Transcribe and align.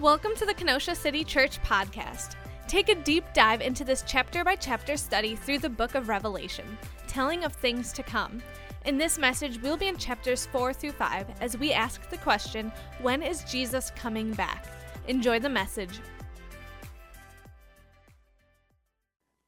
Welcome 0.00 0.36
to 0.36 0.46
the 0.46 0.54
Kenosha 0.54 0.94
City 0.94 1.24
Church 1.24 1.60
podcast. 1.64 2.36
Take 2.68 2.88
a 2.88 2.94
deep 2.94 3.24
dive 3.34 3.60
into 3.60 3.82
this 3.82 4.04
chapter 4.06 4.44
by 4.44 4.54
chapter 4.54 4.96
study 4.96 5.34
through 5.34 5.58
the 5.58 5.68
book 5.68 5.96
of 5.96 6.08
Revelation, 6.08 6.78
telling 7.08 7.42
of 7.42 7.52
things 7.54 7.92
to 7.94 8.04
come. 8.04 8.40
In 8.86 8.96
this 8.96 9.18
message, 9.18 9.60
we'll 9.60 9.76
be 9.76 9.88
in 9.88 9.96
chapters 9.96 10.46
4 10.52 10.72
through 10.72 10.92
5 10.92 11.26
as 11.40 11.58
we 11.58 11.72
ask 11.72 12.08
the 12.10 12.16
question 12.18 12.70
When 13.02 13.24
is 13.24 13.42
Jesus 13.42 13.90
coming 13.96 14.32
back? 14.34 14.66
Enjoy 15.08 15.40
the 15.40 15.48
message. 15.48 15.98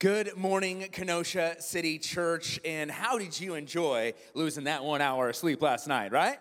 Good 0.01 0.37
morning, 0.37 0.89
Kenosha 0.91 1.63
City 1.63 1.97
Church. 2.01 2.59
And 2.65 2.91
how 2.91 3.19
did 3.19 3.39
you 3.39 3.55
enjoy 3.55 4.15
losing 4.35 4.65
that 4.65 4.83
one 4.83 5.01
hour 5.01 5.29
of 5.29 5.37
sleep 5.37 5.63
last 5.63 5.87
night, 5.87 6.11
right? 6.11 6.41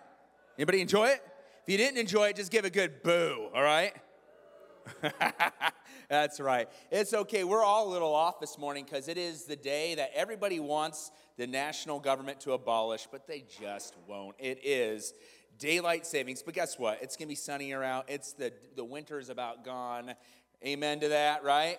Anybody 0.58 0.80
enjoy 0.80 1.10
it? 1.10 1.22
If 1.66 1.72
you 1.72 1.76
didn't 1.76 1.98
enjoy 1.98 2.28
it, 2.28 2.36
just 2.36 2.50
give 2.50 2.64
a 2.64 2.70
good 2.70 3.02
boo, 3.02 3.48
all 3.54 3.62
right? 3.62 3.92
That's 6.08 6.40
right. 6.40 6.68
It's 6.90 7.12
okay. 7.12 7.44
We're 7.44 7.62
all 7.62 7.88
a 7.88 7.90
little 7.92 8.14
off 8.14 8.40
this 8.40 8.58
morning 8.58 8.84
because 8.84 9.08
it 9.08 9.18
is 9.18 9.44
the 9.44 9.56
day 9.56 9.94
that 9.94 10.10
everybody 10.14 10.58
wants 10.58 11.10
the 11.36 11.46
national 11.46 12.00
government 12.00 12.40
to 12.40 12.52
abolish, 12.52 13.06
but 13.12 13.26
they 13.26 13.44
just 13.60 13.94
won't. 14.08 14.36
It 14.38 14.58
is 14.64 15.12
daylight 15.58 16.06
savings. 16.06 16.42
But 16.42 16.54
guess 16.54 16.78
what? 16.78 16.98
It's 17.02 17.16
going 17.16 17.28
to 17.28 17.32
be 17.32 17.36
sunnier 17.36 17.84
out. 17.84 18.06
It's 18.08 18.32
the, 18.32 18.52
the 18.74 18.84
winter 18.84 19.18
is 19.18 19.28
about 19.28 19.64
gone. 19.64 20.14
Amen 20.66 21.00
to 21.00 21.08
that, 21.08 21.44
right? 21.44 21.78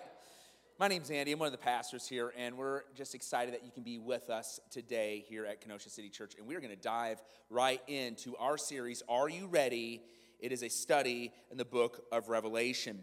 My 0.78 0.88
name's 0.88 1.10
Andy. 1.10 1.32
I'm 1.32 1.38
one 1.38 1.46
of 1.46 1.52
the 1.52 1.58
pastors 1.58 2.08
here, 2.08 2.32
and 2.36 2.56
we're 2.56 2.82
just 2.94 3.14
excited 3.14 3.52
that 3.52 3.62
you 3.62 3.70
can 3.70 3.82
be 3.82 3.98
with 3.98 4.30
us 4.30 4.58
today 4.70 5.22
here 5.28 5.44
at 5.44 5.60
Kenosha 5.60 5.90
City 5.90 6.08
Church. 6.08 6.32
And 6.38 6.46
we're 6.46 6.60
going 6.60 6.74
to 6.74 6.80
dive 6.80 7.20
right 7.50 7.80
into 7.88 8.34
our 8.36 8.56
series, 8.56 9.02
Are 9.06 9.28
You 9.28 9.46
Ready? 9.48 10.02
It 10.40 10.50
is 10.50 10.62
a 10.62 10.70
study 10.70 11.30
in 11.50 11.58
the 11.58 11.64
book 11.66 12.04
of 12.10 12.30
Revelation. 12.30 13.00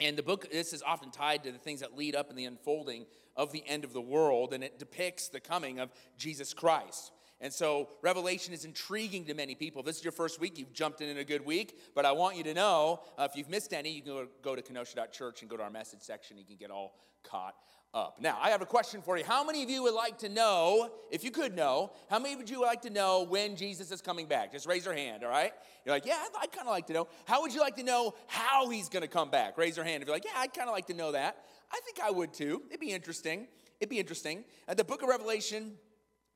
And 0.00 0.18
the 0.18 0.24
book, 0.24 0.50
this 0.50 0.72
is 0.72 0.82
often 0.82 1.10
tied 1.12 1.44
to 1.44 1.52
the 1.52 1.58
things 1.58 1.80
that 1.80 1.96
lead 1.96 2.16
up 2.16 2.30
in 2.30 2.36
the 2.36 2.46
unfolding 2.46 3.06
of 3.36 3.52
the 3.52 3.62
end 3.66 3.84
of 3.84 3.92
the 3.92 4.02
world, 4.02 4.52
and 4.52 4.64
it 4.64 4.80
depicts 4.80 5.28
the 5.28 5.40
coming 5.40 5.78
of 5.78 5.90
Jesus 6.18 6.52
Christ. 6.52 7.12
And 7.40 7.52
so 7.52 7.88
Revelation 8.02 8.52
is 8.52 8.64
intriguing 8.64 9.24
to 9.26 9.34
many 9.34 9.54
people. 9.54 9.80
If 9.80 9.86
this 9.86 9.98
is 9.98 10.04
your 10.04 10.12
first 10.12 10.40
week, 10.40 10.58
you've 10.58 10.72
jumped 10.72 11.00
in 11.00 11.08
in 11.08 11.18
a 11.18 11.24
good 11.24 11.44
week. 11.44 11.78
But 11.94 12.04
I 12.04 12.12
want 12.12 12.36
you 12.36 12.42
to 12.44 12.54
know 12.54 13.00
uh, 13.16 13.28
if 13.30 13.36
you've 13.36 13.48
missed 13.48 13.72
any, 13.72 13.90
you 13.90 14.02
can 14.02 14.12
go, 14.12 14.26
go 14.42 14.56
to 14.56 14.62
kenosha.church 14.62 15.42
and 15.42 15.50
go 15.50 15.56
to 15.56 15.62
our 15.62 15.70
message 15.70 16.00
section. 16.00 16.36
You 16.36 16.44
can 16.44 16.56
get 16.56 16.70
all 16.70 16.94
caught 17.22 17.54
up. 17.94 18.18
Now, 18.20 18.38
I 18.40 18.50
have 18.50 18.60
a 18.60 18.66
question 18.66 19.00
for 19.02 19.16
you. 19.16 19.24
How 19.24 19.44
many 19.44 19.62
of 19.62 19.70
you 19.70 19.82
would 19.84 19.94
like 19.94 20.18
to 20.18 20.28
know, 20.28 20.90
if 21.10 21.24
you 21.24 21.30
could 21.30 21.54
know, 21.54 21.92
how 22.10 22.18
many 22.18 22.36
would 22.36 22.50
you 22.50 22.60
like 22.60 22.82
to 22.82 22.90
know 22.90 23.22
when 23.22 23.56
Jesus 23.56 23.90
is 23.90 24.00
coming 24.00 24.26
back? 24.26 24.52
Just 24.52 24.66
raise 24.66 24.84
your 24.84 24.94
hand, 24.94 25.24
all 25.24 25.30
right? 25.30 25.52
You're 25.84 25.94
like, 25.94 26.04
yeah, 26.04 26.18
I'd 26.40 26.52
kind 26.52 26.66
of 26.66 26.72
like 26.72 26.86
to 26.88 26.92
know. 26.92 27.08
How 27.24 27.40
would 27.40 27.54
you 27.54 27.60
like 27.60 27.76
to 27.76 27.82
know 27.82 28.14
how 28.26 28.68
he's 28.68 28.88
going 28.88 29.02
to 29.02 29.08
come 29.08 29.30
back? 29.30 29.56
Raise 29.56 29.76
your 29.76 29.86
hand 29.86 30.02
if 30.02 30.08
you're 30.08 30.16
like, 30.16 30.24
yeah, 30.24 30.32
I'd 30.36 30.52
kind 30.52 30.68
of 30.68 30.74
like 30.74 30.86
to 30.88 30.94
know 30.94 31.12
that. 31.12 31.44
I 31.72 31.80
think 31.84 31.98
I 32.00 32.10
would 32.10 32.32
too. 32.32 32.62
It'd 32.68 32.80
be 32.80 32.92
interesting. 32.92 33.46
It'd 33.80 33.90
be 33.90 33.98
interesting. 33.98 34.44
Uh, 34.66 34.74
the 34.74 34.84
book 34.84 35.02
of 35.02 35.08
Revelation 35.08 35.72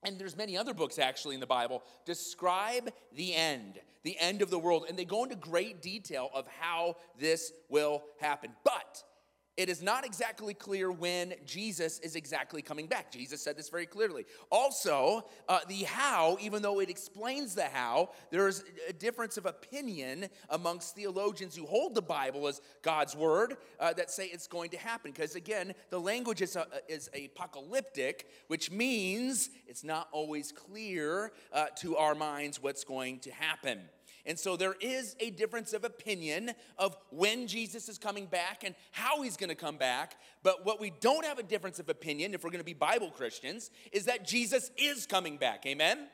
and 0.03 0.19
there's 0.19 0.37
many 0.37 0.57
other 0.57 0.75
books 0.75 0.99
actually 0.99 1.35
in 1.35 1.41
the 1.41 1.47
bible 1.47 1.83
describe 2.05 2.91
the 3.15 3.35
end 3.35 3.81
the 4.03 4.19
end 4.19 4.43
of 4.43 4.51
the 4.51 4.59
world. 4.59 4.87
And 4.89 4.99
they 4.99 5.05
go 5.05 5.25
into 5.25 5.37
great 5.37 5.81
detail 5.81 6.31
of 6.35 6.47
how 6.61 6.97
this 7.19 7.53
will 7.69 8.03
happen. 8.21 8.51
But 8.65 9.03
it 9.57 9.69
is 9.69 9.83
not 9.83 10.07
exactly 10.07 10.55
clear 10.55 10.91
when 10.91 11.35
Jesus 11.45 11.99
is 11.99 12.17
exactly 12.17 12.63
coming 12.63 12.87
back. 12.87 13.13
Jesus 13.13 13.43
said 13.43 13.57
this 13.57 13.69
very 13.69 13.85
clearly. 13.85 14.25
Also, 14.51 15.27
uh, 15.49 15.61
the 15.69 15.83
how, 15.85 16.39
even 16.41 16.63
though 16.63 16.81
it 16.81 16.89
explains 16.89 17.55
the 17.55 17.65
how, 17.65 18.11
there's 18.31 18.65
a 18.89 18.95
difference 18.95 19.37
of 19.37 19.45
opinion 19.45 20.29
amongst 20.49 20.95
theologians 20.95 21.55
who 21.55 21.67
hold 21.67 21.95
the 21.95 22.03
Bible 22.03 22.49
as 22.49 22.63
God's 22.81 23.15
word 23.15 23.59
uh, 23.79 23.93
that 23.93 24.11
say 24.11 24.27
it's 24.27 24.47
going 24.47 24.71
to 24.71 24.79
happen. 24.79 25.11
Because 25.11 25.35
again, 25.35 25.75
the 25.91 26.01
language 26.01 26.41
is, 26.41 26.57
a, 26.57 26.67
is 26.89 27.11
apocalyptic, 27.15 28.29
which 28.47 28.71
means 28.71 29.51
it's 29.67 29.85
not 29.85 30.09
always 30.13 30.51
clear 30.51 31.33
uh, 31.53 31.67
to 31.81 31.97
our 31.99 32.15
minds 32.15 32.63
what's 32.63 32.85
going 32.85 33.19
to 33.21 33.31
happen. 33.31 33.81
And 34.25 34.39
so 34.39 34.57
there 34.57 34.77
is 34.81 35.17
a 35.19 35.31
difference 35.31 35.73
of 35.73 35.85
opinion 35.85 36.53
of 36.79 36.97
when 37.11 37.47
Jesus 37.47 37.89
is 37.89 37.99
coming 37.99 38.27
back 38.27 38.63
and 38.65 38.75
how 38.93 39.23
he's 39.23 39.37
going 39.37 39.49
to 39.49 39.57
come 39.57 39.77
back. 39.77 40.17
But 40.43 40.65
what 40.65 40.81
we 40.81 40.93
don't 41.01 41.25
have 41.25 41.39
a 41.39 41.43
difference 41.43 41.79
of 41.79 41.89
opinion, 41.89 42.35
if 42.35 42.45
we're 42.45 42.51
going 42.51 42.61
to 42.61 42.65
be 42.65 42.75
Bible 42.75 43.11
Christians, 43.11 43.71
is 43.91 44.05
that 44.05 44.27
Jesus 44.27 44.71
is 44.77 45.07
coming 45.07 45.39
back. 45.39 45.67
Amen? 45.67 46.07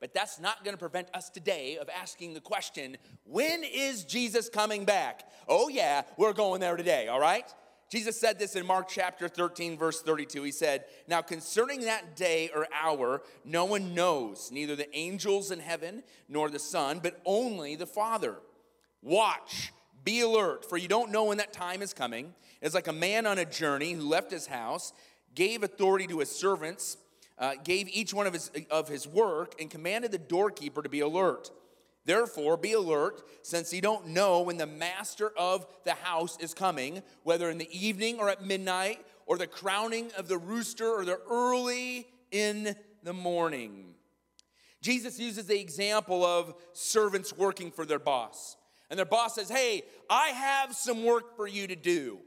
But 0.00 0.14
that's 0.14 0.40
not 0.40 0.64
going 0.64 0.74
to 0.74 0.78
prevent 0.78 1.08
us 1.14 1.28
today 1.28 1.76
of 1.76 1.88
asking 1.88 2.34
the 2.34 2.40
question 2.40 2.96
when 3.24 3.62
is 3.62 4.04
Jesus 4.04 4.48
coming 4.48 4.84
back? 4.84 5.28
Oh, 5.46 5.68
yeah, 5.68 6.02
we're 6.16 6.32
going 6.32 6.60
there 6.60 6.76
today, 6.76 7.06
all 7.08 7.20
right? 7.20 7.44
Jesus 7.90 8.20
said 8.20 8.38
this 8.38 8.54
in 8.54 8.64
Mark 8.64 8.86
chapter 8.88 9.26
13, 9.26 9.76
verse 9.76 10.00
32. 10.00 10.44
He 10.44 10.52
said, 10.52 10.84
Now 11.08 11.22
concerning 11.22 11.80
that 11.82 12.14
day 12.14 12.48
or 12.54 12.68
hour, 12.72 13.22
no 13.44 13.64
one 13.64 13.94
knows, 13.94 14.52
neither 14.52 14.76
the 14.76 14.96
angels 14.96 15.50
in 15.50 15.58
heaven 15.58 16.04
nor 16.28 16.48
the 16.48 16.60
Son, 16.60 17.00
but 17.02 17.20
only 17.24 17.74
the 17.74 17.88
Father. 17.88 18.36
Watch, 19.02 19.72
be 20.04 20.20
alert, 20.20 20.64
for 20.64 20.76
you 20.76 20.86
don't 20.86 21.10
know 21.10 21.24
when 21.24 21.38
that 21.38 21.52
time 21.52 21.82
is 21.82 21.92
coming. 21.92 22.32
It's 22.62 22.76
like 22.76 22.86
a 22.86 22.92
man 22.92 23.26
on 23.26 23.38
a 23.38 23.44
journey 23.44 23.92
who 23.94 24.02
left 24.02 24.30
his 24.30 24.46
house, 24.46 24.92
gave 25.34 25.64
authority 25.64 26.06
to 26.06 26.20
his 26.20 26.30
servants, 26.30 26.96
uh, 27.38 27.54
gave 27.64 27.88
each 27.88 28.14
one 28.14 28.28
of 28.28 28.34
his, 28.34 28.52
of 28.70 28.86
his 28.86 29.08
work, 29.08 29.60
and 29.60 29.68
commanded 29.68 30.12
the 30.12 30.18
doorkeeper 30.18 30.80
to 30.80 30.88
be 30.88 31.00
alert. 31.00 31.50
Therefore, 32.04 32.56
be 32.56 32.72
alert, 32.72 33.22
since 33.42 33.72
you 33.72 33.80
don't 33.80 34.08
know 34.08 34.40
when 34.40 34.56
the 34.56 34.66
master 34.66 35.30
of 35.36 35.66
the 35.84 35.92
house 35.94 36.38
is 36.40 36.54
coming, 36.54 37.02
whether 37.22 37.50
in 37.50 37.58
the 37.58 37.68
evening 37.86 38.18
or 38.18 38.28
at 38.28 38.44
midnight, 38.44 39.04
or 39.26 39.36
the 39.36 39.46
crowning 39.46 40.10
of 40.16 40.26
the 40.26 40.38
rooster, 40.38 40.88
or 40.88 41.04
the 41.04 41.20
early 41.30 42.06
in 42.30 42.74
the 43.02 43.12
morning. 43.12 43.94
Jesus 44.82 45.18
uses 45.18 45.46
the 45.46 45.60
example 45.60 46.24
of 46.24 46.54
servants 46.72 47.36
working 47.36 47.70
for 47.70 47.84
their 47.84 47.98
boss. 47.98 48.56
And 48.88 48.98
their 48.98 49.06
boss 49.06 49.34
says, 49.34 49.48
Hey, 49.48 49.82
I 50.08 50.28
have 50.28 50.74
some 50.74 51.04
work 51.04 51.36
for 51.36 51.46
you 51.46 51.66
to 51.66 51.76
do. 51.76 52.18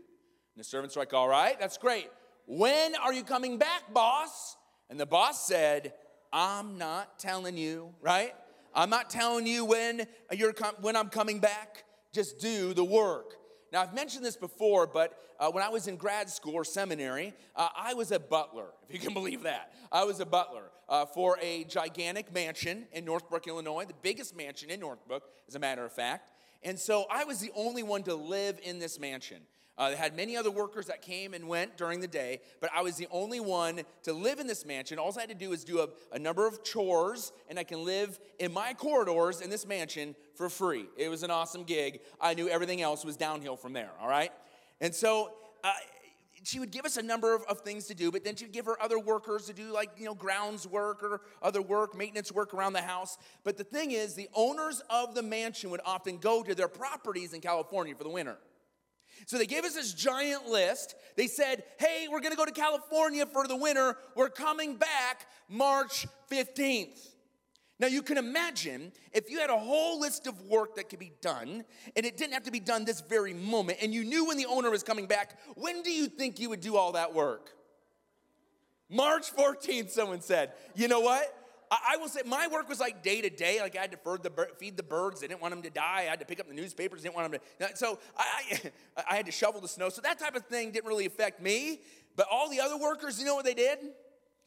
And 0.56 0.60
the 0.60 0.64
servants 0.64 0.96
are 0.96 1.02
like, 1.02 1.14
All 1.14 1.28
right, 1.28 1.60
that's 1.60 1.78
great. 1.78 2.10
When 2.46 2.96
are 2.96 3.14
you 3.14 3.24
coming 3.24 3.58
back, 3.58 3.94
boss? 3.94 4.56
And 4.90 5.00
the 5.00 5.06
boss 5.06 5.46
said, 5.46 5.94
I'm 6.32 6.78
not 6.78 7.20
telling 7.20 7.58
you, 7.58 7.94
right? 8.02 8.34
I'm 8.76 8.90
not 8.90 9.10
telling 9.10 9.48
you 9.48 9.66
when, 9.66 10.08
you're 10.32 10.54
com- 10.54 10.76
when 10.82 10.96
I'm 10.96 11.10
coming 11.10 11.40
back. 11.40 11.84
Just 12.12 12.40
do 12.40 12.74
the 12.74 12.84
work. 12.84 13.36
Now, 13.72 13.82
I've 13.82 13.94
mentioned 13.94 14.24
this 14.24 14.36
before, 14.36 14.86
but 14.86 15.18
uh, 15.40 15.50
when 15.50 15.64
I 15.64 15.70
was 15.70 15.88
in 15.88 15.96
grad 15.96 16.30
school 16.30 16.54
or 16.54 16.64
seminary, 16.64 17.34
uh, 17.56 17.70
I 17.76 17.96
was 17.96 18.12
a 18.12 18.20
butler, 18.20 18.68
if 18.88 18.94
you 18.94 19.00
can 19.00 19.14
believe 19.16 19.44
that. 19.44 19.74
I 19.92 20.04
was 20.04 20.20
a 20.20 20.26
butler 20.26 20.70
uh, 20.88 21.06
for 21.06 21.38
a 21.42 21.64
gigantic 21.66 22.34
mansion 22.34 22.86
in 22.92 23.06
Northbrook, 23.06 23.48
Illinois, 23.48 23.86
the 23.86 23.96
biggest 24.02 24.38
mansion 24.38 24.70
in 24.70 24.80
Northbrook, 24.80 25.24
as 25.48 25.56
a 25.56 25.60
matter 25.60 25.84
of 25.84 25.92
fact. 25.92 26.32
And 26.62 26.80
so 26.80 27.06
I 27.12 27.24
was 27.24 27.40
the 27.40 27.52
only 27.56 27.84
one 27.84 28.04
to 28.04 28.16
live 28.16 28.60
in 28.64 28.80
this 28.80 29.00
mansion. 29.00 29.42
Uh, 29.78 29.90
they 29.90 29.96
had 29.96 30.16
many 30.16 30.38
other 30.38 30.52
workers 30.52 30.86
that 30.86 31.02
came 31.02 31.34
and 31.34 31.48
went 31.48 31.78
during 31.78 32.00
the 32.00 32.08
day, 32.08 32.40
but 32.62 32.70
I 32.76 32.82
was 32.82 32.96
the 32.96 33.08
only 33.10 33.40
one 33.40 33.82
to 34.04 34.14
live 34.14 34.40
in 34.40 34.46
this 34.46 34.66
mansion. 34.66 35.00
All 35.00 35.12
I 35.18 35.22
had 35.22 35.30
to 35.30 35.36
do 35.36 35.50
was 35.50 35.64
do 35.64 35.80
a, 35.80 35.88
a, 36.12 36.20
number 36.20 36.46
of 36.46 36.64
chores, 36.64 37.32
and 37.50 37.58
I 37.58 37.64
can 37.64 37.84
live 37.84 38.20
in 38.38 38.54
my 38.54 38.74
corridors 38.74 39.42
in 39.42 39.50
this 39.50 39.66
mansion 39.66 40.16
for 40.36 40.48
free. 40.48 40.86
It 40.96 41.10
was 41.10 41.24
an 41.24 41.32
awesome 41.32 41.64
gig. 41.64 42.02
I 42.22 42.36
knew 42.36 42.48
everything 42.48 42.82
else 42.82 43.04
was 43.04 43.18
downhill 43.18 43.56
from 43.56 43.74
there, 43.74 43.90
all 44.00 44.08
right? 44.08 44.32
And 44.80 44.94
so 44.94 45.32
uh, 45.64 45.72
she 46.44 46.60
would 46.60 46.72
give 46.72 46.86
us 46.86 46.98
a 46.98 47.02
number 47.02 47.34
of, 47.34 47.42
of, 47.44 47.62
things 47.62 47.88
to 47.88 47.96
do, 47.96 48.12
but 48.12 48.24
then 48.24 48.36
she'd 48.36 48.52
give 48.52 48.66
her 48.66 48.80
other 48.80 49.00
workers 49.00 49.48
to 49.48 49.54
do 49.54 49.72
like, 49.72 49.90
you 49.98 50.06
know, 50.06 50.14
grounds 50.14 50.68
work 50.68 51.02
or 51.02 51.22
other 51.42 51.64
work, 51.64 51.98
maintenance 51.98 52.32
work 52.32 52.54
around 52.54 52.74
the 52.74 52.82
house. 52.82 53.18
But 53.44 53.58
the 53.58 53.64
thing 53.64 53.90
is, 53.92 54.14
the 54.14 54.30
owners 54.36 54.84
of 54.92 55.16
the 55.16 55.24
mansion 55.24 55.72
would 55.72 55.82
often 55.84 56.18
go 56.18 56.44
to 56.44 56.54
their 56.54 56.68
properties 56.68 57.34
in 57.34 57.42
California 57.42 57.96
for 57.96 58.04
the 58.04 58.10
winter. 58.10 58.38
So 59.26 59.38
they 59.38 59.46
gave 59.46 59.64
us 59.64 59.74
this 59.74 59.94
giant 59.94 60.48
list. 60.48 60.96
They 61.16 61.28
said, 61.28 61.64
hey, 61.80 62.08
we're 62.10 62.22
gonna 62.22 62.36
go 62.36 62.46
to 62.46 62.52
California 62.52 63.26
for 63.26 63.48
the 63.48 63.56
winter. 63.56 63.98
We're 64.16 64.30
coming 64.30 64.76
back 64.76 65.28
March 65.50 66.06
15th. 66.32 67.10
Now 67.80 67.88
you 67.88 68.02
can 68.02 68.18
imagine 68.18 68.92
if 69.12 69.30
you 69.30 69.40
had 69.40 69.50
a 69.50 69.58
whole 69.58 70.00
list 70.00 70.28
of 70.28 70.40
work 70.44 70.76
that 70.76 70.90
could 70.90 71.00
be 71.00 71.12
done, 71.22 71.66
and 71.96 72.06
it 72.06 72.18
didn't 72.18 72.34
have 72.34 72.44
to 72.44 72.52
be 72.52 72.60
done 72.60 72.86
this 72.86 73.02
very 73.02 73.34
moment, 73.34 73.80
and 73.82 73.94
you 73.94 74.04
knew 74.04 74.26
when 74.26 74.38
the 74.38 74.46
owner 74.46 74.70
was 74.70 74.84
coming 74.84 75.08
back, 75.08 75.40
when 75.56 75.82
do 75.82 75.92
you 75.92 76.08
think 76.08 76.40
you 76.40 76.50
would 76.50 76.62
do 76.62 76.78
all 76.78 76.94
that 76.94 77.14
work? 77.14 77.50
March 78.90 79.36
14th, 79.36 79.90
someone 79.90 80.22
said. 80.22 80.54
You 80.76 80.88
know 80.88 81.00
what? 81.00 81.43
I, 81.72 81.98
will 81.98 82.08
say 82.08 82.22
my 82.26 82.48
work 82.48 82.70
was 82.70 82.80
like 82.80 83.04
day 83.04 83.22
to 83.22 83.30
day. 83.30 83.60
Like 83.62 83.78
I 83.78 83.82
had 83.82 83.92
to 83.92 83.98
feed 83.98 84.24
the, 84.24 84.48
feed 84.58 84.78
the 84.78 84.84
birds. 84.84 85.24
I 85.24 85.28
didn't 85.28 85.42
want 85.42 85.54
them 85.54 85.64
to 85.64 85.70
die. 85.70 86.00
I 86.00 86.10
had 86.10 86.20
to 86.20 86.26
pick 86.26 86.40
up 86.40 86.48
the 86.48 86.54
newspapers. 86.54 87.02
I 87.02 87.04
didn't 87.04 87.16
want 87.16 87.32
them 87.32 87.42
to. 87.60 87.78
So 87.78 88.00
I, 88.18 88.62
I 89.10 89.16
had 89.16 89.26
to 89.26 89.32
shovel 89.32 89.62
the 89.62 89.68
snow. 89.68 89.90
So 89.90 90.02
that 90.02 90.20
type 90.20 90.36
of 90.36 90.46
thing 90.46 90.72
didn't 90.72 90.88
really 90.88 91.06
affect 91.06 91.42
me. 91.42 91.82
But 92.16 92.28
all 92.32 92.50
the 92.50 92.60
other 92.60 92.78
workers, 92.78 93.20
you 93.20 93.26
know 93.26 93.36
what 93.36 93.46
they 93.46 93.54
did? 93.54 93.80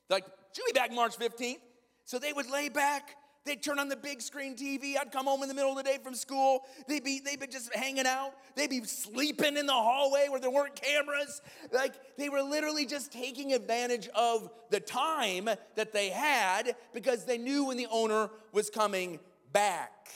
Like, 0.08 0.24
she'll 0.52 0.66
be 0.66 0.72
back 0.72 0.92
March 0.92 1.16
15th. 1.16 1.58
So 2.04 2.18
they 2.18 2.32
would 2.32 2.48
lay 2.48 2.68
back 2.68 3.16
They'd 3.46 3.62
turn 3.62 3.78
on 3.78 3.88
the 3.88 3.96
big 3.96 4.20
screen 4.20 4.56
TV. 4.56 4.96
I'd 5.00 5.12
come 5.12 5.26
home 5.26 5.42
in 5.42 5.48
the 5.48 5.54
middle 5.54 5.70
of 5.70 5.76
the 5.76 5.84
day 5.84 5.98
from 6.02 6.14
school. 6.14 6.64
They'd 6.88 7.04
be, 7.04 7.20
they'd 7.20 7.38
be 7.38 7.46
just 7.46 7.72
hanging 7.74 8.06
out. 8.06 8.32
They'd 8.56 8.68
be 8.68 8.82
sleeping 8.82 9.56
in 9.56 9.66
the 9.66 9.72
hallway 9.72 10.26
where 10.28 10.40
there 10.40 10.50
weren't 10.50 10.74
cameras. 10.74 11.40
Like 11.72 11.94
they 12.18 12.28
were 12.28 12.42
literally 12.42 12.86
just 12.86 13.12
taking 13.12 13.52
advantage 13.52 14.08
of 14.16 14.50
the 14.70 14.80
time 14.80 15.48
that 15.76 15.92
they 15.92 16.10
had 16.10 16.74
because 16.92 17.24
they 17.24 17.38
knew 17.38 17.66
when 17.66 17.76
the 17.76 17.86
owner 17.90 18.30
was 18.52 18.68
coming 18.68 19.20
back. 19.52 20.08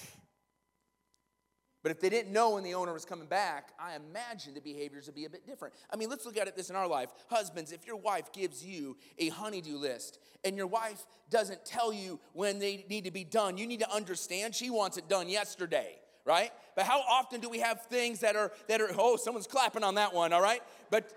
But 1.82 1.92
if 1.92 2.00
they 2.00 2.10
didn't 2.10 2.32
know 2.32 2.50
when 2.50 2.62
the 2.62 2.74
owner 2.74 2.92
was 2.92 3.06
coming 3.06 3.26
back, 3.26 3.72
I 3.78 3.96
imagine 3.96 4.52
the 4.52 4.60
behaviors 4.60 5.06
would 5.06 5.14
be 5.14 5.24
a 5.24 5.30
bit 5.30 5.46
different. 5.46 5.74
I 5.90 5.96
mean, 5.96 6.10
let's 6.10 6.26
look 6.26 6.36
at 6.36 6.46
it 6.46 6.54
this 6.54 6.68
in 6.68 6.76
our 6.76 6.86
life. 6.86 7.10
Husbands, 7.30 7.72
if 7.72 7.86
your 7.86 7.96
wife 7.96 8.32
gives 8.32 8.64
you 8.64 8.96
a 9.18 9.28
honeydew 9.28 9.78
list 9.78 10.18
and 10.44 10.56
your 10.56 10.66
wife 10.66 11.06
doesn't 11.30 11.64
tell 11.64 11.92
you 11.92 12.20
when 12.34 12.58
they 12.58 12.84
need 12.90 13.04
to 13.04 13.10
be 13.10 13.24
done, 13.24 13.56
you 13.56 13.66
need 13.66 13.80
to 13.80 13.90
understand 13.90 14.54
she 14.54 14.68
wants 14.68 14.98
it 14.98 15.08
done 15.08 15.28
yesterday, 15.30 15.96
right? 16.26 16.50
But 16.76 16.84
how 16.84 17.00
often 17.00 17.40
do 17.40 17.48
we 17.48 17.60
have 17.60 17.86
things 17.86 18.20
that 18.20 18.36
are 18.36 18.52
that 18.68 18.82
are 18.82 18.90
oh, 18.98 19.16
someone's 19.16 19.46
clapping 19.46 19.82
on 19.82 19.94
that 19.94 20.12
one, 20.12 20.34
all 20.34 20.42
right? 20.42 20.62
But 20.90 21.10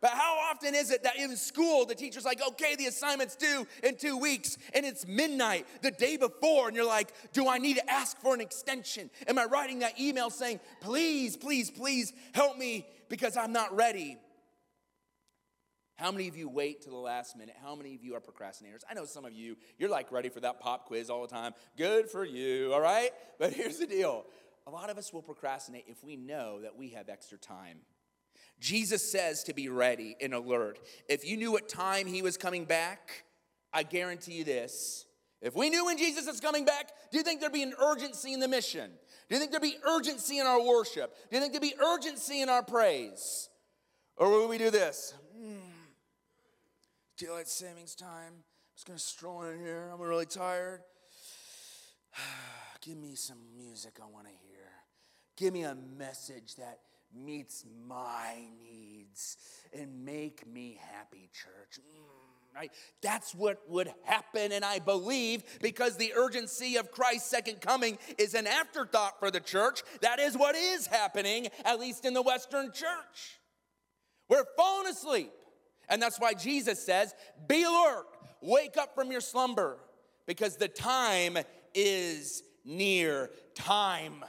but 0.00 0.10
how 0.10 0.38
often 0.50 0.74
is 0.74 0.90
it 0.90 1.02
that 1.02 1.16
in 1.18 1.36
school 1.36 1.84
the 1.84 1.94
teacher's 1.94 2.24
like, 2.24 2.40
okay, 2.48 2.74
the 2.76 2.86
assignment's 2.86 3.36
due 3.36 3.66
in 3.82 3.96
two 3.96 4.16
weeks, 4.16 4.56
and 4.74 4.86
it's 4.86 5.06
midnight 5.06 5.66
the 5.82 5.90
day 5.90 6.16
before, 6.16 6.68
and 6.68 6.76
you're 6.76 6.86
like, 6.86 7.12
do 7.32 7.48
I 7.48 7.58
need 7.58 7.76
to 7.76 7.90
ask 7.90 8.18
for 8.20 8.34
an 8.34 8.40
extension? 8.40 9.10
Am 9.28 9.38
I 9.38 9.44
writing 9.44 9.80
that 9.80 10.00
email 10.00 10.30
saying, 10.30 10.60
please, 10.80 11.36
please, 11.36 11.70
please 11.70 12.12
help 12.32 12.56
me 12.56 12.86
because 13.08 13.36
I'm 13.36 13.52
not 13.52 13.74
ready? 13.76 14.18
How 16.00 16.10
many 16.10 16.28
of 16.28 16.36
you 16.36 16.48
wait 16.48 16.80
to 16.84 16.88
the 16.88 16.96
last 16.96 17.36
minute? 17.36 17.56
How 17.62 17.74
many 17.74 17.94
of 17.94 18.02
you 18.02 18.14
are 18.14 18.20
procrastinators? 18.20 18.80
I 18.90 18.94
know 18.94 19.04
some 19.04 19.26
of 19.26 19.34
you, 19.34 19.56
you're 19.78 19.90
like 19.90 20.10
ready 20.10 20.30
for 20.30 20.40
that 20.40 20.58
pop 20.58 20.86
quiz 20.86 21.10
all 21.10 21.20
the 21.20 21.28
time. 21.28 21.52
Good 21.76 22.08
for 22.08 22.24
you, 22.24 22.72
all 22.72 22.80
right? 22.80 23.10
But 23.38 23.52
here's 23.52 23.76
the 23.76 23.86
deal 23.86 24.24
a 24.66 24.70
lot 24.70 24.88
of 24.88 24.96
us 24.96 25.12
will 25.12 25.20
procrastinate 25.20 25.84
if 25.88 26.02
we 26.02 26.16
know 26.16 26.60
that 26.62 26.76
we 26.76 26.90
have 26.90 27.10
extra 27.10 27.36
time. 27.36 27.78
Jesus 28.60 29.10
says 29.10 29.42
to 29.44 29.54
be 29.54 29.68
ready 29.68 30.16
and 30.20 30.34
alert. 30.34 30.78
If 31.08 31.26
you 31.26 31.36
knew 31.36 31.50
what 31.50 31.68
time 31.68 32.06
he 32.06 32.20
was 32.20 32.36
coming 32.36 32.66
back, 32.66 33.24
I 33.72 33.82
guarantee 33.82 34.34
you 34.34 34.44
this. 34.44 35.06
If 35.40 35.56
we 35.56 35.70
knew 35.70 35.86
when 35.86 35.96
Jesus 35.96 36.26
is 36.26 36.40
coming 36.40 36.66
back, 36.66 36.90
do 37.10 37.16
you 37.16 37.24
think 37.24 37.40
there'd 37.40 37.52
be 37.52 37.62
an 37.62 37.72
urgency 37.80 38.34
in 38.34 38.40
the 38.40 38.48
mission? 38.48 38.90
Do 39.28 39.34
you 39.34 39.38
think 39.38 39.50
there'd 39.50 39.62
be 39.62 39.78
urgency 39.86 40.38
in 40.38 40.46
our 40.46 40.62
worship? 40.62 41.14
Do 41.30 41.36
you 41.36 41.40
think 41.40 41.54
there'd 41.54 41.62
be 41.62 41.74
urgency 41.82 42.42
in 42.42 42.50
our 42.50 42.62
praise? 42.62 43.48
Or 44.16 44.30
would 44.30 44.48
we 44.50 44.58
do 44.58 44.70
this? 44.70 45.14
Mm. 45.40 45.56
Daylight 47.16 47.48
savings 47.48 47.94
time. 47.94 48.32
I'm 48.34 48.44
just 48.74 48.86
gonna 48.86 48.98
stroll 48.98 49.42
in 49.44 49.58
here. 49.58 49.88
I'm 49.90 50.00
really 50.00 50.26
tired. 50.26 50.82
Give 52.82 52.98
me 52.98 53.14
some 53.14 53.38
music 53.56 53.98
I 54.02 54.06
wanna 54.12 54.28
hear. 54.28 54.66
Give 55.36 55.54
me 55.54 55.62
a 55.62 55.74
message 55.74 56.56
that 56.56 56.80
meets 57.14 57.64
my 57.86 58.36
needs 58.62 59.36
and 59.72 60.04
make 60.04 60.46
me 60.46 60.78
happy, 60.92 61.28
church. 61.32 61.78
Mm, 61.78 62.56
right? 62.56 62.72
That's 63.02 63.34
what 63.34 63.60
would 63.68 63.92
happen, 64.04 64.52
and 64.52 64.64
I 64.64 64.78
believe 64.78 65.42
because 65.60 65.96
the 65.96 66.12
urgency 66.16 66.76
of 66.76 66.90
Christ's 66.90 67.30
second 67.30 67.60
coming 67.60 67.98
is 68.18 68.34
an 68.34 68.46
afterthought 68.46 69.18
for 69.18 69.30
the 69.30 69.40
church. 69.40 69.82
That 70.02 70.18
is 70.18 70.36
what 70.36 70.54
is 70.54 70.86
happening, 70.86 71.48
at 71.64 71.80
least 71.80 72.04
in 72.04 72.14
the 72.14 72.22
Western 72.22 72.72
church. 72.72 73.40
We're 74.28 74.44
falling 74.56 74.88
asleep. 74.88 75.32
And 75.88 76.00
that's 76.00 76.20
why 76.20 76.34
Jesus 76.34 76.84
says, 76.84 77.14
Be 77.48 77.64
alert, 77.64 78.06
wake 78.40 78.76
up 78.76 78.94
from 78.94 79.10
your 79.10 79.20
slumber, 79.20 79.78
because 80.26 80.56
the 80.56 80.68
time 80.68 81.36
is 81.74 82.42
near. 82.64 83.30
Time 83.54 84.24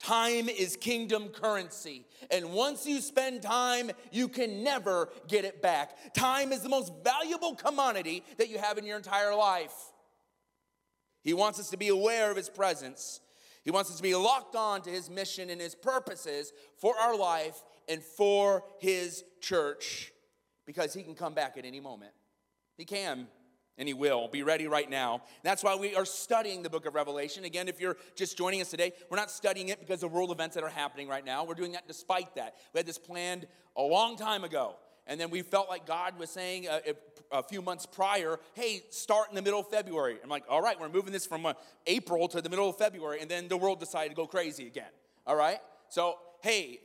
Time 0.00 0.48
is 0.48 0.76
kingdom 0.76 1.28
currency. 1.28 2.06
And 2.30 2.52
once 2.52 2.86
you 2.86 3.00
spend 3.00 3.42
time, 3.42 3.90
you 4.10 4.28
can 4.28 4.62
never 4.62 5.08
get 5.28 5.44
it 5.44 5.62
back. 5.62 6.14
Time 6.14 6.52
is 6.52 6.60
the 6.60 6.68
most 6.68 6.92
valuable 7.02 7.54
commodity 7.54 8.22
that 8.38 8.50
you 8.50 8.58
have 8.58 8.76
in 8.76 8.84
your 8.84 8.96
entire 8.96 9.34
life. 9.34 9.74
He 11.22 11.32
wants 11.32 11.58
us 11.58 11.70
to 11.70 11.78
be 11.78 11.88
aware 11.88 12.30
of 12.30 12.36
His 12.36 12.50
presence. 12.50 13.20
He 13.62 13.70
wants 13.70 13.90
us 13.90 13.96
to 13.96 14.02
be 14.02 14.14
locked 14.14 14.56
on 14.56 14.82
to 14.82 14.90
His 14.90 15.08
mission 15.08 15.48
and 15.48 15.60
His 15.60 15.74
purposes 15.74 16.52
for 16.76 16.94
our 16.98 17.16
life 17.16 17.62
and 17.88 18.02
for 18.02 18.62
His 18.78 19.24
church 19.40 20.12
because 20.66 20.92
He 20.92 21.02
can 21.02 21.14
come 21.14 21.32
back 21.32 21.56
at 21.56 21.64
any 21.64 21.80
moment. 21.80 22.12
He 22.76 22.84
can 22.84 23.26
and 23.78 23.88
he 23.88 23.94
will. 23.94 24.28
Be 24.28 24.42
ready 24.42 24.66
right 24.66 24.88
now. 24.88 25.22
That's 25.42 25.62
why 25.62 25.74
we 25.74 25.94
are 25.94 26.04
studying 26.04 26.62
the 26.62 26.70
book 26.70 26.86
of 26.86 26.94
Revelation. 26.94 27.44
Again, 27.44 27.68
if 27.68 27.80
you're 27.80 27.96
just 28.14 28.36
joining 28.36 28.60
us 28.60 28.70
today, 28.70 28.92
we're 29.10 29.16
not 29.16 29.30
studying 29.30 29.68
it 29.68 29.80
because 29.80 30.02
of 30.02 30.12
world 30.12 30.30
events 30.30 30.54
that 30.54 30.64
are 30.64 30.68
happening 30.68 31.08
right 31.08 31.24
now. 31.24 31.44
We're 31.44 31.54
doing 31.54 31.72
that 31.72 31.86
despite 31.86 32.34
that. 32.36 32.56
We 32.72 32.78
had 32.78 32.86
this 32.86 32.98
planned 32.98 33.46
a 33.76 33.82
long 33.82 34.16
time 34.16 34.44
ago. 34.44 34.76
And 35.06 35.20
then 35.20 35.30
we 35.30 35.42
felt 35.42 35.68
like 35.68 35.86
God 35.86 36.18
was 36.18 36.30
saying 36.30 36.66
a, 36.66 36.94
a, 37.30 37.42
few 37.42 37.60
months 37.60 37.84
prior, 37.84 38.38
hey, 38.54 38.82
start 38.88 39.28
in 39.28 39.34
the 39.34 39.42
middle 39.42 39.60
of 39.60 39.68
February. 39.68 40.16
I'm 40.22 40.30
like, 40.30 40.44
all 40.48 40.62
right, 40.62 40.80
we're 40.80 40.88
moving 40.88 41.12
this 41.12 41.26
from 41.26 41.44
uh, 41.44 41.52
April 41.86 42.26
to 42.28 42.40
the 42.40 42.48
middle 42.48 42.70
of 42.70 42.78
February. 42.78 43.20
And 43.20 43.30
then 43.30 43.48
the 43.48 43.56
world 43.56 43.80
decided 43.80 44.10
to 44.10 44.14
go 44.14 44.26
crazy 44.26 44.66
again. 44.66 44.88
All 45.26 45.36
right? 45.36 45.58
So, 45.88 46.16
hey, 46.42 46.80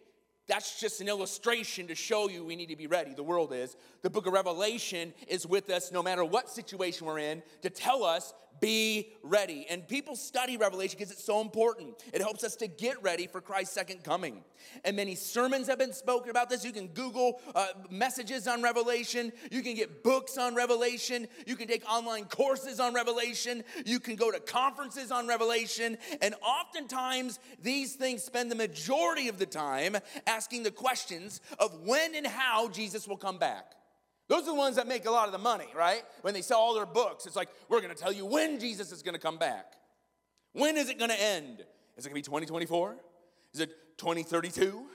that's 0.50 0.80
just 0.80 1.00
an 1.00 1.08
illustration 1.08 1.88
to 1.88 1.96
show 1.96 2.28
you 2.28 2.44
we 2.44 2.56
need 2.56 2.70
to 2.70 2.76
be 2.76 2.88
ready. 2.88 3.14
The 3.14 3.24
world 3.24 3.54
is. 3.54 3.78
The 4.02 4.10
book 4.10 4.26
of 4.26 4.34
Revelation 4.34 5.14
is 5.28 5.46
with 5.46 5.70
us 5.70 5.92
no 5.92 6.02
matter 6.02 6.26
what 6.26 6.50
situation 6.50 7.06
we're 7.06 7.20
in 7.20 7.44
to 7.62 7.70
tell 7.70 8.04
us 8.04 8.34
be 8.60 9.14
ready. 9.24 9.66
And 9.70 9.88
people 9.88 10.16
study 10.16 10.58
Revelation 10.58 10.98
because 10.98 11.12
it's 11.12 11.24
so 11.24 11.42
important. 11.42 11.96
It 12.14 12.22
helps 12.22 12.44
us 12.44 12.56
to 12.58 12.68
get 12.68 13.02
ready 13.02 13.28
for 13.28 13.42
Christ's 13.42 13.74
second 13.74 14.04
coming. 14.04 14.44
And 14.84 14.96
many 14.96 15.16
sermons 15.16 15.68
have 15.68 15.80
been 15.80 15.94
spoken 15.94 16.30
about 16.30 16.50
this. 16.50 16.66
You 16.66 16.72
can 16.72 16.88
Google 16.88 17.42
uh, 17.56 17.68
messages 17.90 18.48
on 18.48 18.62
Revelation. 18.62 19.32
You 19.52 19.62
can 19.62 19.76
get 19.76 20.04
books 20.04 20.38
on 20.38 20.56
Revelation. 20.56 21.28
You 21.46 21.56
can 21.56 21.68
take 21.68 21.90
online 21.90 22.26
courses 22.26 22.80
on 22.80 22.94
Revelation. 22.94 23.64
You 23.86 24.00
can 24.00 24.16
go 24.16 24.32
to 24.32 24.40
conferences 24.40 25.12
on 25.12 25.28
Revelation. 25.28 25.98
And 26.22 26.36
oftentimes, 26.42 27.40
these 27.62 27.96
things 27.96 28.24
spend 28.24 28.52
the 28.52 28.56
majority 28.56 29.28
of 29.28 29.38
the 29.40 29.46
time 29.46 29.98
asking 30.28 30.64
the 30.64 30.72
questions 30.72 31.42
of 31.58 31.74
when 31.86 32.16
and 32.16 32.28
how 32.28 32.70
Jesus 32.70 33.08
will 33.08 33.18
come 33.18 33.38
back. 33.38 33.76
Those 34.30 34.44
are 34.44 34.52
the 34.52 34.54
ones 34.54 34.76
that 34.76 34.88
make 34.88 35.06
a 35.06 35.12
lot 35.12 35.26
of 35.26 35.32
the 35.32 35.40
money, 35.40 35.68
right? 35.76 36.04
When 36.22 36.36
they 36.36 36.44
sell 36.44 36.60
all 36.60 36.76
their 36.76 36.86
books, 36.86 37.26
it's 37.26 37.36
like, 37.36 37.50
we're 37.68 37.82
gonna 37.82 37.96
tell 37.96 38.14
you 38.14 38.26
when 38.26 38.60
Jesus 38.60 38.92
is 38.92 39.02
gonna 39.02 39.20
come 39.20 39.38
back. 39.38 39.74
When 40.54 40.78
is 40.78 40.88
it 40.88 41.00
gonna 41.00 41.16
end? 41.16 41.66
Is 41.98 42.06
it 42.06 42.10
gonna 42.10 42.16
be 42.16 42.22
2024? 42.22 42.96
Is 43.54 43.60
it 43.60 43.72
2032? 43.98 44.86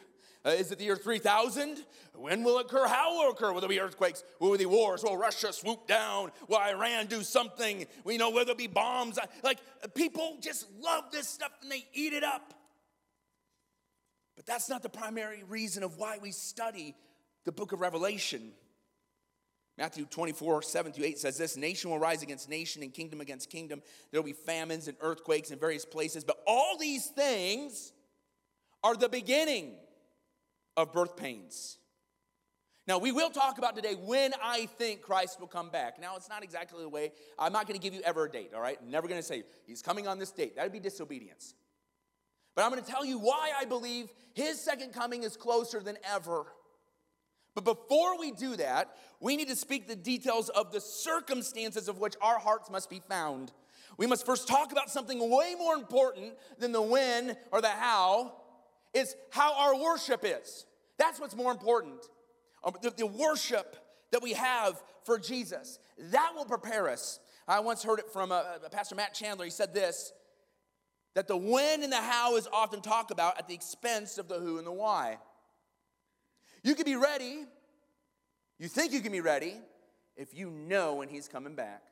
Uh, 0.46 0.50
is 0.50 0.70
it 0.70 0.78
the 0.78 0.84
year 0.84 0.96
3000? 0.96 1.84
When 2.14 2.44
will 2.44 2.58
it 2.58 2.66
occur? 2.66 2.86
How 2.86 3.16
will 3.16 3.30
it 3.30 3.32
occur? 3.32 3.52
Will 3.52 3.60
there 3.60 3.68
be 3.68 3.80
earthquakes? 3.80 4.22
Will 4.38 4.50
there 4.50 4.58
be 4.58 4.66
wars? 4.66 5.02
Will 5.02 5.16
Russia 5.16 5.52
swoop 5.52 5.88
down? 5.88 6.30
Will 6.48 6.58
Iran 6.58 7.06
do 7.06 7.22
something? 7.22 7.86
We 8.04 8.18
know 8.18 8.30
where 8.30 8.44
there'll 8.44 8.56
be 8.56 8.68
bombs. 8.68 9.18
Like, 9.42 9.58
people 9.94 10.36
just 10.40 10.66
love 10.80 11.04
this 11.10 11.26
stuff 11.26 11.50
and 11.62 11.72
they 11.72 11.84
eat 11.92 12.12
it 12.12 12.22
up. 12.22 12.54
But 14.36 14.46
that's 14.46 14.68
not 14.68 14.82
the 14.82 14.88
primary 14.88 15.42
reason 15.48 15.82
of 15.82 15.96
why 15.96 16.18
we 16.20 16.30
study 16.30 16.94
the 17.44 17.52
book 17.52 17.72
of 17.72 17.80
Revelation. 17.80 18.52
Matthew 19.76 20.04
24, 20.06 20.62
7 20.62 20.92
to 20.92 21.04
8 21.04 21.18
says 21.18 21.36
this 21.36 21.56
Nation 21.56 21.90
will 21.90 21.98
rise 21.98 22.22
against 22.22 22.48
nation 22.48 22.82
and 22.82 22.94
kingdom 22.94 23.20
against 23.20 23.50
kingdom. 23.50 23.82
There 24.10 24.20
will 24.20 24.26
be 24.26 24.32
famines 24.32 24.86
and 24.86 24.96
earthquakes 25.00 25.50
in 25.50 25.58
various 25.58 25.84
places. 25.84 26.22
But 26.22 26.38
all 26.46 26.78
these 26.78 27.06
things 27.06 27.92
are 28.84 28.94
the 28.94 29.08
beginning 29.08 29.74
of 30.76 30.92
birth 30.92 31.16
pains. 31.16 31.78
Now, 32.86 32.98
we 32.98 33.12
will 33.12 33.30
talk 33.30 33.56
about 33.56 33.74
today 33.74 33.94
when 33.94 34.32
I 34.42 34.66
think 34.66 35.00
Christ 35.00 35.40
will 35.40 35.46
come 35.46 35.70
back. 35.70 35.98
Now, 35.98 36.16
it's 36.16 36.28
not 36.28 36.44
exactly 36.44 36.82
the 36.82 36.88
way, 36.88 37.12
I'm 37.38 37.52
not 37.52 37.66
going 37.66 37.80
to 37.80 37.82
give 37.82 37.94
you 37.94 38.02
ever 38.02 38.26
a 38.26 38.30
date, 38.30 38.50
all 38.54 38.60
right? 38.60 38.78
I'm 38.80 38.90
never 38.90 39.08
going 39.08 39.18
to 39.18 39.26
say 39.26 39.44
he's 39.66 39.80
coming 39.80 40.06
on 40.06 40.18
this 40.18 40.30
date. 40.30 40.56
That 40.56 40.64
would 40.64 40.72
be 40.72 40.80
disobedience. 40.80 41.54
But 42.54 42.64
I'm 42.64 42.70
going 42.70 42.84
to 42.84 42.88
tell 42.88 43.04
you 43.04 43.18
why 43.18 43.52
I 43.58 43.64
believe 43.64 44.12
his 44.34 44.60
second 44.60 44.92
coming 44.92 45.22
is 45.22 45.36
closer 45.36 45.80
than 45.80 45.96
ever. 46.04 46.44
But 47.54 47.64
before 47.64 48.18
we 48.18 48.32
do 48.32 48.56
that, 48.56 48.96
we 49.20 49.36
need 49.36 49.48
to 49.48 49.56
speak 49.56 49.86
the 49.86 49.96
details 49.96 50.48
of 50.48 50.72
the 50.72 50.80
circumstances 50.80 51.88
of 51.88 51.98
which 51.98 52.14
our 52.20 52.38
hearts 52.38 52.70
must 52.70 52.90
be 52.90 53.00
found. 53.08 53.52
We 53.96 54.06
must 54.06 54.26
first 54.26 54.48
talk 54.48 54.72
about 54.72 54.90
something 54.90 55.18
way 55.30 55.54
more 55.56 55.74
important 55.74 56.34
than 56.58 56.72
the 56.72 56.82
when 56.82 57.36
or 57.52 57.60
the 57.60 57.68
how. 57.68 58.34
Is 58.92 59.16
how 59.30 59.54
our 59.54 59.76
worship 59.76 60.20
is. 60.24 60.66
That's 60.98 61.18
what's 61.18 61.34
more 61.34 61.50
important. 61.50 61.98
Um, 62.62 62.74
the, 62.80 62.90
the 62.90 63.06
worship 63.06 63.76
that 64.12 64.22
we 64.22 64.32
have 64.34 64.80
for 65.04 65.18
Jesus. 65.18 65.80
That 65.98 66.32
will 66.36 66.44
prepare 66.44 66.88
us. 66.88 67.18
I 67.48 67.58
once 67.60 67.82
heard 67.82 67.98
it 67.98 68.12
from 68.12 68.30
uh, 68.30 68.42
Pastor 68.70 68.94
Matt 68.94 69.12
Chandler. 69.12 69.44
He 69.44 69.50
said 69.50 69.74
this 69.74 70.12
that 71.14 71.28
the 71.28 71.36
when 71.36 71.82
and 71.82 71.92
the 71.92 72.00
how 72.00 72.36
is 72.36 72.48
often 72.52 72.80
talked 72.80 73.10
about 73.10 73.38
at 73.38 73.46
the 73.48 73.54
expense 73.54 74.18
of 74.18 74.28
the 74.28 74.38
who 74.38 74.58
and 74.58 74.66
the 74.66 74.72
why. 74.72 75.18
You 76.64 76.74
can 76.74 76.84
be 76.84 76.96
ready, 76.96 77.44
you 78.58 78.68
think 78.68 78.92
you 78.92 79.00
can 79.00 79.12
be 79.12 79.20
ready, 79.20 79.54
if 80.16 80.34
you 80.34 80.50
know 80.50 80.94
when 80.94 81.08
he's 81.08 81.28
coming 81.28 81.54
back. 81.54 81.82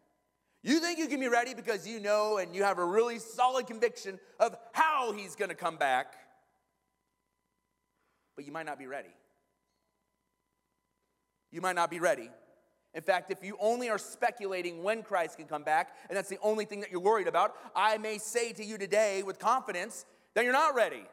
You 0.62 0.80
think 0.80 0.98
you 0.98 1.08
can 1.08 1.20
be 1.20 1.28
ready 1.28 1.54
because 1.54 1.86
you 1.86 2.00
know 2.00 2.38
and 2.38 2.54
you 2.54 2.62
have 2.62 2.78
a 2.78 2.84
really 2.84 3.18
solid 3.18 3.66
conviction 3.66 4.18
of 4.40 4.56
how 4.72 5.12
he's 5.12 5.34
going 5.34 5.50
to 5.50 5.54
come 5.54 5.76
back, 5.76 6.14
but 8.34 8.46
you 8.46 8.52
might 8.52 8.64
not 8.64 8.78
be 8.78 8.86
ready. 8.86 9.10
You 11.50 11.60
might 11.60 11.76
not 11.76 11.90
be 11.90 12.00
ready. 12.00 12.30
In 12.94 13.02
fact, 13.02 13.30
if 13.30 13.42
you 13.42 13.56
only 13.60 13.90
are 13.90 13.98
speculating 13.98 14.82
when 14.82 15.02
Christ 15.02 15.36
can 15.36 15.46
come 15.46 15.64
back, 15.64 15.96
and 16.08 16.16
that's 16.16 16.28
the 16.28 16.38
only 16.42 16.64
thing 16.64 16.80
that 16.80 16.90
you're 16.90 17.00
worried 17.00 17.28
about, 17.28 17.56
I 17.74 17.98
may 17.98 18.18
say 18.18 18.52
to 18.52 18.64
you 18.64 18.78
today 18.78 19.22
with 19.22 19.38
confidence 19.38 20.06
that 20.34 20.44
you're 20.44 20.52
not 20.52 20.74
ready. 20.74 21.04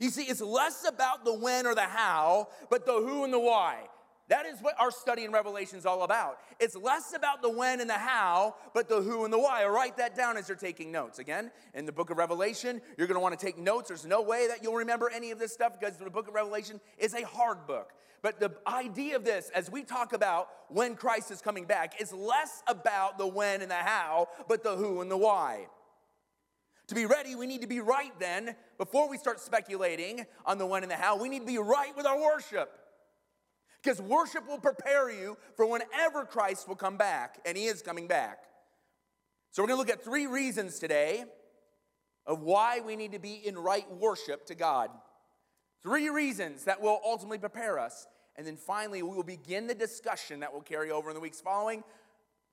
You 0.00 0.10
see, 0.10 0.24
it's 0.24 0.40
less 0.40 0.86
about 0.86 1.24
the 1.24 1.34
when 1.34 1.66
or 1.66 1.74
the 1.74 1.82
how, 1.82 2.48
but 2.70 2.86
the 2.86 2.92
who 2.92 3.24
and 3.24 3.32
the 3.32 3.38
why. 3.38 3.84
That 4.28 4.44
is 4.44 4.60
what 4.60 4.78
our 4.78 4.90
study 4.90 5.24
in 5.24 5.32
Revelation 5.32 5.78
is 5.78 5.86
all 5.86 6.02
about. 6.02 6.38
It's 6.60 6.76
less 6.76 7.14
about 7.14 7.40
the 7.40 7.50
when 7.50 7.80
and 7.80 7.88
the 7.88 7.94
how, 7.94 8.56
but 8.74 8.88
the 8.88 9.00
who 9.00 9.24
and 9.24 9.32
the 9.32 9.38
why. 9.38 9.62
I'll 9.62 9.70
write 9.70 9.96
that 9.96 10.14
down 10.14 10.36
as 10.36 10.48
you're 10.48 10.56
taking 10.56 10.92
notes. 10.92 11.18
Again, 11.18 11.50
in 11.74 11.86
the 11.86 11.92
book 11.92 12.10
of 12.10 12.18
Revelation, 12.18 12.82
you're 12.98 13.06
going 13.06 13.16
to 13.16 13.22
want 13.22 13.38
to 13.38 13.44
take 13.44 13.56
notes. 13.56 13.88
There's 13.88 14.04
no 14.04 14.20
way 14.20 14.46
that 14.48 14.62
you'll 14.62 14.74
remember 14.74 15.10
any 15.10 15.30
of 15.30 15.38
this 15.38 15.54
stuff 15.54 15.78
because 15.78 15.96
the 15.96 16.10
book 16.10 16.28
of 16.28 16.34
Revelation 16.34 16.78
is 16.98 17.14
a 17.14 17.24
hard 17.26 17.66
book. 17.66 17.92
But 18.20 18.38
the 18.38 18.52
idea 18.66 19.16
of 19.16 19.24
this, 19.24 19.50
as 19.54 19.70
we 19.70 19.82
talk 19.82 20.12
about 20.12 20.48
when 20.68 20.94
Christ 20.94 21.30
is 21.30 21.40
coming 21.40 21.64
back, 21.64 21.98
is 22.00 22.12
less 22.12 22.62
about 22.66 23.16
the 23.16 23.26
when 23.26 23.62
and 23.62 23.70
the 23.70 23.76
how, 23.76 24.28
but 24.46 24.62
the 24.62 24.76
who 24.76 25.00
and 25.00 25.10
the 25.10 25.16
why. 25.16 25.68
To 26.88 26.94
be 26.94 27.04
ready, 27.04 27.34
we 27.34 27.46
need 27.46 27.60
to 27.60 27.66
be 27.66 27.80
right 27.80 28.18
then, 28.18 28.56
before 28.78 29.10
we 29.10 29.18
start 29.18 29.40
speculating 29.40 30.24
on 30.46 30.56
the 30.56 30.66
when 30.66 30.82
and 30.82 30.90
the 30.90 30.96
how, 30.96 31.20
we 31.20 31.28
need 31.28 31.40
to 31.40 31.46
be 31.46 31.58
right 31.58 31.94
with 31.96 32.06
our 32.06 32.18
worship. 32.18 32.70
Because 33.82 34.00
worship 34.00 34.48
will 34.48 34.58
prepare 34.58 35.10
you 35.10 35.36
for 35.54 35.66
whenever 35.66 36.24
Christ 36.24 36.66
will 36.66 36.76
come 36.76 36.96
back, 36.96 37.40
and 37.44 37.56
He 37.58 37.66
is 37.66 37.82
coming 37.82 38.08
back. 38.08 38.38
So, 39.50 39.62
we're 39.62 39.68
going 39.68 39.76
to 39.76 39.80
look 39.80 39.98
at 39.98 40.02
three 40.02 40.26
reasons 40.26 40.78
today 40.78 41.24
of 42.26 42.42
why 42.42 42.80
we 42.80 42.96
need 42.96 43.12
to 43.12 43.18
be 43.18 43.34
in 43.34 43.58
right 43.58 43.90
worship 43.90 44.46
to 44.46 44.54
God. 44.54 44.90
Three 45.82 46.08
reasons 46.08 46.64
that 46.64 46.80
will 46.80 47.00
ultimately 47.04 47.38
prepare 47.38 47.78
us. 47.78 48.06
And 48.36 48.46
then 48.46 48.56
finally, 48.56 49.02
we 49.02 49.14
will 49.14 49.22
begin 49.22 49.66
the 49.66 49.74
discussion 49.74 50.40
that 50.40 50.52
will 50.52 50.60
carry 50.62 50.90
over 50.90 51.10
in 51.10 51.14
the 51.14 51.20
weeks 51.20 51.40
following 51.40 51.84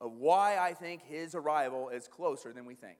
of 0.01 0.13
why 0.13 0.57
I 0.57 0.73
think 0.73 1.03
His 1.03 1.35
arrival 1.35 1.89
is 1.89 2.07
closer 2.07 2.51
than 2.51 2.65
we 2.65 2.75
think. 2.75 2.97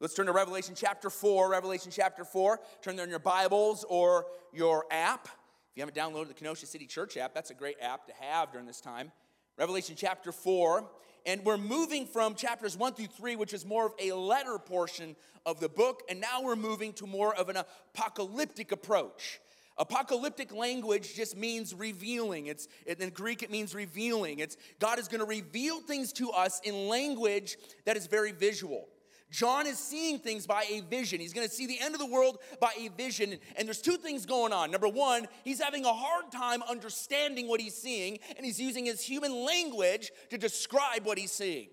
Let's 0.00 0.12
turn 0.12 0.26
to 0.26 0.32
Revelation 0.32 0.74
chapter 0.76 1.08
4. 1.08 1.50
Revelation 1.50 1.92
chapter 1.94 2.24
4. 2.24 2.60
Turn 2.82 2.96
there 2.96 3.04
in 3.04 3.10
your 3.10 3.20
Bibles 3.20 3.84
or 3.88 4.26
your 4.52 4.86
app. 4.90 5.26
If 5.26 5.76
you 5.76 5.82
haven't 5.82 5.94
downloaded 5.94 6.28
the 6.28 6.34
Kenosha 6.34 6.66
City 6.66 6.84
Church 6.86 7.16
app, 7.16 7.32
that's 7.32 7.50
a 7.50 7.54
great 7.54 7.76
app 7.80 8.08
to 8.08 8.12
have 8.18 8.50
during 8.50 8.66
this 8.66 8.80
time. 8.80 9.12
Revelation 9.56 9.94
chapter 9.96 10.32
4. 10.32 10.90
And 11.26 11.44
we're 11.44 11.56
moving 11.56 12.06
from 12.06 12.34
chapters 12.34 12.76
1 12.76 12.94
through 12.94 13.06
3, 13.06 13.36
which 13.36 13.54
is 13.54 13.64
more 13.64 13.86
of 13.86 13.92
a 14.00 14.12
letter 14.12 14.58
portion 14.58 15.14
of 15.46 15.60
the 15.60 15.68
book, 15.68 16.02
and 16.08 16.20
now 16.20 16.42
we're 16.42 16.56
moving 16.56 16.92
to 16.94 17.06
more 17.06 17.32
of 17.34 17.48
an 17.48 17.56
apocalyptic 17.56 18.72
approach. 18.72 19.40
Apocalyptic 19.78 20.52
language 20.52 21.14
just 21.14 21.36
means 21.36 21.72
revealing. 21.72 22.46
It's 22.46 22.66
in 22.84 23.10
Greek 23.10 23.44
it 23.44 23.50
means 23.50 23.74
revealing. 23.76 24.40
It's 24.40 24.56
God 24.80 24.98
is 24.98 25.06
going 25.06 25.20
to 25.20 25.26
reveal 25.26 25.80
things 25.80 26.12
to 26.14 26.30
us 26.30 26.60
in 26.64 26.88
language 26.88 27.56
that 27.84 27.96
is 27.96 28.06
very 28.08 28.32
visual. 28.32 28.88
John 29.30 29.66
is 29.66 29.78
seeing 29.78 30.20
things 30.20 30.46
by 30.46 30.64
a 30.70 30.80
vision. 30.82 31.18
He's 31.18 31.32
going 31.32 31.46
to 31.46 31.52
see 31.52 31.66
the 31.66 31.80
end 31.80 31.94
of 31.94 32.00
the 32.00 32.06
world 32.06 32.38
by 32.60 32.70
a 32.78 32.88
vision. 32.88 33.36
And 33.56 33.66
there's 33.66 33.80
two 33.80 33.96
things 33.96 34.26
going 34.26 34.52
on. 34.52 34.70
Number 34.70 34.88
one, 34.88 35.26
he's 35.42 35.60
having 35.60 35.84
a 35.84 35.92
hard 35.92 36.30
time 36.30 36.62
understanding 36.62 37.48
what 37.48 37.60
he's 37.60 37.74
seeing, 37.74 38.18
and 38.36 38.46
he's 38.46 38.60
using 38.60 38.84
his 38.86 39.00
human 39.00 39.44
language 39.44 40.12
to 40.30 40.38
describe 40.38 41.04
what 41.04 41.18
he's 41.18 41.32
seeing. 41.32 41.68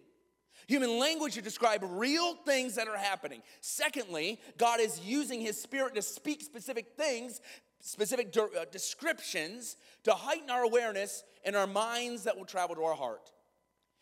Human 0.68 1.00
language 1.00 1.36
to 1.36 1.42
describe 1.42 1.84
real 1.84 2.36
things 2.46 2.76
that 2.76 2.88
are 2.88 2.98
happening. 2.98 3.42
Secondly, 3.60 4.40
God 4.58 4.80
is 4.80 5.00
using 5.02 5.42
his 5.42 5.62
spirit 5.62 5.96
to 5.96 6.02
speak 6.02 6.42
specific 6.42 6.96
things, 6.96 7.42
specific 7.82 8.32
de- 8.32 8.42
uh, 8.42 8.66
descriptions 8.72 9.76
to 10.04 10.14
heighten 10.14 10.50
our 10.50 10.64
awareness 10.64 11.24
and 11.44 11.56
our 11.56 11.68
minds 11.68 12.24
that 12.24 12.38
will 12.38 12.46
travel 12.46 12.76
to 12.76 12.84
our 12.84 12.96
heart. 12.96 13.32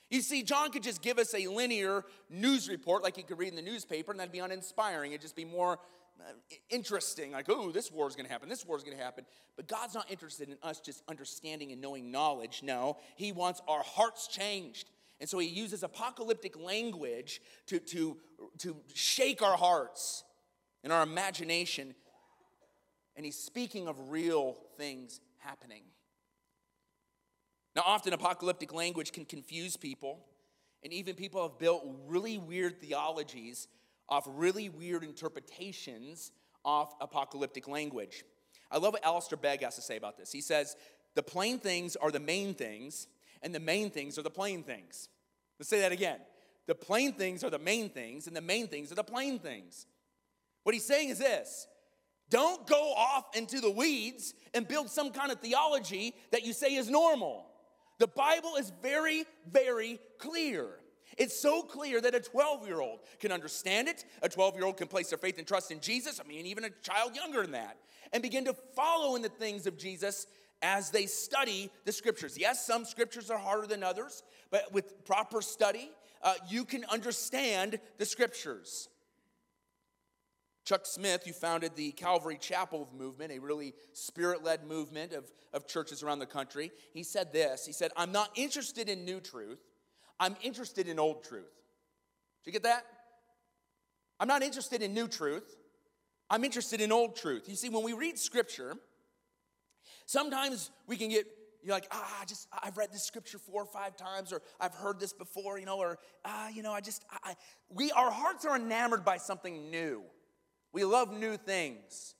You 0.10 0.22
see, 0.22 0.42
John 0.42 0.72
could 0.72 0.84
just 0.84 1.02
give 1.02 1.20
us 1.20 1.34
a 1.36 1.48
linear 1.48 2.04
news 2.30 2.68
report 2.68 3.04
like 3.04 3.18
you 3.18 3.24
could 3.24 3.38
read 3.38 3.50
in 3.50 3.56
the 3.56 3.62
newspaper, 3.62 4.12
and 4.12 4.20
that'd 4.20 4.32
be 4.32 4.40
uninspiring. 4.40 5.12
It'd 5.12 5.22
just 5.22 5.36
be 5.36 5.46
more 5.46 5.80
uh, 6.20 6.32
interesting, 6.70 7.32
like, 7.32 7.46
oh, 7.48 7.72
this 7.72 7.92
war 7.92 8.08
is 8.08 8.16
going 8.16 8.26
to 8.26 8.32
happen, 8.32 8.50
this 8.50 8.66
war 8.66 8.76
is 8.76 8.84
going 8.84 8.98
to 8.98 9.04
happen. 9.04 9.26
But 9.56 9.68
God's 9.68 9.94
not 9.94 10.10
interested 10.12 10.50
in 10.50 10.58
us 10.64 10.80
just 10.80 11.04
understanding 11.08 11.72
and 11.72 11.80
knowing 11.80 12.12
knowledge. 12.12 12.62
No, 12.64 12.98
He 13.16 13.32
wants 13.32 13.62
our 13.68 13.84
hearts 13.84 14.28
changed. 14.28 14.90
And 15.20 15.30
so 15.30 15.38
He 15.38 15.48
uses 15.48 15.84
apocalyptic 15.84 16.60
language 16.60 17.42
to, 17.68 17.80
to, 17.80 18.18
to 18.60 18.78
shake 18.94 19.42
our 19.42 19.58
hearts 19.58 20.24
and 20.84 20.92
our 20.92 21.04
imagination. 21.04 21.94
And 23.16 23.26
He's 23.26 23.38
speaking 23.38 23.88
of 23.88 24.10
real 24.10 24.58
things 24.78 25.22
happening. 25.38 25.84
Now, 27.80 27.86
often 27.94 28.12
apocalyptic 28.12 28.74
language 28.74 29.14
can 29.14 29.24
confuse 29.24 29.78
people, 29.78 30.20
and 30.84 30.92
even 30.92 31.16
people 31.16 31.42
have 31.44 31.58
built 31.58 31.86
really 32.08 32.38
weird 32.38 32.82
theologies 32.82 33.70
off 34.10 34.28
really 34.28 34.68
weird 34.68 35.02
interpretations 35.02 36.34
of 36.66 36.94
apocalyptic 37.00 37.70
language. 37.70 38.26
I 38.70 38.80
love 38.80 38.92
what 38.92 39.06
Alistair 39.06 39.38
Begg 39.38 39.64
has 39.64 39.76
to 39.76 39.82
say 39.82 39.96
about 39.96 40.18
this. 40.18 40.30
He 40.30 40.42
says, 40.42 40.76
The 41.16 41.24
plain 41.24 41.58
things 41.58 41.96
are 41.96 42.12
the 42.12 42.20
main 42.20 42.54
things, 42.54 43.08
and 43.42 43.56
the 43.56 43.62
main 43.62 43.92
things 43.92 44.20
are 44.20 44.24
the 44.24 44.30
plain 44.30 44.62
things. 44.62 45.08
Let's 45.58 45.70
say 45.70 45.80
that 45.80 45.94
again. 45.94 46.20
The 46.68 46.76
plain 46.76 47.14
things 47.14 47.46
are 47.46 47.50
the 47.50 47.60
main 47.60 47.88
things, 47.88 48.28
and 48.28 48.36
the 48.36 48.42
main 48.42 48.68
things 48.68 48.92
are 48.92 48.96
the 48.96 49.06
plain 49.06 49.40
things. 49.40 49.86
What 50.64 50.76
he's 50.76 50.84
saying 50.84 51.12
is 51.12 51.20
this 51.20 51.66
don't 52.30 52.68
go 52.68 52.94
off 52.94 53.38
into 53.38 53.62
the 53.62 53.72
weeds 53.72 54.34
and 54.54 54.68
build 54.68 54.90
some 54.90 55.12
kind 55.12 55.32
of 55.32 55.40
theology 55.40 56.14
that 56.32 56.46
you 56.46 56.52
say 56.52 56.76
is 56.76 56.90
normal. 56.90 57.49
The 58.00 58.08
Bible 58.08 58.56
is 58.56 58.72
very, 58.82 59.26
very 59.52 60.00
clear. 60.18 60.68
It's 61.18 61.38
so 61.38 61.62
clear 61.62 62.00
that 62.02 62.16
a 62.16 62.20
12 62.20 62.66
year 62.66 62.80
old 62.80 63.02
can 63.20 63.32
understand 63.32 63.88
it. 63.88 64.06
A 64.22 64.30
12 64.30 64.56
year 64.56 64.66
old 64.66 64.78
can 64.78 64.88
place 64.88 65.10
their 65.10 65.18
faith 65.18 65.38
and 65.38 65.46
trust 65.46 65.70
in 65.70 65.82
Jesus. 65.82 66.20
I 66.24 66.28
mean, 66.28 66.46
even 66.46 66.64
a 66.64 66.70
child 66.82 67.16
younger 67.16 67.42
than 67.42 67.52
that, 67.52 67.78
and 68.14 68.24
begin 68.24 68.46
to 68.46 68.54
follow 68.54 69.16
in 69.16 69.22
the 69.22 69.30
things 69.30 69.68
of 69.68 69.78
Jesus 69.78 70.28
as 70.62 70.92
they 70.92 71.06
study 71.06 71.70
the 71.86 71.92
scriptures. 71.92 72.38
Yes, 72.38 72.66
some 72.66 72.86
scriptures 72.86 73.30
are 73.30 73.38
harder 73.38 73.68
than 73.68 73.84
others, 73.84 74.24
but 74.50 74.74
with 74.74 75.06
proper 75.06 75.42
study, 75.42 75.92
uh, 76.22 76.34
you 76.50 76.66
can 76.66 76.86
understand 76.86 77.80
the 77.98 78.06
scriptures. 78.06 78.90
Chuck 80.70 80.86
Smith, 80.86 81.24
who 81.26 81.34
founded 81.34 81.76
the 81.76 81.92
Calvary 81.94 82.38
Chapel 82.40 82.88
movement, 82.96 83.32
a 83.32 83.40
really 83.40 83.74
spirit 83.94 84.44
led 84.44 84.68
movement 84.68 85.14
of, 85.14 85.32
of 85.52 85.66
churches 85.66 86.04
around 86.04 86.20
the 86.20 86.28
country, 86.28 86.72
he 86.94 87.02
said 87.02 87.34
this 87.34 87.66
He 87.66 87.74
said, 87.74 87.92
I'm 87.98 88.12
not 88.12 88.30
interested 88.36 88.88
in 88.88 89.04
new 89.04 89.20
truth, 89.20 89.58
I'm 90.20 90.36
interested 90.44 90.88
in 90.88 91.00
old 91.00 91.24
truth. 91.24 91.50
Did 92.44 92.46
you 92.46 92.52
get 92.52 92.64
that? 92.64 92.86
I'm 94.20 94.28
not 94.28 94.44
interested 94.44 94.84
in 94.84 94.94
new 94.94 95.08
truth, 95.08 95.56
I'm 96.30 96.44
interested 96.44 96.82
in 96.82 96.92
old 96.92 97.16
truth. 97.16 97.50
You 97.50 97.56
see, 97.56 97.70
when 97.70 97.84
we 97.84 97.94
read 97.94 98.20
scripture, 98.20 98.76
sometimes 100.06 100.70
we 100.86 100.98
can 100.98 101.10
get 101.10 101.26
you're 101.64 101.74
like, 101.74 101.88
ah, 101.92 102.24
just 102.28 102.48
I've 102.62 102.78
read 102.78 102.94
this 102.94 103.04
scripture 103.04 103.40
four 103.40 103.64
or 103.64 103.66
five 103.66 103.98
times, 103.98 104.32
or 104.32 104.44
I've 104.62 104.76
heard 104.76 105.00
this 105.00 105.14
before, 105.14 105.58
you 105.58 105.66
know, 105.66 105.80
or 105.80 105.98
ah, 106.26 106.50
you 106.50 106.62
know, 106.62 106.74
I 106.74 106.82
just 106.82 107.06
I, 107.24 107.34
we 107.72 107.92
our 107.92 108.12
hearts 108.12 108.46
are 108.46 108.56
enamored 108.56 109.04
by 109.04 109.18
something 109.18 109.72
new. 109.72 110.04
We 110.72 110.84
love 110.84 111.12
new 111.12 111.38
things. 111.38 112.16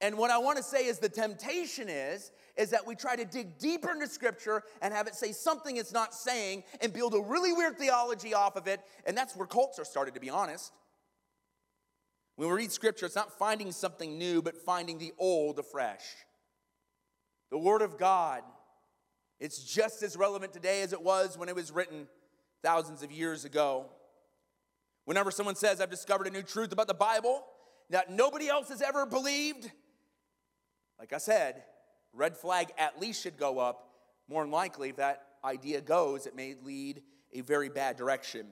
And 0.00 0.16
what 0.16 0.30
I 0.30 0.38
want 0.38 0.56
to 0.56 0.62
say 0.62 0.86
is 0.86 0.98
the 0.98 1.08
temptation 1.08 1.88
is 1.88 2.30
is 2.56 2.70
that 2.70 2.86
we 2.86 2.94
try 2.94 3.16
to 3.16 3.24
dig 3.24 3.58
deeper 3.58 3.90
into 3.90 4.06
scripture 4.06 4.62
and 4.82 4.92
have 4.92 5.06
it 5.06 5.14
say 5.14 5.32
something 5.32 5.76
it's 5.76 5.92
not 5.92 6.14
saying 6.14 6.62
and 6.80 6.92
build 6.92 7.14
a 7.14 7.20
really 7.20 7.52
weird 7.52 7.78
theology 7.78 8.34
off 8.34 8.56
of 8.56 8.66
it, 8.66 8.80
and 9.06 9.16
that's 9.16 9.36
where 9.36 9.46
cults 9.46 9.78
are 9.78 9.84
started 9.84 10.14
to 10.14 10.20
be 10.20 10.30
honest. 10.30 10.72
When 12.36 12.48
we 12.48 12.54
read 12.54 12.72
scripture, 12.72 13.06
it's 13.06 13.16
not 13.16 13.38
finding 13.38 13.72
something 13.72 14.18
new, 14.18 14.40
but 14.40 14.56
finding 14.56 14.98
the 14.98 15.12
old 15.18 15.58
afresh. 15.58 16.04
The 17.50 17.58
word 17.58 17.82
of 17.82 17.98
God, 17.98 18.42
it's 19.38 19.62
just 19.62 20.02
as 20.02 20.16
relevant 20.16 20.52
today 20.52 20.82
as 20.82 20.92
it 20.92 21.02
was 21.02 21.36
when 21.36 21.48
it 21.48 21.54
was 21.54 21.70
written 21.70 22.08
thousands 22.62 23.02
of 23.02 23.12
years 23.12 23.44
ago. 23.44 23.86
Whenever 25.04 25.30
someone 25.30 25.56
says, 25.56 25.80
I've 25.80 25.90
discovered 25.90 26.26
a 26.26 26.30
new 26.30 26.42
truth 26.42 26.72
about 26.72 26.86
the 26.86 26.94
Bible, 26.94 27.44
that 27.90 28.10
nobody 28.10 28.48
else 28.48 28.68
has 28.68 28.80
ever 28.80 29.04
believed, 29.04 29.70
like 30.98 31.12
I 31.12 31.18
said, 31.18 31.62
red 32.12 32.36
flag 32.36 32.68
at 32.78 33.00
least 33.00 33.22
should 33.22 33.36
go 33.36 33.58
up. 33.58 33.88
More 34.28 34.42
than 34.42 34.50
likely, 34.50 34.90
if 34.90 34.96
that 34.96 35.26
idea 35.44 35.80
goes, 35.80 36.26
it 36.26 36.36
may 36.36 36.54
lead 36.64 37.02
a 37.32 37.40
very 37.40 37.68
bad 37.68 37.96
direction. 37.96 38.46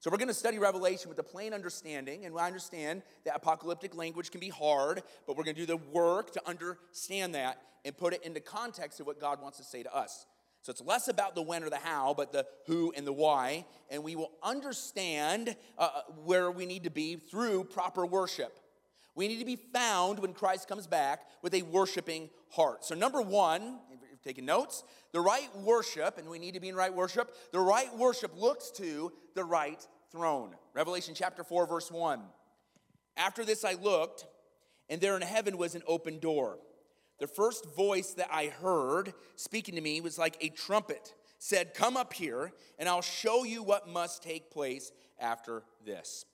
So, 0.00 0.10
we're 0.10 0.18
going 0.18 0.28
to 0.28 0.34
study 0.34 0.58
Revelation 0.58 1.08
with 1.08 1.18
a 1.18 1.22
plain 1.22 1.54
understanding, 1.54 2.26
and 2.26 2.34
we 2.34 2.40
understand 2.40 3.02
that 3.24 3.36
apocalyptic 3.36 3.94
language 3.94 4.30
can 4.30 4.40
be 4.40 4.50
hard, 4.50 5.02
but 5.26 5.36
we're 5.36 5.44
going 5.44 5.56
to 5.56 5.62
do 5.62 5.66
the 5.66 5.78
work 5.92 6.32
to 6.32 6.46
understand 6.46 7.34
that 7.34 7.62
and 7.86 7.96
put 7.96 8.12
it 8.12 8.22
into 8.22 8.40
context 8.40 9.00
of 9.00 9.06
what 9.06 9.18
God 9.18 9.40
wants 9.40 9.56
to 9.58 9.64
say 9.64 9.82
to 9.82 9.94
us. 9.94 10.26
So 10.64 10.70
it's 10.70 10.80
less 10.80 11.08
about 11.08 11.34
the 11.34 11.42
when 11.42 11.62
or 11.62 11.68
the 11.68 11.76
how, 11.76 12.14
but 12.16 12.32
the 12.32 12.46
who 12.66 12.90
and 12.96 13.06
the 13.06 13.12
why. 13.12 13.66
And 13.90 14.02
we 14.02 14.16
will 14.16 14.30
understand 14.42 15.56
uh, 15.76 15.90
where 16.24 16.50
we 16.50 16.64
need 16.64 16.84
to 16.84 16.90
be 16.90 17.16
through 17.16 17.64
proper 17.64 18.06
worship. 18.06 18.58
We 19.14 19.28
need 19.28 19.40
to 19.40 19.44
be 19.44 19.56
found 19.56 20.20
when 20.20 20.32
Christ 20.32 20.66
comes 20.66 20.86
back 20.86 21.26
with 21.42 21.52
a 21.52 21.60
worshiping 21.60 22.30
heart. 22.48 22.82
So, 22.82 22.94
number 22.94 23.20
one, 23.20 23.78
if 23.92 24.00
you're 24.00 24.18
taking 24.24 24.46
notes, 24.46 24.84
the 25.12 25.20
right 25.20 25.54
worship, 25.58 26.16
and 26.16 26.30
we 26.30 26.38
need 26.38 26.54
to 26.54 26.60
be 26.60 26.70
in 26.70 26.74
right 26.74 26.92
worship, 26.92 27.36
the 27.52 27.60
right 27.60 27.94
worship 27.94 28.32
looks 28.34 28.70
to 28.70 29.12
the 29.34 29.44
right 29.44 29.86
throne. 30.10 30.54
Revelation 30.72 31.14
chapter 31.14 31.44
4, 31.44 31.66
verse 31.66 31.92
1. 31.92 32.22
After 33.18 33.44
this, 33.44 33.66
I 33.66 33.74
looked, 33.74 34.24
and 34.88 34.98
there 34.98 35.14
in 35.14 35.20
heaven 35.20 35.58
was 35.58 35.74
an 35.74 35.82
open 35.86 36.20
door. 36.20 36.58
The 37.20 37.26
first 37.26 37.74
voice 37.74 38.14
that 38.14 38.28
I 38.30 38.46
heard 38.46 39.14
speaking 39.36 39.76
to 39.76 39.80
me 39.80 40.00
was 40.00 40.18
like 40.18 40.36
a 40.40 40.48
trumpet, 40.48 41.14
said, 41.38 41.74
Come 41.74 41.96
up 41.96 42.12
here, 42.12 42.52
and 42.78 42.88
I'll 42.88 43.02
show 43.02 43.44
you 43.44 43.62
what 43.62 43.88
must 43.88 44.22
take 44.22 44.50
place 44.50 44.90
after 45.18 45.62
this. 45.84 46.24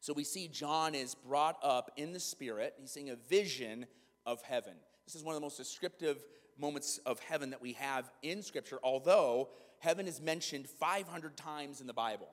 So 0.00 0.12
we 0.12 0.24
see 0.24 0.48
John 0.48 0.94
is 0.94 1.14
brought 1.14 1.56
up 1.62 1.90
in 1.96 2.12
the 2.12 2.20
Spirit. 2.20 2.74
He's 2.78 2.90
seeing 2.90 3.10
a 3.10 3.16
vision 3.16 3.86
of 4.26 4.42
heaven. 4.42 4.74
This 5.06 5.14
is 5.14 5.24
one 5.24 5.34
of 5.34 5.40
the 5.40 5.44
most 5.44 5.56
descriptive 5.56 6.24
moments 6.58 6.98
of 7.06 7.18
heaven 7.20 7.50
that 7.50 7.60
we 7.60 7.72
have 7.72 8.10
in 8.22 8.42
Scripture, 8.42 8.78
although 8.82 9.48
heaven 9.78 10.06
is 10.06 10.20
mentioned 10.20 10.68
500 10.68 11.36
times 11.36 11.80
in 11.80 11.86
the 11.86 11.92
Bible. 11.92 12.28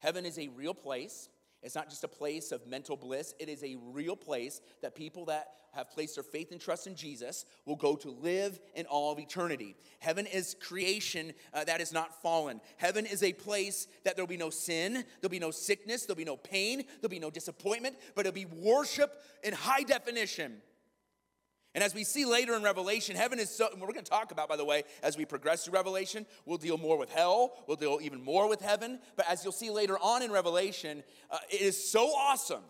Heaven 0.00 0.26
is 0.26 0.38
a 0.38 0.48
real 0.48 0.74
place. 0.74 1.28
It's 1.64 1.74
not 1.74 1.88
just 1.88 2.04
a 2.04 2.08
place 2.08 2.52
of 2.52 2.66
mental 2.66 2.96
bliss, 2.96 3.34
it 3.40 3.48
is 3.48 3.64
a 3.64 3.76
real 3.80 4.16
place 4.16 4.60
that 4.82 4.94
people 4.94 5.24
that 5.24 5.48
have 5.72 5.90
placed 5.90 6.14
their 6.14 6.22
faith 6.22 6.52
and 6.52 6.60
trust 6.60 6.86
in 6.86 6.94
Jesus 6.94 7.46
will 7.64 7.74
go 7.74 7.96
to 7.96 8.10
live 8.10 8.60
in 8.74 8.86
all 8.86 9.10
of 9.10 9.18
eternity. 9.18 9.74
Heaven 9.98 10.26
is 10.26 10.54
creation 10.60 11.32
uh, 11.52 11.64
that 11.64 11.80
is 11.80 11.92
not 11.92 12.22
fallen. 12.22 12.60
Heaven 12.76 13.06
is 13.06 13.22
a 13.22 13.32
place 13.32 13.88
that 14.04 14.14
there'll 14.14 14.28
be 14.28 14.36
no 14.36 14.50
sin, 14.50 15.04
there'll 15.20 15.30
be 15.30 15.38
no 15.38 15.50
sickness, 15.50 16.04
there'll 16.04 16.16
be 16.16 16.24
no 16.24 16.36
pain, 16.36 16.84
there'll 17.00 17.10
be 17.10 17.18
no 17.18 17.30
disappointment, 17.30 17.96
but 18.14 18.26
it'll 18.26 18.34
be 18.34 18.44
worship 18.44 19.22
in 19.42 19.52
high 19.52 19.82
definition. 19.82 20.60
And 21.74 21.82
as 21.82 21.92
we 21.92 22.04
see 22.04 22.24
later 22.24 22.54
in 22.54 22.62
Revelation, 22.62 23.16
heaven 23.16 23.40
is 23.40 23.50
so, 23.50 23.68
we're 23.72 23.88
going 23.88 23.96
to 23.96 24.02
talk 24.02 24.30
about, 24.30 24.48
by 24.48 24.56
the 24.56 24.64
way, 24.64 24.84
as 25.02 25.16
we 25.16 25.24
progress 25.24 25.64
through 25.64 25.74
Revelation, 25.74 26.24
we'll 26.46 26.58
deal 26.58 26.78
more 26.78 26.96
with 26.96 27.10
hell, 27.10 27.54
we'll 27.66 27.76
deal 27.76 27.98
even 28.00 28.22
more 28.22 28.48
with 28.48 28.60
heaven. 28.60 29.00
But 29.16 29.28
as 29.28 29.42
you'll 29.42 29.52
see 29.52 29.70
later 29.70 29.98
on 29.98 30.22
in 30.22 30.30
Revelation, 30.30 31.02
uh, 31.30 31.38
it 31.50 31.60
is 31.60 31.90
so 31.90 32.06
awesome 32.10 32.62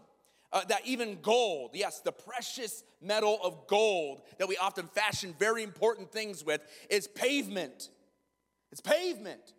uh, 0.54 0.64
that 0.68 0.86
even 0.86 1.18
gold, 1.20 1.72
yes, 1.74 2.00
the 2.00 2.12
precious 2.12 2.82
metal 3.02 3.38
of 3.42 3.66
gold 3.66 4.22
that 4.38 4.48
we 4.48 4.56
often 4.56 4.86
fashion 4.86 5.34
very 5.38 5.62
important 5.62 6.10
things 6.10 6.42
with, 6.42 6.62
is 6.88 7.06
pavement. 7.08 7.90
It's 8.72 8.80
pavement, 8.80 9.52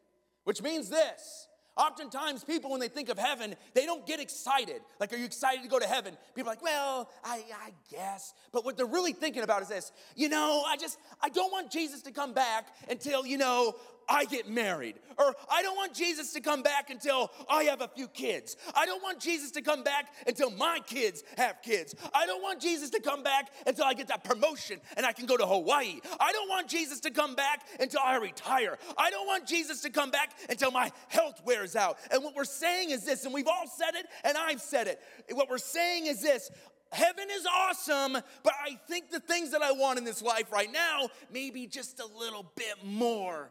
which 0.45 0.63
means 0.63 0.89
this 0.89 1.47
Oftentimes, 1.77 2.44
people, 2.46 2.72
when 2.72 2.79
they 2.79 2.88
think 2.88 3.10
of 3.10 3.17
heaven, 3.17 3.55
they 3.74 3.86
don't 3.86 4.08
get 4.08 4.22
excited. 4.22 4.82
Like, 5.00 5.12
are 5.12 5.17
you 5.17 5.25
excited 5.25 5.62
to 5.62 5.67
go 5.67 5.77
to 5.77 5.86
heaven? 5.86 6.15
People 6.34 6.50
are 6.50 6.53
like, 6.53 6.63
well, 6.63 7.10
I, 7.24 7.44
I 7.53 7.72
guess. 7.91 8.34
But 8.53 8.63
what 8.63 8.77
they're 8.77 8.86
really 8.86 9.12
thinking 9.12 9.44
about 9.44 9.62
is 9.62 9.67
this 9.67 9.91
you 10.15 10.29
know, 10.29 10.63
I 10.65 10.77
just, 10.77 10.98
I 11.22 11.29
don't 11.29 11.51
want 11.51 11.72
Jesus 11.72 12.01
to 12.03 12.12
come 12.12 12.34
back 12.34 12.67
until, 12.89 13.25
you 13.25 13.38
know, 13.38 13.75
I 14.07 14.25
get 14.25 14.50
married. 14.50 14.95
Or 15.17 15.33
I 15.50 15.62
don't 15.62 15.75
want 15.75 15.93
Jesus 15.93 16.33
to 16.33 16.41
come 16.41 16.62
back 16.62 16.89
until 16.89 17.31
I 17.50 17.63
have 17.63 17.81
a 17.81 17.88
few 17.88 18.07
kids. 18.07 18.57
I 18.75 18.85
don't 18.85 19.01
want 19.01 19.19
Jesus 19.19 19.51
to 19.51 19.62
come 19.62 19.83
back 19.83 20.13
until 20.27 20.51
my 20.51 20.79
kids 20.85 21.24
have 21.38 21.62
kids. 21.62 21.95
I 22.13 22.25
don't 22.25 22.41
want 22.41 22.62
Jesus 22.62 22.89
to 22.91 23.00
come 23.00 23.24
back 23.24 23.50
until 23.65 23.85
I 23.85 23.93
get 23.93 24.07
that 24.09 24.24
promotion 24.24 24.81
and 24.97 25.05
I 25.05 25.13
can 25.13 25.25
go 25.25 25.38
to 25.38 25.45
Hawaii. 25.45 26.01
I 26.19 26.31
don't 26.31 26.50
want 26.50 26.67
Jesus 26.67 27.00
to 27.01 27.12
come 27.12 27.35
back 27.35 27.65
until 27.79 28.01
I 28.03 28.17
retire. 28.17 28.77
I 28.97 29.09
don't 29.09 29.25
want 29.25 29.47
Jesus 29.47 29.81
to 29.81 29.89
come 29.89 30.12
back 30.12 30.31
until 30.50 30.71
my 30.71 30.91
health 31.07 31.41
wears 31.45 31.75
out. 31.75 31.97
And 32.12 32.24
what 32.24 32.35
we're 32.35 32.43
saying 32.43 32.89
is 32.89 33.05
this, 33.05 33.25
and 33.25 33.33
we've 33.33 33.47
all 33.47 33.67
said 33.67 33.95
it, 33.95 34.05
and 34.24 34.38
I've 34.38 34.62
said 34.62 34.88
it. 34.88 35.00
What 35.31 35.50
we're 35.50 35.57
saying 35.57 36.07
is 36.07 36.21
this 36.21 36.51
Heaven 36.91 37.25
is 37.31 37.45
awesome, 37.45 38.13
but 38.13 38.53
I 38.63 38.77
think 38.88 39.10
the 39.10 39.19
things 39.19 39.51
that 39.51 39.62
I 39.62 39.71
want 39.71 39.97
in 39.97 40.06
this 40.06 40.21
life 40.21 40.51
right 40.51 40.71
now, 40.71 41.10
maybe 41.32 41.67
just 41.67 41.99
a 41.99 42.06
little 42.06 42.49
bit 42.56 42.75
more. 42.84 43.49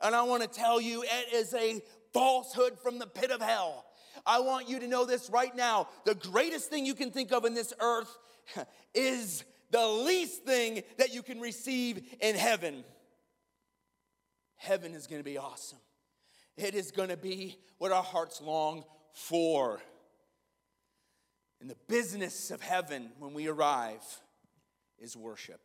And 0.00 0.14
I 0.14 0.22
want 0.22 0.42
to 0.42 0.48
tell 0.48 0.80
you, 0.80 1.02
it 1.02 1.34
is 1.34 1.54
a 1.54 1.80
falsehood 2.12 2.78
from 2.78 2.98
the 2.98 3.06
pit 3.06 3.30
of 3.30 3.40
hell. 3.40 3.84
I 4.24 4.40
want 4.40 4.68
you 4.68 4.80
to 4.80 4.88
know 4.88 5.04
this 5.04 5.30
right 5.30 5.54
now. 5.54 5.88
The 6.04 6.14
greatest 6.14 6.70
thing 6.70 6.86
you 6.86 6.94
can 6.94 7.10
think 7.10 7.32
of 7.32 7.44
in 7.44 7.54
this 7.54 7.72
earth 7.80 8.16
is 8.94 9.44
the 9.70 9.86
least 9.86 10.44
thing 10.44 10.82
that 10.98 11.14
you 11.14 11.22
can 11.22 11.40
receive 11.40 12.02
in 12.20 12.34
heaven. 12.34 12.84
Heaven 14.56 14.94
is 14.94 15.06
going 15.06 15.20
to 15.20 15.24
be 15.24 15.38
awesome. 15.38 15.78
It 16.56 16.74
is 16.74 16.90
going 16.90 17.10
to 17.10 17.16
be 17.16 17.56
what 17.78 17.92
our 17.92 18.02
hearts 18.02 18.40
long 18.40 18.84
for. 19.12 19.80
And 21.60 21.70
the 21.70 21.76
business 21.88 22.50
of 22.50 22.60
heaven 22.60 23.10
when 23.18 23.34
we 23.34 23.48
arrive 23.48 24.02
is 24.98 25.16
worship 25.16 25.60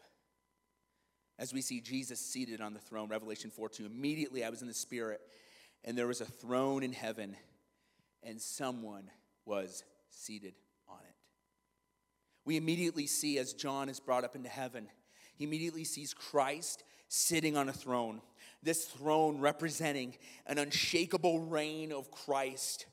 as 1.40 1.54
we 1.54 1.62
see 1.62 1.82
Jesus 1.82 2.20
seated 2.20 2.62
on 2.62 2.74
the 2.74 2.80
throne, 2.80 3.10
Revelation 3.10 3.50
4 3.50 3.70
2. 3.70 3.86
Immediately 3.86 4.44
I 4.44 4.50
was 4.50 4.62
in 4.62 4.68
the 4.68 4.74
Spirit, 4.74 5.22
and 5.84 5.98
there 5.98 6.08
was 6.08 6.22
a 6.22 6.26
throne 6.26 6.84
in 6.84 6.94
heaven, 6.94 7.36
and 8.22 8.42
someone 8.42 9.10
was 9.46 9.84
seated 10.10 10.54
on 10.88 11.00
it. 11.00 11.16
We 12.46 12.58
immediately 12.58 13.08
see, 13.08 13.40
as 13.40 13.54
John 13.54 13.90
is 13.90 14.00
brought 14.00 14.24
up 14.24 14.36
into 14.36 14.50
heaven, 14.50 14.88
he 15.36 15.46
immediately 15.46 15.84
sees 15.84 16.14
Christ 16.14 16.84
sitting 17.08 17.58
on 17.58 17.70
a 17.70 17.74
throne. 17.74 18.22
This 18.62 18.86
throne 18.86 19.40
representing 19.40 20.16
an 20.48 20.58
unshakable 20.58 21.40
reign 21.40 21.92
of 21.92 22.12
Christ 22.12 22.86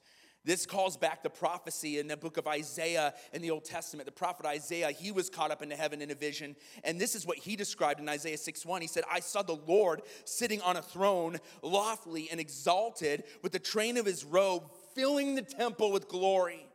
this 0.44 0.64
calls 0.64 0.96
back 0.96 1.22
the 1.22 1.30
prophecy 1.30 1.98
in 1.98 2.08
the 2.08 2.16
book 2.16 2.36
of 2.36 2.46
Isaiah 2.46 3.14
in 3.32 3.42
the 3.42 3.50
Old 3.50 3.64
Testament. 3.64 4.06
The 4.06 4.12
prophet 4.12 4.46
Isaiah, 4.46 4.90
he 4.90 5.12
was 5.12 5.28
caught 5.28 5.50
up 5.50 5.62
into 5.62 5.76
heaven 5.76 6.00
in 6.00 6.10
a 6.10 6.14
vision. 6.14 6.56
And 6.82 6.98
this 6.98 7.14
is 7.14 7.26
what 7.26 7.36
he 7.36 7.56
described 7.56 8.00
in 8.00 8.08
Isaiah 8.08 8.38
6 8.38 8.64
1. 8.64 8.80
He 8.80 8.88
said, 8.88 9.04
I 9.10 9.20
saw 9.20 9.42
the 9.42 9.58
Lord 9.66 10.02
sitting 10.24 10.62
on 10.62 10.76
a 10.76 10.82
throne, 10.82 11.38
lofty 11.62 12.28
and 12.30 12.40
exalted, 12.40 13.24
with 13.42 13.52
the 13.52 13.58
train 13.58 13.98
of 13.98 14.06
his 14.06 14.24
robe 14.24 14.70
filling 14.94 15.34
the 15.34 15.42
temple 15.42 15.92
with 15.92 16.08
glory. 16.08 16.66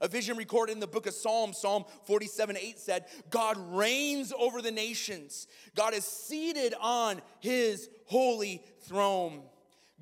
A 0.00 0.08
vision 0.08 0.36
recorded 0.36 0.72
in 0.72 0.80
the 0.80 0.86
book 0.86 1.06
of 1.06 1.14
Psalms, 1.14 1.58
Psalm 1.58 1.84
47 2.04 2.56
8 2.56 2.78
said, 2.78 3.04
God 3.30 3.56
reigns 3.74 4.32
over 4.38 4.60
the 4.60 4.72
nations. 4.72 5.46
God 5.74 5.94
is 5.94 6.04
seated 6.04 6.74
on 6.80 7.20
his 7.40 7.88
holy 8.06 8.62
throne. 8.82 9.42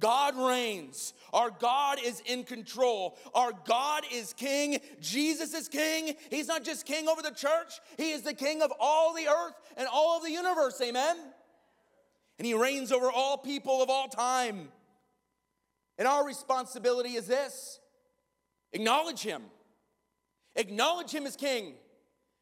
God 0.02 0.36
reigns. 0.36 1.14
Our 1.32 1.50
God 1.50 1.98
is 2.04 2.20
in 2.26 2.42
control. 2.42 3.16
Our 3.34 3.52
God 3.64 4.02
is 4.12 4.32
king. 4.32 4.80
Jesus 5.00 5.54
is 5.54 5.68
king. 5.68 6.14
He's 6.28 6.48
not 6.48 6.64
just 6.64 6.84
king 6.84 7.08
over 7.08 7.22
the 7.22 7.30
church, 7.30 7.80
He 7.96 8.10
is 8.10 8.22
the 8.22 8.34
king 8.34 8.60
of 8.60 8.72
all 8.80 9.14
the 9.14 9.28
earth 9.28 9.54
and 9.76 9.88
all 9.90 10.18
of 10.18 10.24
the 10.24 10.30
universe. 10.30 10.78
Amen. 10.82 11.16
And 12.38 12.46
He 12.46 12.52
reigns 12.52 12.90
over 12.90 13.10
all 13.10 13.38
people 13.38 13.80
of 13.80 13.88
all 13.88 14.08
time. 14.08 14.68
And 15.96 16.08
our 16.08 16.26
responsibility 16.26 17.10
is 17.10 17.28
this 17.28 17.78
acknowledge 18.72 19.22
Him. 19.22 19.42
Acknowledge 20.56 21.12
Him 21.12 21.26
as 21.26 21.36
king, 21.36 21.74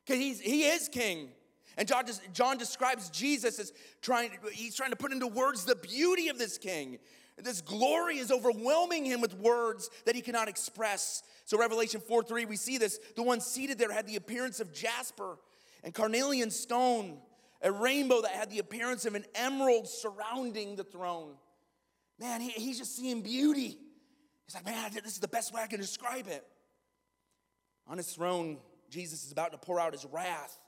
because 0.04 0.18
He 0.40 0.64
is 0.64 0.88
king. 0.88 1.28
And 1.76 1.86
John, 1.86 2.04
John 2.32 2.58
describes 2.58 3.10
Jesus 3.10 3.58
as 3.58 3.72
trying, 4.02 4.32
he's 4.52 4.74
trying 4.74 4.90
to 4.90 4.96
put 4.96 5.12
into 5.12 5.26
words 5.26 5.64
the 5.64 5.76
beauty 5.76 6.28
of 6.28 6.36
this 6.36 6.58
king. 6.58 6.98
This 7.44 7.60
glory 7.60 8.18
is 8.18 8.30
overwhelming 8.30 9.04
him 9.04 9.20
with 9.20 9.34
words 9.34 9.90
that 10.04 10.14
he 10.14 10.20
cannot 10.20 10.48
express. 10.48 11.22
So, 11.44 11.58
Revelation 11.58 12.00
4 12.00 12.22
3, 12.22 12.44
we 12.44 12.56
see 12.56 12.78
this. 12.78 12.98
The 13.16 13.22
one 13.22 13.40
seated 13.40 13.78
there 13.78 13.92
had 13.92 14.06
the 14.06 14.16
appearance 14.16 14.60
of 14.60 14.72
jasper 14.72 15.38
and 15.82 15.94
carnelian 15.94 16.50
stone, 16.50 17.18
a 17.62 17.72
rainbow 17.72 18.22
that 18.22 18.32
had 18.32 18.50
the 18.50 18.58
appearance 18.58 19.04
of 19.04 19.14
an 19.14 19.24
emerald 19.34 19.88
surrounding 19.88 20.76
the 20.76 20.84
throne. 20.84 21.34
Man, 22.18 22.40
he, 22.40 22.50
he's 22.50 22.78
just 22.78 22.96
seeing 22.96 23.22
beauty. 23.22 23.78
He's 24.46 24.54
like, 24.54 24.66
man, 24.66 24.90
this 24.92 25.12
is 25.12 25.20
the 25.20 25.28
best 25.28 25.54
way 25.54 25.62
I 25.62 25.66
can 25.66 25.80
describe 25.80 26.26
it. 26.28 26.44
On 27.86 27.96
his 27.96 28.12
throne, 28.12 28.58
Jesus 28.90 29.24
is 29.24 29.32
about 29.32 29.52
to 29.52 29.58
pour 29.58 29.80
out 29.80 29.92
his 29.92 30.04
wrath 30.04 30.58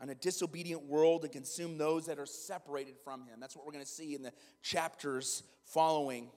on 0.00 0.10
a 0.10 0.14
disobedient 0.14 0.84
world 0.84 1.24
and 1.24 1.32
consume 1.32 1.78
those 1.78 2.06
that 2.06 2.18
are 2.18 2.26
separated 2.26 2.96
from 3.02 3.22
him. 3.22 3.40
That's 3.40 3.56
what 3.56 3.66
we're 3.66 3.72
going 3.72 3.84
to 3.84 3.90
see 3.90 4.14
in 4.14 4.22
the 4.22 4.32
chapters 4.62 5.42
following. 5.64 6.28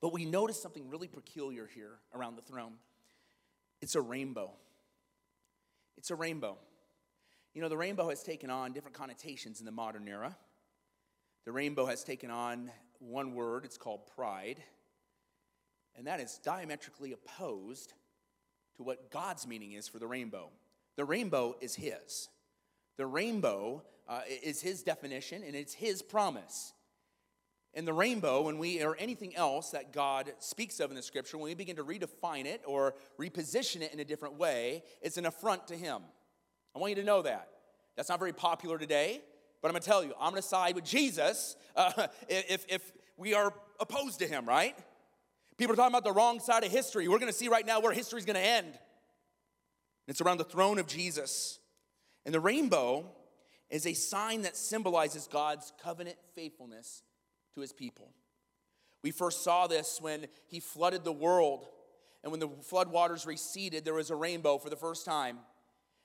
But 0.00 0.12
we 0.12 0.24
notice 0.24 0.60
something 0.60 0.88
really 0.88 1.08
peculiar 1.08 1.68
here 1.74 1.98
around 2.14 2.36
the 2.36 2.42
throne 2.42 2.74
it's 3.82 3.94
a 3.94 4.00
rainbow. 4.00 4.50
It's 5.98 6.10
a 6.10 6.14
rainbow. 6.14 6.56
You 7.54 7.62
know, 7.62 7.68
the 7.68 7.76
rainbow 7.76 8.08
has 8.08 8.22
taken 8.22 8.50
on 8.50 8.72
different 8.72 8.96
connotations 8.96 9.60
in 9.60 9.66
the 9.66 9.72
modern 9.72 10.08
era. 10.08 10.36
The 11.44 11.52
rainbow 11.52 11.86
has 11.86 12.02
taken 12.02 12.30
on 12.30 12.70
one 12.98 13.34
word, 13.34 13.64
it's 13.64 13.76
called 13.76 14.06
pride, 14.14 14.62
and 15.96 16.06
that 16.06 16.20
is 16.20 16.40
diametrically 16.42 17.12
opposed 17.12 17.92
to 18.76 18.82
what 18.82 19.10
God's 19.10 19.46
meaning 19.46 19.72
is 19.72 19.88
for 19.88 19.98
the 19.98 20.06
rainbow. 20.06 20.50
The 20.96 21.04
rainbow 21.04 21.56
is 21.60 21.74
His. 21.74 22.28
The 22.96 23.06
rainbow 23.06 23.82
uh, 24.08 24.20
is 24.42 24.60
his 24.60 24.82
definition 24.82 25.42
and 25.42 25.54
it's 25.54 25.74
his 25.74 26.02
promise. 26.02 26.72
And 27.74 27.86
the 27.86 27.92
rainbow, 27.92 28.42
when 28.42 28.58
we, 28.58 28.82
or 28.82 28.96
anything 28.96 29.36
else 29.36 29.70
that 29.70 29.92
God 29.92 30.32
speaks 30.38 30.80
of 30.80 30.90
in 30.90 30.96
the 30.96 31.02
scripture, 31.02 31.36
when 31.36 31.46
we 31.46 31.54
begin 31.54 31.76
to 31.76 31.84
redefine 31.84 32.46
it 32.46 32.62
or 32.64 32.94
reposition 33.20 33.82
it 33.82 33.92
in 33.92 34.00
a 34.00 34.04
different 34.04 34.38
way, 34.38 34.82
it's 35.02 35.18
an 35.18 35.26
affront 35.26 35.66
to 35.66 35.76
him. 35.76 36.00
I 36.74 36.78
want 36.78 36.90
you 36.90 36.96
to 36.96 37.04
know 37.04 37.20
that. 37.22 37.48
That's 37.96 38.08
not 38.08 38.18
very 38.18 38.32
popular 38.32 38.78
today, 38.78 39.20
but 39.60 39.68
I'm 39.68 39.72
gonna 39.72 39.84
tell 39.84 40.02
you, 40.02 40.14
I'm 40.18 40.30
gonna 40.30 40.42
side 40.42 40.74
with 40.74 40.84
Jesus 40.84 41.56
uh, 41.74 42.06
if, 42.28 42.64
if 42.68 42.92
we 43.18 43.34
are 43.34 43.52
opposed 43.78 44.20
to 44.20 44.26
him, 44.26 44.46
right? 44.46 44.76
People 45.58 45.74
are 45.74 45.76
talking 45.76 45.94
about 45.94 46.04
the 46.04 46.12
wrong 46.12 46.40
side 46.40 46.64
of 46.64 46.72
history. 46.72 47.08
We're 47.08 47.18
gonna 47.18 47.32
see 47.32 47.48
right 47.48 47.66
now 47.66 47.80
where 47.80 47.92
history's 47.92 48.24
gonna 48.24 48.38
end. 48.38 48.78
It's 50.06 50.20
around 50.20 50.38
the 50.38 50.44
throne 50.44 50.78
of 50.78 50.86
Jesus. 50.86 51.58
And 52.24 52.34
the 52.34 52.40
rainbow 52.40 53.06
is 53.70 53.86
a 53.86 53.94
sign 53.94 54.42
that 54.42 54.56
symbolizes 54.56 55.26
God's 55.26 55.72
covenant 55.82 56.16
faithfulness 56.34 57.02
to 57.54 57.60
his 57.60 57.72
people. 57.72 58.10
We 59.02 59.10
first 59.10 59.42
saw 59.42 59.66
this 59.66 60.00
when 60.00 60.26
he 60.48 60.60
flooded 60.60 61.04
the 61.04 61.12
world. 61.12 61.66
And 62.22 62.30
when 62.30 62.40
the 62.40 62.48
flood 62.48 62.90
waters 62.90 63.26
receded, 63.26 63.84
there 63.84 63.94
was 63.94 64.10
a 64.10 64.16
rainbow 64.16 64.58
for 64.58 64.70
the 64.70 64.76
first 64.76 65.04
time. 65.04 65.38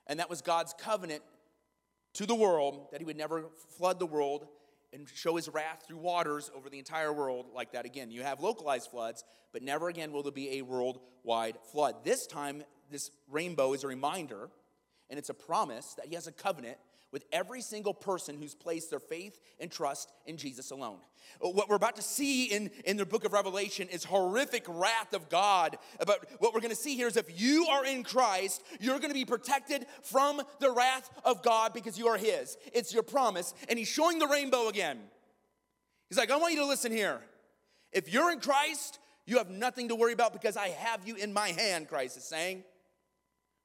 And 0.07 0.19
that 0.19 0.29
was 0.29 0.41
God's 0.41 0.73
covenant 0.77 1.23
to 2.13 2.25
the 2.25 2.35
world 2.35 2.87
that 2.91 2.99
he 2.99 3.05
would 3.05 3.17
never 3.17 3.45
flood 3.77 3.99
the 3.99 4.05
world 4.05 4.47
and 4.93 5.07
show 5.13 5.35
his 5.35 5.47
wrath 5.47 5.85
through 5.87 5.97
waters 5.97 6.51
over 6.55 6.69
the 6.69 6.77
entire 6.77 7.13
world 7.13 7.47
like 7.55 7.71
that 7.71 7.85
again. 7.85 8.11
You 8.11 8.23
have 8.23 8.41
localized 8.41 8.91
floods, 8.91 9.23
but 9.53 9.63
never 9.63 9.87
again 9.87 10.11
will 10.11 10.23
there 10.23 10.31
be 10.31 10.57
a 10.57 10.61
worldwide 10.63 11.57
flood. 11.71 12.03
This 12.03 12.27
time, 12.27 12.63
this 12.91 13.11
rainbow 13.29 13.73
is 13.73 13.83
a 13.83 13.87
reminder 13.87 14.49
and 15.09 15.17
it's 15.17 15.29
a 15.29 15.33
promise 15.33 15.93
that 15.95 16.07
he 16.07 16.15
has 16.15 16.27
a 16.27 16.31
covenant 16.31 16.77
with 17.11 17.25
every 17.31 17.61
single 17.61 17.93
person 17.93 18.37
who's 18.37 18.55
placed 18.55 18.89
their 18.89 18.99
faith 18.99 19.39
and 19.59 19.69
trust 19.69 20.11
in 20.25 20.37
Jesus 20.37 20.71
alone. 20.71 20.97
What 21.39 21.69
we're 21.69 21.75
about 21.75 21.97
to 21.97 22.01
see 22.01 22.45
in, 22.45 22.71
in 22.85 22.97
the 22.97 23.05
book 23.05 23.25
of 23.25 23.33
Revelation 23.33 23.89
is 23.89 24.03
horrific 24.03 24.63
wrath 24.67 25.13
of 25.13 25.29
God. 25.29 25.77
But 26.05 26.25
what 26.39 26.53
we're 26.53 26.61
to 26.61 26.75
see 26.75 26.95
here 26.95 27.07
is 27.07 27.17
if 27.17 27.39
you 27.39 27.67
are 27.67 27.85
in 27.85 28.03
Christ, 28.03 28.63
you're 28.79 28.99
to 28.99 29.13
be 29.13 29.25
protected 29.25 29.85
from 30.03 30.41
the 30.59 30.71
wrath 30.71 31.09
of 31.25 31.43
God 31.43 31.73
because 31.73 31.99
you 31.99 32.07
are 32.07 32.17
His. 32.17 32.57
It's 32.73 32.93
your 32.93 33.03
promise. 33.03 33.53
And 33.67 33.77
He's 33.77 33.89
showing 33.89 34.19
the 34.19 34.27
rainbow 34.27 34.69
again. 34.69 34.99
He's 36.09 36.17
like, 36.17 36.31
I 36.31 36.37
want 36.37 36.53
you 36.53 36.59
to 36.59 36.65
listen 36.65 36.91
here. 36.91 37.19
If 37.91 38.11
you're 38.11 38.31
in 38.31 38.39
Christ, 38.39 38.99
you 39.25 39.37
have 39.37 39.49
nothing 39.49 39.89
to 39.89 39.95
worry 39.95 40.13
about 40.13 40.33
because 40.33 40.55
I 40.55 40.69
have 40.69 41.05
you 41.05 41.15
in 41.15 41.33
my 41.33 41.49
hand, 41.49 41.89
Christ 41.89 42.17
is 42.17 42.23
saying. 42.23 42.63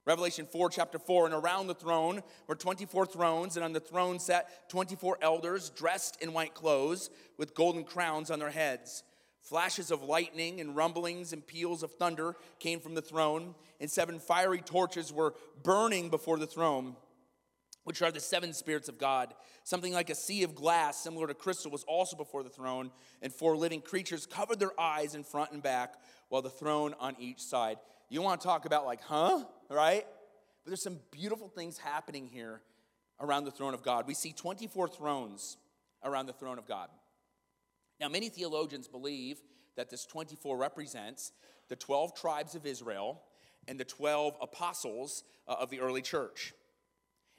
Revelation 0.07 0.45
4, 0.45 0.69
chapter 0.69 0.97
4, 0.97 1.25
and 1.25 1.35
around 1.35 1.67
the 1.67 1.73
throne 1.73 2.23
were 2.47 2.55
24 2.55 3.07
thrones, 3.07 3.57
and 3.57 3.65
on 3.65 3.73
the 3.73 3.81
throne 3.81 4.19
sat 4.19 4.69
24 4.69 5.17
elders 5.21 5.69
dressed 5.69 6.23
in 6.23 6.31
white 6.31 6.53
clothes 6.53 7.09
with 7.37 7.53
golden 7.53 7.83
crowns 7.83 8.31
on 8.31 8.39
their 8.39 8.49
heads. 8.49 9.03
Flashes 9.41 9.91
of 9.91 10.03
lightning 10.03 10.61
and 10.61 10.77
rumblings 10.77 11.33
and 11.33 11.45
peals 11.45 11.83
of 11.83 11.91
thunder 11.91 12.37
came 12.57 12.79
from 12.79 12.95
the 12.95 13.01
throne, 13.01 13.53
and 13.81 13.91
seven 13.91 14.17
fiery 14.17 14.61
torches 14.61 15.11
were 15.11 15.35
burning 15.61 16.09
before 16.09 16.39
the 16.39 16.47
throne, 16.47 16.95
which 17.83 18.01
are 18.01 18.11
the 18.11 18.21
seven 18.21 18.53
spirits 18.53 18.87
of 18.87 18.97
God. 18.97 19.33
Something 19.65 19.91
like 19.91 20.09
a 20.09 20.15
sea 20.15 20.43
of 20.43 20.55
glass, 20.55 20.95
similar 21.03 21.27
to 21.27 21.33
crystal, 21.33 21.69
was 21.69 21.83
also 21.83 22.15
before 22.15 22.43
the 22.43 22.49
throne, 22.49 22.91
and 23.21 23.33
four 23.33 23.57
living 23.57 23.81
creatures 23.81 24.25
covered 24.25 24.59
their 24.59 24.79
eyes 24.79 25.15
in 25.15 25.25
front 25.25 25.51
and 25.51 25.61
back, 25.61 25.95
while 26.29 26.41
the 26.41 26.49
throne 26.49 26.95
on 26.97 27.17
each 27.19 27.41
side. 27.41 27.75
You 28.07 28.21
want 28.21 28.39
to 28.39 28.47
talk 28.47 28.63
about, 28.63 28.85
like, 28.85 29.01
huh? 29.01 29.43
Right? 29.69 30.05
But 30.63 30.71
there's 30.71 30.83
some 30.83 30.99
beautiful 31.11 31.49
things 31.49 31.77
happening 31.77 32.27
here 32.27 32.61
around 33.19 33.45
the 33.45 33.51
throne 33.51 33.73
of 33.73 33.83
God. 33.83 34.07
We 34.07 34.13
see 34.13 34.31
24 34.31 34.87
thrones 34.89 35.57
around 36.03 36.27
the 36.27 36.33
throne 36.33 36.57
of 36.57 36.67
God. 36.67 36.89
Now, 37.99 38.09
many 38.09 38.29
theologians 38.29 38.87
believe 38.87 39.41
that 39.75 39.89
this 39.89 40.05
24 40.05 40.57
represents 40.57 41.31
the 41.69 41.75
12 41.75 42.15
tribes 42.15 42.55
of 42.55 42.65
Israel 42.65 43.21
and 43.67 43.79
the 43.79 43.85
12 43.85 44.37
apostles 44.41 45.23
uh, 45.47 45.55
of 45.59 45.69
the 45.69 45.79
early 45.79 46.01
church. 46.01 46.53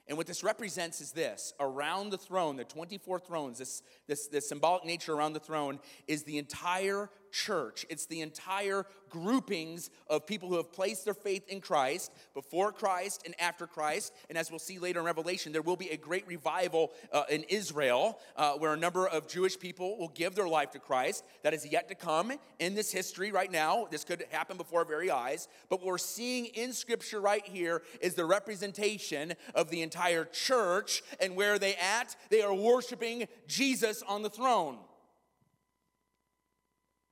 And 0.07 0.17
what 0.17 0.25
this 0.25 0.43
represents 0.43 1.01
is 1.01 1.11
this 1.11 1.53
around 1.59 2.09
the 2.09 2.17
throne, 2.17 2.55
the 2.55 2.63
24 2.63 3.19
thrones, 3.19 3.59
this, 3.59 3.83
this, 4.07 4.27
this 4.27 4.49
symbolic 4.49 4.83
nature 4.83 5.13
around 5.13 5.33
the 5.33 5.39
throne 5.39 5.79
is 6.07 6.23
the 6.23 6.39
entire 6.39 7.11
church. 7.31 7.85
It's 7.89 8.05
the 8.05 8.21
entire 8.21 8.85
groupings 9.09 9.89
of 10.07 10.25
people 10.25 10.49
who 10.49 10.57
have 10.57 10.71
placed 10.71 11.05
their 11.05 11.13
faith 11.13 11.47
in 11.47 11.61
Christ 11.61 12.11
before 12.33 12.71
Christ 12.71 13.23
and 13.25 13.35
after 13.39 13.67
Christ. 13.67 14.13
And 14.29 14.37
as 14.37 14.49
we'll 14.49 14.59
see 14.59 14.79
later 14.79 14.99
in 14.99 15.05
Revelation, 15.05 15.51
there 15.51 15.61
will 15.61 15.75
be 15.75 15.89
a 15.89 15.97
great 15.97 16.27
revival 16.27 16.91
uh, 17.11 17.23
in 17.29 17.43
Israel 17.43 18.19
uh, 18.35 18.53
where 18.53 18.73
a 18.73 18.77
number 18.77 19.07
of 19.07 19.27
Jewish 19.27 19.59
people 19.59 19.97
will 19.97 20.09
give 20.09 20.35
their 20.35 20.47
life 20.47 20.71
to 20.71 20.79
Christ. 20.79 21.23
That 21.43 21.53
is 21.53 21.65
yet 21.65 21.87
to 21.89 21.95
come 21.95 22.33
in 22.59 22.75
this 22.75 22.91
history 22.91 23.31
right 23.31 23.51
now. 23.51 23.87
This 23.89 24.03
could 24.03 24.25
happen 24.31 24.57
before 24.57 24.79
our 24.79 24.85
very 24.85 25.11
eyes. 25.11 25.47
But 25.69 25.79
what 25.79 25.87
we're 25.87 25.97
seeing 25.97 26.45
in 26.47 26.73
Scripture 26.73 27.19
right 27.19 27.45
here 27.45 27.81
is 28.01 28.15
the 28.15 28.25
representation 28.25 29.33
of 29.55 29.69
the 29.69 29.81
entire 29.81 30.25
church. 30.25 31.03
And 31.19 31.35
where 31.35 31.53
are 31.53 31.59
they 31.59 31.75
at? 31.75 32.15
They 32.29 32.41
are 32.41 32.53
worshiping 32.53 33.27
Jesus 33.47 34.03
on 34.03 34.21
the 34.21 34.29
throne. 34.29 34.77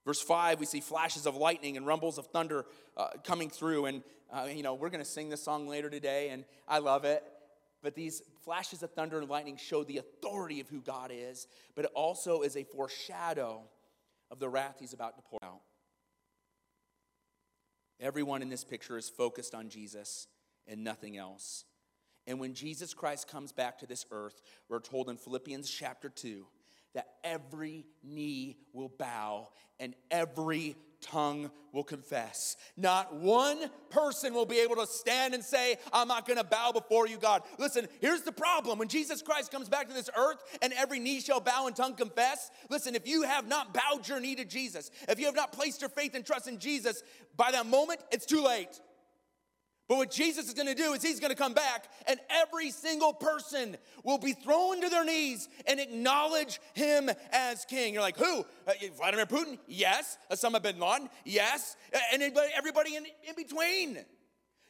Verse 0.08 0.22
5, 0.22 0.62
we 0.62 0.66
see 0.66 0.80
flashes 0.80 1.26
of 1.26 1.36
lightning 1.36 1.76
and 1.76 1.86
rumbles 1.86 2.18
of 2.18 2.28
thunder 2.28 2.66
uh, 2.96 3.10
coming 3.26 3.50
through. 3.50 3.88
And, 3.88 4.04
uh, 4.32 4.48
you 4.50 4.64
know, 4.64 4.74
we're 4.74 4.90
going 4.90 5.04
to 5.04 5.10
sing 5.10 5.28
this 5.28 5.44
song 5.44 5.68
later 5.68 5.90
today, 5.90 6.30
and 6.30 6.46
I 6.66 6.80
love 6.80 7.04
it. 7.04 7.22
But 7.84 7.94
these 7.94 8.22
flashes 8.46 8.84
of 8.84 8.94
thunder 8.94 9.20
and 9.20 9.30
lightning 9.30 9.58
show 9.58 9.84
the 9.84 9.98
authority 9.98 10.62
of 10.62 10.70
who 10.70 10.80
God 10.80 11.12
is, 11.14 11.46
but 11.76 11.84
it 11.84 11.92
also 11.94 12.42
is 12.44 12.56
a 12.56 12.64
foreshadow 12.64 13.64
of 14.32 14.40
the 14.40 14.48
wrath 14.48 14.78
he's 14.80 14.94
about 14.94 15.18
to 15.18 15.24
pour 15.30 15.40
out. 15.44 15.60
Everyone 18.00 18.42
in 18.42 18.48
this 18.48 18.64
picture 18.64 18.98
is 18.98 19.10
focused 19.10 19.54
on 19.54 19.68
Jesus 19.68 20.30
and 20.68 20.86
nothing 20.86 21.18
else. 21.18 21.66
And 22.26 22.40
when 22.40 22.54
Jesus 22.54 22.94
Christ 22.94 23.28
comes 23.28 23.52
back 23.52 23.78
to 23.80 23.86
this 23.86 24.06
earth, 24.12 24.42
we're 24.70 24.80
told 24.80 25.10
in 25.10 25.18
Philippians 25.18 25.70
chapter 25.70 26.08
2 26.08 26.46
that 26.94 27.08
every 27.24 27.86
knee 28.04 28.58
will 28.74 28.92
bow 28.98 29.50
and 29.80 29.96
every 30.10 30.76
tongue 31.02 31.52
will 31.72 31.84
confess. 31.84 32.58
Not 32.76 33.16
one 33.16 33.70
person 33.90 34.34
will 34.34 34.46
be 34.46 34.60
able 34.60 34.76
to 34.78 34.88
stand 34.88 35.34
and 35.34 35.44
say, 35.44 35.78
I'm 35.94 36.08
not 36.08 36.28
gonna 36.28 36.44
bow 36.44 36.72
before 36.72 37.08
you, 37.08 37.18
God. 37.18 37.44
Listen, 37.60 37.88
here's 38.02 38.22
the 38.22 38.32
problem. 38.32 38.80
When 38.80 38.88
Jesus 38.88 39.22
Christ 39.22 39.52
comes 39.52 39.70
back 39.70 39.88
to 39.88 39.94
this 39.94 40.10
earth 40.18 40.44
and 40.62 40.74
every 40.74 41.00
knee 41.00 41.20
shall 41.20 41.40
bow 41.40 41.68
and 41.68 41.76
tongue 41.76 41.94
confess, 41.94 42.50
listen, 42.70 42.96
if 42.96 43.08
you 43.08 43.24
have 43.24 43.48
not 43.48 43.74
bowed 43.74 44.08
your 44.08 44.20
knee 44.20 44.36
to 44.36 44.46
Jesus, 44.46 44.90
if 45.08 45.20
you 45.20 45.26
have 45.26 45.36
not 45.36 45.52
placed 45.52 45.82
your 45.82 45.90
faith 45.90 46.16
and 46.16 46.26
trust 46.26 46.48
in 46.48 46.58
Jesus, 46.58 47.04
by 47.36 47.52
that 47.52 47.68
moment, 47.68 48.00
it's 48.12 48.26
too 48.26 48.44
late. 48.44 48.82
But 49.88 49.98
what 49.98 50.12
Jesus 50.12 50.48
is 50.48 50.54
going 50.54 50.68
to 50.68 50.76
do 50.76 50.94
is 50.94 51.02
he's 51.02 51.20
going 51.20 51.32
to 51.32 51.38
come 51.38 51.54
back 51.54 51.86
and 52.08 52.20
every 52.30 52.72
single 52.72 53.14
person 53.14 53.78
will 54.04 54.18
be 54.18 54.34
thrown 54.34 54.82
to 54.82 54.90
their 54.90 55.06
knees 55.06 55.48
and 55.66 55.80
acknowledge 55.80 56.60
him 56.74 57.10
as 57.32 57.64
king. 57.66 57.94
You're 57.94 58.04
like, 58.04 58.18
who? 58.18 58.46
Uh, 58.68 58.74
Vladimir 58.98 59.26
Putin? 59.26 59.58
Yes. 59.66 60.18
Osama 60.30 60.62
bin 60.62 60.78
Laden? 60.80 61.10
Yes. 61.24 61.78
And 62.12 62.22
everybody 62.22 62.96
in, 62.96 63.06
in 63.28 63.36
between. 63.36 64.00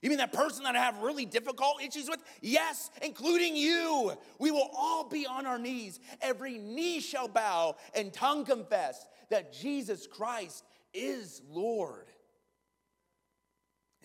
You 0.03 0.09
mean 0.09 0.19
that 0.19 0.31
person 0.31 0.63
that 0.65 0.75
I 0.75 0.79
have 0.79 0.99
really 0.99 1.25
difficult 1.25 1.81
issues 1.81 2.07
with? 2.07 2.19
Yes, 2.41 2.91
including 3.01 3.55
you. 3.55 4.13
We 4.37 4.51
will 4.51 4.69
all 4.77 5.09
be 5.09 5.25
on 5.25 5.47
our 5.47 5.57
knees. 5.57 5.99
Every 6.21 6.59
knee 6.59 6.99
shall 6.99 7.27
bow 7.27 7.75
and 7.95 8.13
tongue 8.13 8.45
confess 8.45 9.07
that 9.31 9.51
Jesus 9.51 10.05
Christ 10.05 10.63
is 10.93 11.41
Lord. 11.49 12.05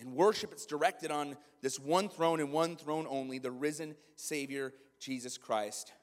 Worship, 0.05 0.51
it's 0.51 0.65
directed 0.65 1.11
on 1.11 1.37
this 1.61 1.79
one 1.79 2.09
throne 2.09 2.39
and 2.39 2.51
one 2.51 2.75
throne 2.75 3.05
only, 3.09 3.39
the 3.39 3.51
risen 3.51 3.95
Savior, 4.15 4.73
Jesus 4.99 5.37
Christ. 5.37 5.93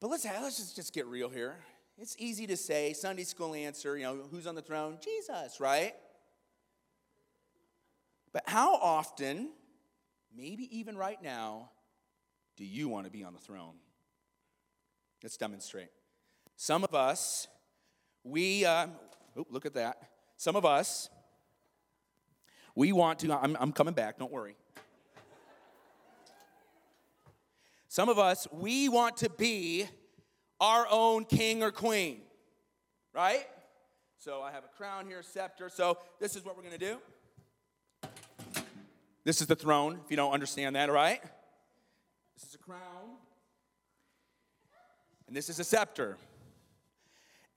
But 0.00 0.08
let's, 0.08 0.24
let's 0.24 0.56
just, 0.56 0.76
just 0.76 0.92
get 0.92 1.06
real 1.06 1.28
here. 1.28 1.56
It's 1.98 2.16
easy 2.18 2.46
to 2.48 2.56
say, 2.56 2.92
Sunday 2.92 3.24
school 3.24 3.54
answer, 3.54 3.96
you 3.96 4.04
know, 4.04 4.18
who's 4.30 4.46
on 4.46 4.54
the 4.54 4.62
throne? 4.62 4.98
Jesus, 5.02 5.60
right? 5.60 5.94
But 8.32 8.42
how 8.46 8.74
often, 8.74 9.50
maybe 10.34 10.76
even 10.76 10.96
right 10.96 11.22
now, 11.22 11.70
do 12.56 12.64
you 12.64 12.88
want 12.88 13.06
to 13.06 13.12
be 13.12 13.22
on 13.22 13.32
the 13.32 13.38
throne? 13.38 13.74
Let's 15.22 15.36
demonstrate. 15.36 15.90
Some 16.56 16.82
of 16.82 16.94
us, 16.94 17.46
we, 18.24 18.64
uh, 18.64 18.88
oh, 19.36 19.46
look 19.50 19.66
at 19.66 19.74
that. 19.74 19.98
Some 20.36 20.56
of 20.56 20.64
us, 20.64 21.08
we 22.74 22.92
want 22.92 23.20
to, 23.20 23.32
I'm, 23.32 23.56
I'm 23.58 23.72
coming 23.72 23.94
back, 23.94 24.18
don't 24.18 24.32
worry. 24.32 24.56
Some 27.88 28.08
of 28.08 28.18
us, 28.18 28.48
we 28.50 28.88
want 28.88 29.18
to 29.18 29.28
be 29.28 29.86
our 30.60 30.86
own 30.90 31.24
king 31.24 31.62
or 31.62 31.70
queen, 31.70 32.22
right? 33.14 33.46
So 34.18 34.40
I 34.40 34.52
have 34.52 34.64
a 34.64 34.76
crown 34.76 35.06
here, 35.06 35.22
scepter. 35.22 35.68
So 35.68 35.98
this 36.18 36.36
is 36.36 36.44
what 36.44 36.56
we're 36.56 36.62
going 36.62 36.78
to 36.78 36.86
do. 36.86 36.98
This 39.24 39.40
is 39.40 39.46
the 39.46 39.56
throne, 39.56 40.00
if 40.04 40.10
you 40.10 40.16
don't 40.16 40.32
understand 40.32 40.74
that, 40.76 40.90
right? 40.90 41.20
This 42.34 42.48
is 42.48 42.54
a 42.54 42.58
crown. 42.58 43.16
And 45.26 45.36
this 45.36 45.48
is 45.48 45.58
a 45.58 45.64
scepter. 45.64 46.16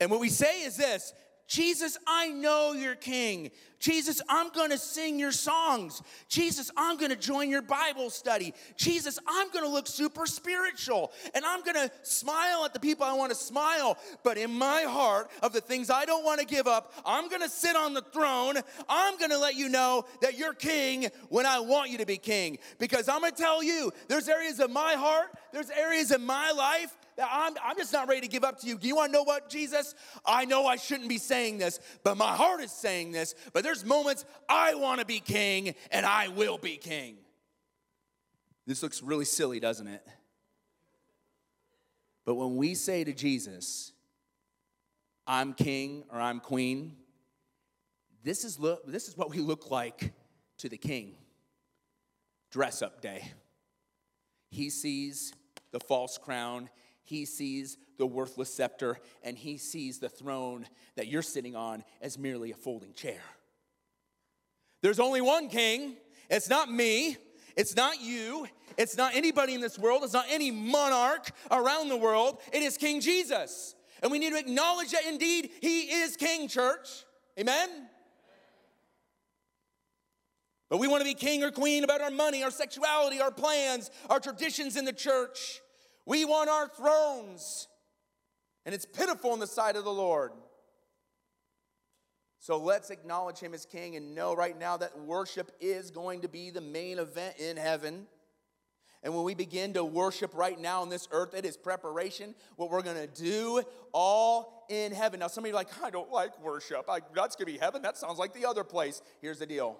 And 0.00 0.10
what 0.10 0.20
we 0.20 0.28
say 0.28 0.62
is 0.62 0.76
this 0.76 1.14
Jesus, 1.46 1.96
I 2.06 2.28
know 2.28 2.72
you're 2.72 2.96
king. 2.96 3.50
Jesus, 3.78 4.20
I'm 4.28 4.50
going 4.50 4.70
to 4.70 4.78
sing 4.78 5.18
your 5.18 5.30
songs. 5.30 6.02
Jesus, 6.28 6.70
I'm 6.76 6.96
going 6.96 7.10
to 7.10 7.16
join 7.16 7.50
your 7.50 7.62
Bible 7.62 8.10
study. 8.10 8.52
Jesus, 8.76 9.18
I'm 9.28 9.50
going 9.52 9.64
to 9.64 9.70
look 9.70 9.86
super 9.86 10.26
spiritual 10.26 11.12
and 11.34 11.44
I'm 11.44 11.62
going 11.62 11.74
to 11.76 11.90
smile 12.02 12.64
at 12.64 12.72
the 12.72 12.80
people 12.80 13.04
I 13.04 13.12
want 13.12 13.30
to 13.30 13.36
smile. 13.36 13.96
But 14.24 14.38
in 14.38 14.50
my 14.50 14.82
heart, 14.82 15.30
of 15.42 15.52
the 15.52 15.60
things 15.60 15.90
I 15.90 16.04
don't 16.04 16.24
want 16.24 16.40
to 16.40 16.46
give 16.46 16.66
up, 16.66 16.92
I'm 17.04 17.28
going 17.28 17.42
to 17.42 17.48
sit 17.48 17.76
on 17.76 17.94
the 17.94 18.02
throne. 18.02 18.56
I'm 18.88 19.18
going 19.18 19.30
to 19.30 19.38
let 19.38 19.54
you 19.54 19.68
know 19.68 20.06
that 20.22 20.36
you're 20.38 20.54
king 20.54 21.08
when 21.28 21.46
I 21.46 21.60
want 21.60 21.90
you 21.90 21.98
to 21.98 22.06
be 22.06 22.16
king. 22.16 22.58
Because 22.78 23.08
I'm 23.08 23.20
going 23.20 23.32
to 23.32 23.38
tell 23.40 23.62
you, 23.62 23.92
there's 24.08 24.28
areas 24.28 24.58
of 24.58 24.70
my 24.70 24.94
heart, 24.94 25.28
there's 25.52 25.70
areas 25.70 26.10
in 26.10 26.24
my 26.24 26.50
life 26.50 26.96
I'm, 27.18 27.54
I'm 27.64 27.76
just 27.76 27.92
not 27.92 28.08
ready 28.08 28.22
to 28.22 28.28
give 28.28 28.44
up 28.44 28.60
to 28.60 28.66
you. 28.66 28.76
Do 28.76 28.86
you 28.86 28.96
want 28.96 29.10
to 29.10 29.12
know 29.12 29.22
what, 29.22 29.48
Jesus? 29.48 29.94
I 30.24 30.44
know 30.44 30.66
I 30.66 30.76
shouldn't 30.76 31.08
be 31.08 31.18
saying 31.18 31.58
this, 31.58 31.80
but 32.04 32.16
my 32.16 32.34
heart 32.34 32.60
is 32.60 32.72
saying 32.72 33.12
this. 33.12 33.34
But 33.52 33.64
there's 33.64 33.84
moments 33.84 34.24
I 34.48 34.74
want 34.74 35.00
to 35.00 35.06
be 35.06 35.20
king 35.20 35.74
and 35.90 36.04
I 36.04 36.28
will 36.28 36.58
be 36.58 36.76
king. 36.76 37.16
This 38.66 38.82
looks 38.82 39.02
really 39.02 39.24
silly, 39.24 39.60
doesn't 39.60 39.86
it? 39.86 40.06
But 42.24 42.34
when 42.34 42.56
we 42.56 42.74
say 42.74 43.04
to 43.04 43.12
Jesus, 43.12 43.92
I'm 45.26 45.54
king 45.54 46.04
or 46.10 46.20
I'm 46.20 46.40
queen, 46.40 46.96
this 48.24 48.44
is, 48.44 48.58
look, 48.58 48.84
this 48.86 49.06
is 49.08 49.16
what 49.16 49.30
we 49.30 49.38
look 49.38 49.70
like 49.70 50.12
to 50.58 50.68
the 50.68 50.76
king. 50.76 51.14
Dress 52.50 52.82
up 52.82 53.00
day. 53.00 53.30
He 54.50 54.70
sees 54.70 55.32
the 55.70 55.80
false 55.80 56.18
crown, 56.18 56.68
he 57.06 57.24
sees 57.24 57.78
the 57.98 58.06
worthless 58.06 58.52
scepter 58.52 58.98
and 59.22 59.38
he 59.38 59.56
sees 59.56 59.98
the 59.98 60.08
throne 60.08 60.66
that 60.96 61.06
you're 61.06 61.22
sitting 61.22 61.56
on 61.56 61.82
as 62.02 62.18
merely 62.18 62.50
a 62.50 62.54
folding 62.54 62.92
chair. 62.92 63.20
There's 64.82 65.00
only 65.00 65.20
one 65.20 65.48
king. 65.48 65.96
It's 66.28 66.50
not 66.50 66.70
me. 66.70 67.16
It's 67.56 67.74
not 67.74 68.00
you. 68.00 68.46
It's 68.76 68.96
not 68.96 69.14
anybody 69.14 69.54
in 69.54 69.60
this 69.60 69.78
world. 69.78 70.02
It's 70.04 70.12
not 70.12 70.26
any 70.28 70.50
monarch 70.50 71.30
around 71.50 71.88
the 71.88 71.96
world. 71.96 72.40
It 72.52 72.62
is 72.62 72.76
King 72.76 73.00
Jesus. 73.00 73.74
And 74.02 74.12
we 74.12 74.18
need 74.18 74.30
to 74.30 74.38
acknowledge 74.38 74.90
that 74.90 75.06
indeed 75.06 75.50
he 75.60 75.82
is 75.82 76.16
king, 76.16 76.48
church. 76.48 77.04
Amen? 77.38 77.88
But 80.68 80.78
we 80.78 80.88
want 80.88 81.00
to 81.00 81.04
be 81.04 81.14
king 81.14 81.44
or 81.44 81.50
queen 81.50 81.84
about 81.84 82.00
our 82.00 82.10
money, 82.10 82.42
our 82.42 82.50
sexuality, 82.50 83.20
our 83.20 83.30
plans, 83.30 83.90
our 84.10 84.20
traditions 84.20 84.76
in 84.76 84.84
the 84.84 84.92
church. 84.92 85.60
We 86.06 86.24
want 86.24 86.48
our 86.48 86.68
thrones, 86.68 87.66
and 88.64 88.74
it's 88.74 88.86
pitiful 88.86 89.34
in 89.34 89.40
the 89.40 89.46
sight 89.46 89.76
of 89.76 89.84
the 89.84 89.92
Lord. 89.92 90.30
So 92.38 92.58
let's 92.58 92.90
acknowledge 92.90 93.40
him 93.40 93.54
as 93.54 93.66
king 93.66 93.96
and 93.96 94.14
know 94.14 94.34
right 94.34 94.56
now 94.56 94.76
that 94.76 94.96
worship 95.00 95.50
is 95.60 95.90
going 95.90 96.20
to 96.20 96.28
be 96.28 96.50
the 96.50 96.60
main 96.60 97.00
event 97.00 97.38
in 97.38 97.56
heaven. 97.56 98.06
And 99.02 99.14
when 99.14 99.24
we 99.24 99.34
begin 99.34 99.72
to 99.74 99.84
worship 99.84 100.32
right 100.32 100.58
now 100.58 100.82
on 100.82 100.88
this 100.88 101.08
earth, 101.10 101.34
it 101.34 101.44
is 101.44 101.56
preparation, 101.56 102.36
what 102.54 102.70
we're 102.70 102.82
gonna 102.82 103.08
do 103.08 103.62
all 103.92 104.66
in 104.68 104.92
heaven. 104.92 105.20
Now, 105.20 105.26
some 105.26 105.44
of 105.44 105.48
you 105.48 105.54
are 105.54 105.56
like, 105.56 105.82
I 105.82 105.90
don't 105.90 106.10
like 106.10 106.40
worship. 106.40 106.86
I, 106.88 107.00
that's 107.14 107.34
gonna 107.34 107.46
be 107.46 107.58
heaven. 107.58 107.82
That 107.82 107.96
sounds 107.96 108.18
like 108.18 108.32
the 108.32 108.46
other 108.46 108.64
place. 108.64 109.02
Here's 109.20 109.40
the 109.40 109.46
deal 109.46 109.78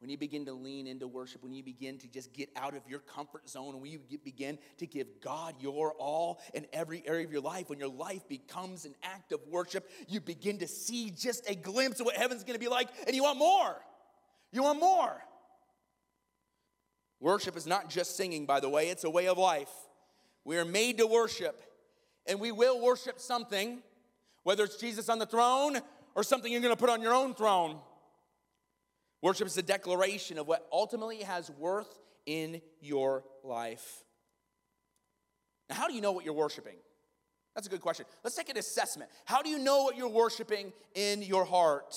when 0.00 0.08
you 0.08 0.16
begin 0.16 0.46
to 0.46 0.54
lean 0.54 0.86
into 0.86 1.06
worship, 1.06 1.42
when 1.42 1.52
you 1.52 1.62
begin 1.62 1.98
to 1.98 2.08
just 2.08 2.32
get 2.32 2.48
out 2.56 2.74
of 2.74 2.80
your 2.88 3.00
comfort 3.00 3.46
zone, 3.48 3.74
and 3.74 3.82
when 3.82 3.90
you 3.90 4.18
begin 4.24 4.58
to 4.78 4.86
give 4.86 5.06
God 5.20 5.54
your 5.60 5.92
all 5.98 6.40
in 6.54 6.66
every 6.72 7.02
area 7.06 7.26
of 7.26 7.30
your 7.30 7.42
life, 7.42 7.68
when 7.68 7.78
your 7.78 7.90
life 7.90 8.26
becomes 8.26 8.86
an 8.86 8.94
act 9.02 9.30
of 9.30 9.40
worship, 9.46 9.90
you 10.08 10.18
begin 10.20 10.58
to 10.58 10.66
see 10.66 11.10
just 11.10 11.48
a 11.48 11.54
glimpse 11.54 12.00
of 12.00 12.06
what 12.06 12.16
heaven's 12.16 12.44
gonna 12.44 12.58
be 12.58 12.68
like, 12.68 12.88
and 13.06 13.14
you 13.14 13.22
want 13.22 13.38
more. 13.38 13.76
You 14.52 14.62
want 14.62 14.80
more. 14.80 15.22
Worship 17.20 17.54
is 17.54 17.66
not 17.66 17.90
just 17.90 18.16
singing, 18.16 18.46
by 18.46 18.60
the 18.60 18.70
way, 18.70 18.88
it's 18.88 19.04
a 19.04 19.10
way 19.10 19.28
of 19.28 19.36
life. 19.36 19.70
We 20.46 20.56
are 20.56 20.64
made 20.64 20.96
to 20.96 21.06
worship, 21.06 21.62
and 22.26 22.40
we 22.40 22.52
will 22.52 22.80
worship 22.80 23.20
something, 23.20 23.82
whether 24.44 24.64
it's 24.64 24.78
Jesus 24.78 25.10
on 25.10 25.18
the 25.18 25.26
throne 25.26 25.78
or 26.14 26.22
something 26.22 26.50
you're 26.50 26.62
gonna 26.62 26.74
put 26.74 26.88
on 26.88 27.02
your 27.02 27.12
own 27.12 27.34
throne. 27.34 27.80
Worship 29.22 29.46
is 29.46 29.56
a 29.58 29.62
declaration 29.62 30.38
of 30.38 30.46
what 30.46 30.66
ultimately 30.72 31.22
has 31.22 31.50
worth 31.50 31.98
in 32.26 32.62
your 32.80 33.24
life. 33.44 34.04
Now, 35.68 35.76
how 35.76 35.88
do 35.88 35.94
you 35.94 36.00
know 36.00 36.12
what 36.12 36.24
you're 36.24 36.34
worshiping? 36.34 36.76
That's 37.54 37.66
a 37.66 37.70
good 37.70 37.80
question. 37.80 38.06
Let's 38.24 38.36
take 38.36 38.48
an 38.48 38.56
assessment. 38.56 39.10
How 39.24 39.42
do 39.42 39.50
you 39.50 39.58
know 39.58 39.82
what 39.82 39.96
you're 39.96 40.08
worshiping 40.08 40.72
in 40.94 41.22
your 41.22 41.44
heart? 41.44 41.94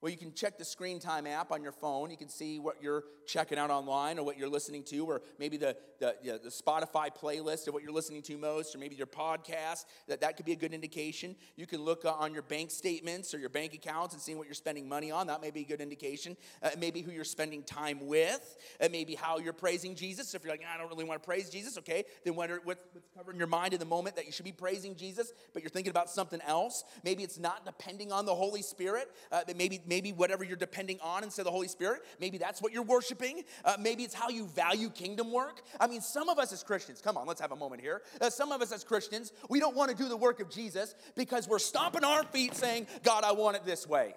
Well, 0.00 0.10
you 0.10 0.16
can 0.16 0.32
check 0.32 0.56
the 0.56 0.64
screen 0.64 0.98
time 0.98 1.26
app 1.26 1.52
on 1.52 1.62
your 1.62 1.72
phone. 1.72 2.10
You 2.10 2.16
can 2.16 2.30
see 2.30 2.58
what 2.58 2.82
you're 2.82 3.04
checking 3.26 3.58
out 3.58 3.70
online 3.70 4.18
or 4.18 4.24
what 4.24 4.38
you're 4.38 4.48
listening 4.48 4.82
to, 4.84 5.04
or 5.04 5.20
maybe 5.38 5.58
the, 5.58 5.76
the, 5.98 6.16
you 6.22 6.32
know, 6.32 6.38
the 6.38 6.48
Spotify 6.48 7.08
playlist 7.14 7.68
of 7.68 7.74
what 7.74 7.82
you're 7.82 7.92
listening 7.92 8.22
to 8.22 8.38
most, 8.38 8.74
or 8.74 8.78
maybe 8.78 8.96
your 8.96 9.06
podcast. 9.06 9.84
That, 10.08 10.22
that 10.22 10.36
could 10.36 10.46
be 10.46 10.52
a 10.52 10.56
good 10.56 10.72
indication. 10.72 11.36
You 11.56 11.66
can 11.66 11.82
look 11.82 12.06
uh, 12.06 12.12
on 12.12 12.32
your 12.32 12.42
bank 12.42 12.70
statements 12.70 13.34
or 13.34 13.38
your 13.38 13.50
bank 13.50 13.74
accounts 13.74 14.14
and 14.14 14.22
see 14.22 14.34
what 14.34 14.46
you're 14.46 14.54
spending 14.54 14.88
money 14.88 15.10
on. 15.10 15.26
That 15.26 15.42
may 15.42 15.50
be 15.50 15.60
a 15.60 15.66
good 15.66 15.82
indication. 15.82 16.36
Uh, 16.62 16.70
maybe 16.78 17.02
who 17.02 17.12
you're 17.12 17.24
spending 17.24 17.62
time 17.62 18.06
with. 18.06 18.56
Maybe 18.90 19.14
how 19.14 19.38
you're 19.38 19.52
praising 19.52 19.94
Jesus. 19.94 20.34
If 20.34 20.44
you're 20.44 20.52
like, 20.52 20.62
I 20.66 20.78
don't 20.78 20.88
really 20.88 21.04
want 21.04 21.22
to 21.22 21.26
praise 21.26 21.50
Jesus, 21.50 21.76
okay, 21.78 22.04
then 22.24 22.34
what 22.34 22.50
are, 22.50 22.60
what's 22.64 22.84
covering 23.16 23.36
your 23.36 23.48
mind 23.48 23.74
in 23.74 23.80
the 23.80 23.84
moment 23.84 24.16
that 24.16 24.24
you 24.24 24.32
should 24.32 24.46
be 24.46 24.52
praising 24.52 24.96
Jesus, 24.96 25.32
but 25.52 25.62
you're 25.62 25.70
thinking 25.70 25.90
about 25.90 26.08
something 26.08 26.40
else? 26.46 26.84
Maybe 27.04 27.22
it's 27.22 27.38
not 27.38 27.66
depending 27.66 28.12
on 28.12 28.24
the 28.24 28.34
Holy 28.34 28.62
Spirit. 28.62 29.10
Uh, 29.30 29.42
maybe 29.54 29.80
maybe 29.90 30.12
whatever 30.12 30.44
you're 30.44 30.56
depending 30.56 30.98
on 31.02 31.24
instead 31.24 31.42
of 31.42 31.46
the 31.46 31.50
Holy 31.50 31.66
Spirit, 31.66 32.02
maybe 32.20 32.38
that's 32.38 32.62
what 32.62 32.72
you're 32.72 32.84
worshiping. 32.84 33.42
Uh, 33.64 33.76
maybe 33.78 34.04
it's 34.04 34.14
how 34.14 34.28
you 34.28 34.46
value 34.46 34.88
kingdom 34.88 35.32
work. 35.32 35.60
I 35.80 35.88
mean, 35.88 36.00
some 36.00 36.28
of 36.28 36.38
us 36.38 36.52
as 36.52 36.62
Christians, 36.62 37.00
come 37.00 37.16
on, 37.16 37.26
let's 37.26 37.40
have 37.40 37.50
a 37.50 37.56
moment 37.56 37.82
here. 37.82 38.02
Uh, 38.20 38.30
some 38.30 38.52
of 38.52 38.62
us 38.62 38.70
as 38.70 38.84
Christians, 38.84 39.32
we 39.48 39.58
don't 39.58 39.74
want 39.74 39.90
to 39.90 39.96
do 39.96 40.08
the 40.08 40.16
work 40.16 40.40
of 40.40 40.48
Jesus 40.48 40.94
because 41.16 41.48
we're 41.48 41.58
stomping 41.58 42.04
our 42.04 42.22
feet 42.22 42.54
saying, 42.54 42.86
God, 43.02 43.24
I 43.24 43.32
want 43.32 43.56
it 43.56 43.66
this 43.66 43.86
way. 43.86 44.14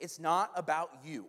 It's 0.00 0.18
not 0.18 0.50
about 0.56 0.90
you, 1.04 1.26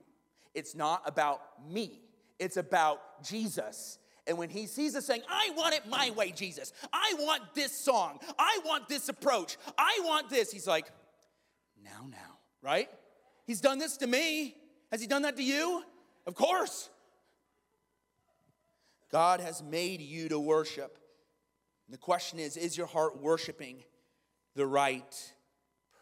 it's 0.54 0.74
not 0.74 1.04
about 1.06 1.42
me, 1.70 2.00
it's 2.40 2.58
about 2.58 3.24
Jesus. 3.24 4.00
And 4.28 4.40
when 4.40 4.50
he 4.50 4.66
sees 4.66 4.96
us 4.96 5.06
saying, 5.06 5.22
I 5.30 5.52
want 5.56 5.76
it 5.76 5.88
my 5.88 6.10
way, 6.16 6.32
Jesus, 6.32 6.74
I 6.92 7.14
want 7.20 7.44
this 7.54 7.72
song, 7.78 8.20
I 8.40 8.60
want 8.66 8.88
this 8.88 9.10
approach, 9.10 9.58
I 9.78 10.00
want 10.04 10.30
this, 10.30 10.52
he's 10.52 10.66
like, 10.66 10.88
now, 11.84 12.08
now, 12.10 12.40
right? 12.62 12.90
He's 13.46 13.62
done 13.62 13.78
this 13.80 13.98
to 13.98 14.08
me. 14.08 14.56
Has 14.92 15.02
He 15.02 15.08
done 15.08 15.24
that 15.24 15.38
to 15.38 15.44
you? 15.44 15.84
Of 16.26 16.36
course. 16.36 16.90
God 19.12 19.40
has 19.40 19.64
made 19.64 20.02
you 20.02 20.30
to 20.30 20.40
worship. 20.40 20.98
And 21.88 21.94
the 21.94 22.00
question 22.00 22.40
is 22.40 22.58
is 22.58 22.78
your 22.78 22.88
heart 22.88 23.22
worshiping 23.22 23.84
the 24.56 24.66
right 24.66 25.34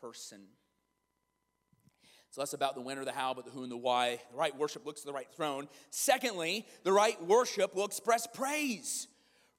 person? 0.02 0.40
It's 2.30 2.38
less 2.40 2.54
about 2.54 2.74
the 2.74 2.82
when 2.82 2.98
or 2.98 3.06
the 3.06 3.12
how, 3.12 3.36
but 3.36 3.46
the 3.46 3.52
who 3.52 3.62
and 3.62 3.72
the 3.72 3.78
why. 3.78 4.20
The 4.32 4.38
right 4.38 4.58
worship 4.58 4.88
looks 4.88 5.02
to 5.02 5.06
the 5.06 5.14
right 5.14 5.28
throne. 5.36 5.68
Secondly, 5.92 6.66
the 6.84 6.92
right 6.92 7.24
worship 7.24 7.76
will 7.76 7.86
express 7.86 8.26
praise. 8.26 9.08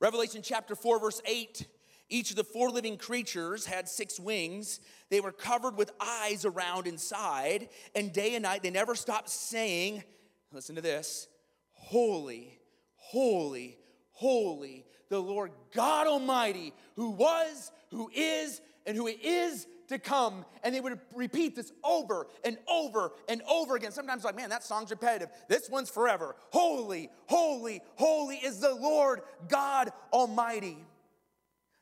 Revelation 0.00 0.42
chapter 0.42 0.74
4, 0.74 0.98
verse 0.98 1.22
8 1.24 1.68
each 2.08 2.30
of 2.30 2.36
the 2.36 2.44
four 2.44 2.70
living 2.70 2.98
creatures 2.98 3.66
had 3.66 3.88
six 3.88 4.20
wings. 4.20 4.80
They 5.10 5.20
were 5.20 5.32
covered 5.32 5.76
with 5.76 5.90
eyes 6.00 6.44
around 6.44 6.86
inside, 6.86 7.68
and 7.94 8.12
day 8.12 8.34
and 8.34 8.42
night 8.42 8.62
they 8.62 8.70
never 8.70 8.94
stopped 8.94 9.30
saying, 9.30 10.04
Listen 10.52 10.76
to 10.76 10.80
this 10.80 11.28
Holy, 11.72 12.58
holy, 12.96 13.78
holy, 14.12 14.86
the 15.08 15.18
Lord 15.18 15.52
God 15.72 16.06
Almighty, 16.06 16.72
who 16.96 17.10
was, 17.10 17.72
who 17.90 18.10
is, 18.14 18.60
and 18.86 18.96
who 18.96 19.06
is 19.06 19.66
to 19.88 19.98
come. 19.98 20.44
And 20.62 20.74
they 20.74 20.80
would 20.80 20.98
repeat 21.14 21.56
this 21.56 21.72
over 21.82 22.26
and 22.44 22.58
over 22.68 23.12
and 23.28 23.42
over 23.48 23.76
again. 23.76 23.92
Sometimes, 23.92 24.24
like, 24.24 24.36
man, 24.36 24.50
that 24.50 24.64
song's 24.64 24.90
repetitive. 24.90 25.28
This 25.48 25.68
one's 25.68 25.90
forever. 25.90 26.36
Holy, 26.50 27.10
holy, 27.26 27.82
holy 27.96 28.36
is 28.36 28.60
the 28.60 28.74
Lord 28.74 29.20
God 29.48 29.92
Almighty. 30.12 30.78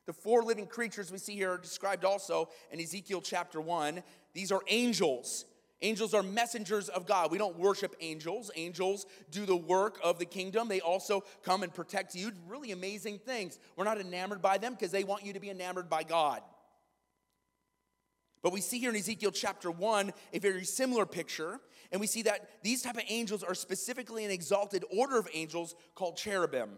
The 0.06 0.12
four 0.12 0.42
living 0.42 0.66
creatures 0.66 1.12
we 1.12 1.18
see 1.18 1.36
here 1.36 1.52
are 1.52 1.58
described 1.58 2.04
also 2.04 2.48
in 2.70 2.80
Ezekiel 2.80 3.20
chapter 3.20 3.60
1. 3.60 4.02
These 4.34 4.50
are 4.50 4.62
angels. 4.68 5.44
Angels 5.80 6.14
are 6.14 6.22
messengers 6.22 6.88
of 6.88 7.06
God. 7.06 7.30
We 7.30 7.38
don't 7.38 7.58
worship 7.58 7.96
angels. 8.00 8.50
Angels 8.54 9.06
do 9.30 9.46
the 9.46 9.56
work 9.56 9.98
of 10.02 10.18
the 10.18 10.24
kingdom. 10.24 10.68
They 10.68 10.80
also 10.80 11.24
come 11.44 11.62
and 11.62 11.74
protect 11.74 12.14
you. 12.14 12.32
Really 12.46 12.70
amazing 12.70 13.18
things. 13.18 13.58
We're 13.76 13.84
not 13.84 14.00
enamored 14.00 14.40
by 14.40 14.58
them 14.58 14.74
because 14.74 14.92
they 14.92 15.04
want 15.04 15.24
you 15.24 15.32
to 15.32 15.40
be 15.40 15.50
enamored 15.50 15.90
by 15.90 16.04
God. 16.04 16.40
But 18.42 18.52
we 18.52 18.60
see 18.60 18.78
here 18.78 18.90
in 18.90 18.96
Ezekiel 18.96 19.30
chapter 19.30 19.70
1 19.70 20.12
a 20.32 20.38
very 20.38 20.64
similar 20.64 21.06
picture, 21.06 21.60
and 21.92 22.00
we 22.00 22.08
see 22.08 22.22
that 22.22 22.62
these 22.62 22.82
type 22.82 22.96
of 22.96 23.04
angels 23.08 23.44
are 23.44 23.54
specifically 23.54 24.24
an 24.24 24.32
exalted 24.32 24.84
order 24.96 25.18
of 25.18 25.28
angels 25.32 25.76
called 25.94 26.16
cherubim. 26.16 26.70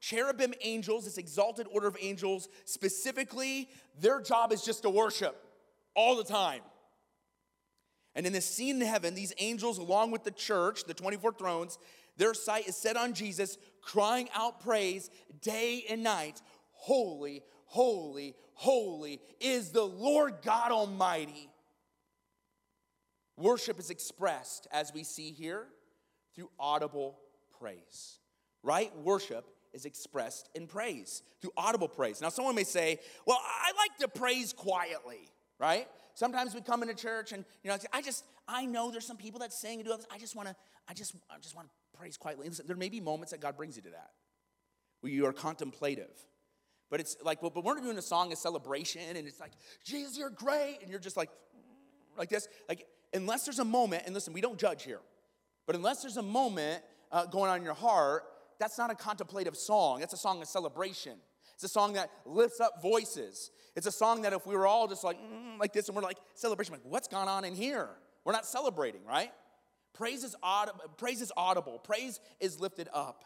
Cherubim 0.00 0.54
angels, 0.62 1.04
this 1.04 1.18
exalted 1.18 1.66
order 1.70 1.86
of 1.86 1.96
angels, 2.00 2.48
specifically, 2.64 3.68
their 4.00 4.20
job 4.20 4.52
is 4.52 4.62
just 4.62 4.82
to 4.82 4.90
worship 4.90 5.46
all 5.94 6.16
the 6.16 6.24
time. 6.24 6.62
And 8.14 8.26
in 8.26 8.32
this 8.32 8.46
scene 8.46 8.80
in 8.80 8.86
heaven, 8.86 9.14
these 9.14 9.32
angels, 9.38 9.78
along 9.78 10.10
with 10.10 10.24
the 10.24 10.30
church, 10.30 10.84
the 10.84 10.94
24 10.94 11.34
thrones, 11.34 11.78
their 12.16 12.34
sight 12.34 12.66
is 12.66 12.76
set 12.76 12.96
on 12.96 13.14
Jesus, 13.14 13.56
crying 13.82 14.28
out 14.34 14.60
praise 14.60 15.10
day 15.40 15.84
and 15.88 16.02
night 16.02 16.42
Holy, 16.72 17.42
holy, 17.66 18.34
holy 18.54 19.20
is 19.38 19.70
the 19.70 19.84
Lord 19.84 20.36
God 20.42 20.72
Almighty. 20.72 21.50
Worship 23.36 23.78
is 23.78 23.90
expressed, 23.90 24.66
as 24.72 24.90
we 24.94 25.04
see 25.04 25.30
here, 25.30 25.66
through 26.34 26.48
audible 26.58 27.18
praise. 27.58 28.18
Right? 28.62 28.96
Worship 28.96 29.44
is 29.72 29.84
expressed 29.84 30.48
in 30.54 30.66
praise, 30.66 31.22
through 31.40 31.52
audible 31.56 31.88
praise. 31.88 32.20
Now, 32.20 32.28
someone 32.28 32.54
may 32.54 32.64
say, 32.64 32.98
Well, 33.26 33.38
I 33.42 33.72
like 33.76 33.98
to 33.98 34.08
praise 34.08 34.52
quietly, 34.52 35.30
right? 35.58 35.86
Sometimes 36.14 36.54
we 36.54 36.60
come 36.60 36.82
into 36.82 36.94
church 36.94 37.32
and 37.32 37.44
you 37.62 37.70
know, 37.70 37.78
I 37.92 38.02
just 38.02 38.24
I 38.48 38.66
know 38.66 38.90
there's 38.90 39.06
some 39.06 39.16
people 39.16 39.40
that 39.40 39.52
sing 39.52 39.80
and 39.80 39.88
do 39.88 39.96
this. 39.96 40.06
I 40.10 40.18
just 40.18 40.34
want 40.36 40.48
to 40.48 40.56
I 40.88 40.94
just 40.94 41.14
I 41.30 41.38
just 41.40 41.54
want 41.54 41.68
to 41.68 41.98
praise 41.98 42.16
quietly. 42.16 42.48
Listen, 42.48 42.66
there 42.66 42.76
may 42.76 42.88
be 42.88 43.00
moments 43.00 43.30
that 43.32 43.40
God 43.40 43.56
brings 43.56 43.76
you 43.76 43.82
to 43.82 43.90
that, 43.90 44.10
where 45.00 45.12
you 45.12 45.26
are 45.26 45.32
contemplative. 45.32 46.10
But 46.90 46.98
it's 46.98 47.16
like, 47.22 47.40
well, 47.40 47.52
but 47.54 47.64
we're 47.64 47.80
doing 47.80 47.98
a 47.98 48.02
song, 48.02 48.32
a 48.32 48.36
celebration, 48.36 49.16
and 49.16 49.28
it's 49.28 49.38
like, 49.38 49.52
Jesus, 49.84 50.18
you're 50.18 50.28
great, 50.28 50.78
and 50.82 50.90
you're 50.90 50.98
just 50.98 51.16
like, 51.16 51.30
like 52.18 52.28
this. 52.28 52.48
Like, 52.68 52.86
unless 53.14 53.44
there's 53.44 53.60
a 53.60 53.64
moment, 53.64 54.02
and 54.06 54.14
listen, 54.14 54.32
we 54.32 54.40
don't 54.40 54.58
judge 54.58 54.82
here, 54.82 54.98
but 55.66 55.76
unless 55.76 56.02
there's 56.02 56.16
a 56.16 56.22
moment 56.22 56.82
uh, 57.12 57.26
going 57.26 57.48
on 57.48 57.58
in 57.58 57.64
your 57.64 57.74
heart, 57.74 58.24
that's 58.60 58.78
not 58.78 58.92
a 58.92 58.94
contemplative 58.94 59.56
song. 59.56 60.00
That's 60.00 60.12
a 60.12 60.18
song 60.18 60.40
of 60.42 60.46
celebration. 60.46 61.14
It's 61.54 61.64
a 61.64 61.68
song 61.68 61.94
that 61.94 62.10
lifts 62.24 62.60
up 62.60 62.80
voices. 62.80 63.50
It's 63.74 63.86
a 63.86 63.92
song 63.92 64.22
that 64.22 64.32
if 64.32 64.46
we 64.46 64.54
were 64.54 64.66
all 64.66 64.86
just 64.86 65.02
like, 65.02 65.18
mm, 65.18 65.58
like 65.58 65.72
this, 65.72 65.88
and 65.88 65.96
we're 65.96 66.02
like, 66.02 66.18
celebration, 66.34 66.74
like, 66.74 66.82
what's 66.84 67.08
gone 67.08 67.26
on 67.26 67.44
in 67.44 67.54
here? 67.54 67.88
We're 68.24 68.32
not 68.32 68.46
celebrating, 68.46 69.04
right? 69.04 69.32
Praise 69.94 70.24
is, 70.24 70.36
audible, 70.42 70.80
praise 70.98 71.20
is 71.20 71.32
audible, 71.36 71.78
praise 71.78 72.20
is 72.38 72.60
lifted 72.60 72.88
up. 72.92 73.24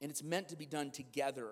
And 0.00 0.10
it's 0.10 0.22
meant 0.22 0.48
to 0.48 0.56
be 0.56 0.66
done 0.66 0.90
together. 0.90 1.48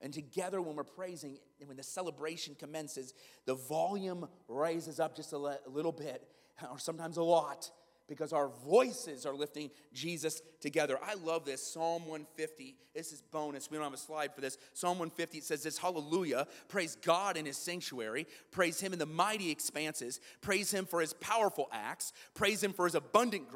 And 0.00 0.12
together, 0.12 0.60
when 0.60 0.74
we're 0.74 0.84
praising, 0.84 1.38
and 1.60 1.68
when 1.68 1.76
the 1.76 1.82
celebration 1.82 2.56
commences, 2.58 3.14
the 3.46 3.54
volume 3.54 4.26
raises 4.48 4.98
up 4.98 5.14
just 5.14 5.32
a 5.32 5.38
little 5.38 5.92
bit, 5.92 6.26
or 6.70 6.78
sometimes 6.78 7.18
a 7.18 7.22
lot, 7.22 7.70
because 8.08 8.32
our 8.32 8.50
voices 8.66 9.24
are 9.26 9.34
lifting 9.34 9.70
Jesus 9.92 10.42
together. 10.60 10.98
I 11.02 11.14
love 11.14 11.44
this. 11.44 11.62
Psalm 11.62 12.02
150. 12.02 12.76
This 12.94 13.12
is 13.12 13.22
bonus. 13.22 13.70
We 13.70 13.76
don't 13.76 13.84
have 13.84 13.94
a 13.94 13.96
slide 13.96 14.34
for 14.34 14.40
this. 14.40 14.58
Psalm 14.74 14.98
150 14.98 15.38
it 15.38 15.44
says 15.44 15.62
this 15.62 15.78
Hallelujah. 15.78 16.46
Praise 16.68 16.96
God 16.96 17.36
in 17.36 17.46
his 17.46 17.56
sanctuary. 17.56 18.26
Praise 18.50 18.80
him 18.80 18.92
in 18.92 18.98
the 18.98 19.06
mighty 19.06 19.50
expanses. 19.50 20.20
Praise 20.40 20.72
him 20.72 20.84
for 20.84 21.00
his 21.00 21.14
powerful 21.14 21.68
acts. 21.72 22.12
Praise 22.34 22.62
him 22.62 22.72
for 22.72 22.84
his 22.84 22.94
abundant 22.94 23.48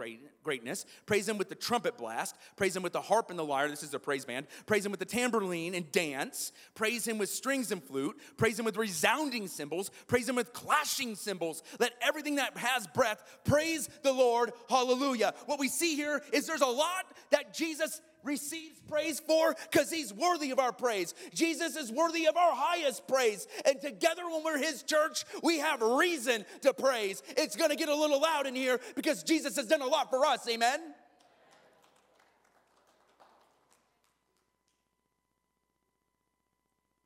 greatness. 0.46 0.86
Praise 1.06 1.28
him 1.28 1.38
with 1.38 1.48
the 1.48 1.56
trumpet 1.56 1.98
blast. 1.98 2.36
Praise 2.54 2.76
him 2.76 2.84
with 2.84 2.92
the 2.92 3.00
harp 3.00 3.30
and 3.30 3.38
the 3.38 3.44
lyre. 3.44 3.68
This 3.68 3.82
is 3.82 3.92
a 3.94 3.98
praise 3.98 4.24
band. 4.24 4.46
Praise 4.64 4.86
him 4.86 4.92
with 4.92 5.00
the 5.00 5.04
tambourine 5.04 5.74
and 5.74 5.90
dance. 5.90 6.52
Praise 6.76 7.06
him 7.06 7.18
with 7.18 7.28
strings 7.30 7.72
and 7.72 7.82
flute. 7.82 8.16
Praise 8.36 8.56
him 8.56 8.64
with 8.64 8.76
resounding 8.76 9.48
cymbals. 9.48 9.90
Praise 10.06 10.28
him 10.28 10.36
with 10.36 10.52
clashing 10.52 11.16
cymbals. 11.16 11.64
Let 11.80 11.94
everything 12.00 12.36
that 12.36 12.56
has 12.56 12.86
breath 12.86 13.24
praise 13.44 13.88
the 14.04 14.12
Lord. 14.12 14.52
Hallelujah. 14.68 15.34
What 15.46 15.58
we 15.58 15.66
see 15.66 15.96
here 15.96 16.22
is 16.32 16.46
there's 16.46 16.60
a 16.60 16.66
lot 16.66 17.06
that 17.30 17.52
Jesus 17.52 18.00
receives 18.26 18.78
praise 18.88 19.20
for 19.20 19.54
because 19.70 19.90
he's 19.90 20.12
worthy 20.12 20.50
of 20.50 20.58
our 20.58 20.72
praise. 20.72 21.14
Jesus 21.32 21.76
is 21.76 21.90
worthy 21.90 22.26
of 22.26 22.36
our 22.36 22.52
highest 22.54 23.06
praise. 23.08 23.46
And 23.64 23.80
together, 23.80 24.22
when 24.28 24.44
we're 24.44 24.58
his 24.58 24.82
church, 24.82 25.24
we 25.42 25.58
have 25.58 25.80
reason 25.80 26.44
to 26.62 26.74
praise. 26.74 27.22
It's 27.36 27.56
going 27.56 27.70
to 27.70 27.76
get 27.76 27.88
a 27.88 27.94
little 27.94 28.20
loud 28.20 28.46
in 28.46 28.54
here 28.54 28.80
because 28.94 29.22
Jesus 29.22 29.56
has 29.56 29.66
done 29.66 29.82
a 29.82 29.86
lot 29.86 30.10
for 30.10 30.26
us. 30.26 30.46
Amen. 30.48 30.80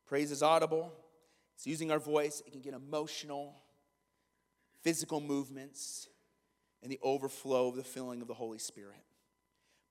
Praise 0.07 0.33
is 0.33 0.43
audible. 0.43 0.93
It's 1.55 1.69
using 1.69 1.93
our 1.93 2.01
voice. 2.01 2.43
It 2.45 2.51
can 2.51 2.63
get 2.63 2.75
emotional, 2.75 3.55
physical 4.83 5.21
movements 5.21 6.09
and 6.83 6.91
the 6.91 6.99
overflow 7.03 7.69
of 7.69 7.77
the 7.77 7.85
filling 7.85 8.21
of 8.23 8.27
the 8.27 8.35
Holy 8.35 8.59
Spirit, 8.59 9.05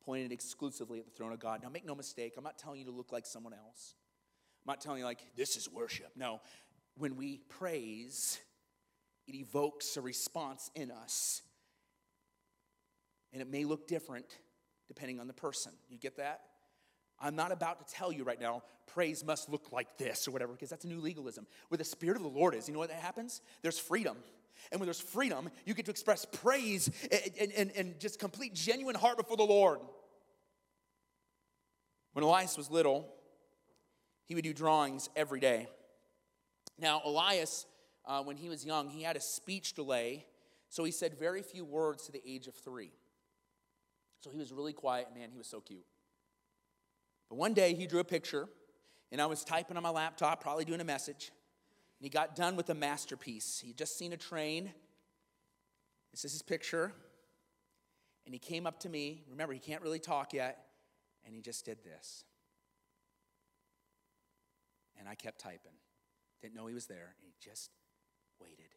pointed 0.06 0.32
exclusively 0.32 1.00
at 1.00 1.06
the 1.06 1.12
throne 1.12 1.32
of 1.32 1.40
God. 1.40 1.62
Now, 1.64 1.70
make 1.70 1.86
no 1.86 1.96
mistake, 1.96 2.34
I'm 2.38 2.44
not 2.44 2.58
telling 2.58 2.80
you 2.80 2.86
to 2.86 2.92
look 2.92 3.12
like 3.12 3.26
someone 3.26 3.54
else. 3.54 3.96
I'm 4.66 4.72
not 4.72 4.82
telling 4.82 5.00
you, 5.00 5.06
like, 5.06 5.22
this 5.36 5.56
is 5.56 5.70
worship. 5.70 6.12
No, 6.16 6.42
when 6.98 7.16
we 7.16 7.42
praise, 7.50 8.40
it 9.28 9.36
evokes 9.36 9.96
a 9.98 10.02
response 10.02 10.70
in 10.76 10.92
us. 10.92 11.42
And 13.32 13.42
it 13.42 13.50
may 13.50 13.64
look 13.64 13.88
different 13.88 14.26
depending 14.88 15.20
on 15.20 15.28
the 15.28 15.34
person. 15.34 15.72
You 15.90 15.98
get 15.98 16.18
that? 16.18 16.42
I'm 17.20 17.36
not 17.36 17.52
about 17.52 17.86
to 17.86 17.94
tell 17.94 18.12
you 18.12 18.24
right 18.24 18.40
now, 18.40 18.64
praise 18.88 19.24
must 19.24 19.50
look 19.50 19.72
like 19.72 19.98
this 19.98 20.28
or 20.28 20.32
whatever, 20.32 20.54
because 20.54 20.70
that's 20.70 20.86
a 20.86 20.88
new 20.88 21.00
legalism. 21.00 21.46
Where 21.68 21.78
the 21.78 21.84
Spirit 21.84 22.18
of 22.18 22.24
the 22.24 22.30
Lord 22.30 22.56
is, 22.56 22.68
you 22.68 22.74
know 22.74 22.80
what 22.80 22.90
that 22.90 23.00
happens? 23.00 23.42
There's 23.62 23.78
freedom. 23.78 24.18
And 24.72 24.80
when 24.80 24.88
there's 24.88 25.00
freedom, 25.00 25.50
you 25.66 25.74
get 25.74 25.86
to 25.86 25.92
express 25.92 26.26
praise 26.26 26.90
and, 27.40 27.52
and, 27.52 27.72
and 27.76 28.00
just 28.00 28.20
complete 28.20 28.54
genuine 28.54 28.96
heart 28.96 29.18
before 29.18 29.38
the 29.38 29.44
Lord. 29.44 29.80
When 32.14 32.24
Elias 32.24 32.58
was 32.58 32.70
little, 32.70 33.08
he 34.26 34.36
would 34.36 34.44
do 34.44 34.54
drawings 34.54 35.10
every 35.16 35.40
day. 35.40 35.68
Now, 36.78 37.02
Elias, 37.04 37.66
uh, 38.06 38.22
when 38.22 38.38
he 38.38 38.50
was 38.50 38.66
young, 38.66 38.90
he 38.90 39.04
had 39.04 39.16
a 39.16 39.22
speech 39.22 39.74
delay, 39.74 40.26
so 40.70 40.84
he 40.84 40.92
said 40.92 41.18
very 41.18 41.42
few 41.42 41.66
words 41.66 42.06
to 42.06 42.12
the 42.12 42.22
age 42.26 42.48
of 42.48 42.56
three. 42.56 42.92
So 44.22 44.30
he 44.30 44.38
was 44.38 44.52
really 44.52 44.74
quiet, 44.74 45.08
man, 45.16 45.30
he 45.32 45.38
was 45.38 45.48
so 45.48 45.62
cute. 45.62 45.86
But 47.30 47.38
one 47.38 47.54
day 47.54 47.74
he 47.74 47.88
drew 47.88 48.00
a 48.00 48.04
picture, 48.04 48.48
and 49.12 49.22
I 49.22 49.26
was 49.26 49.44
typing 49.44 49.78
on 49.78 49.84
my 49.84 49.90
laptop, 49.90 50.42
probably 50.42 50.66
doing 50.66 50.82
a 50.82 50.86
message. 50.86 51.32
And 52.00 52.06
he 52.06 52.10
got 52.10 52.36
done 52.36 52.56
with 52.56 52.70
a 52.70 52.74
masterpiece. 52.74 53.62
He 53.64 53.74
just 53.74 53.98
seen 53.98 54.14
a 54.14 54.18
train. 54.18 54.72
This 56.12 56.24
is 56.24 56.32
his 56.32 56.42
picture. 56.42 56.94
And 58.26 58.34
he 58.34 58.40
came 58.40 58.66
up 58.66 58.80
to 58.82 58.90
me. 58.90 59.24
Remember, 59.30 59.54
he 59.54 59.60
can't 59.60 59.82
really 59.82 60.00
talk 60.00 60.34
yet. 60.34 60.66
And 61.26 61.36
he 61.36 61.42
just 61.42 61.66
did 61.66 61.84
this. 61.84 62.24
And 64.98 65.08
I 65.10 65.16
kept 65.16 65.40
typing. 65.40 65.74
Didn't 66.42 66.56
know 66.56 66.68
he 66.68 66.74
was 66.74 66.86
there. 66.86 67.16
And 67.20 67.26
he 67.28 67.34
just 67.40 67.72
waited 68.40 68.74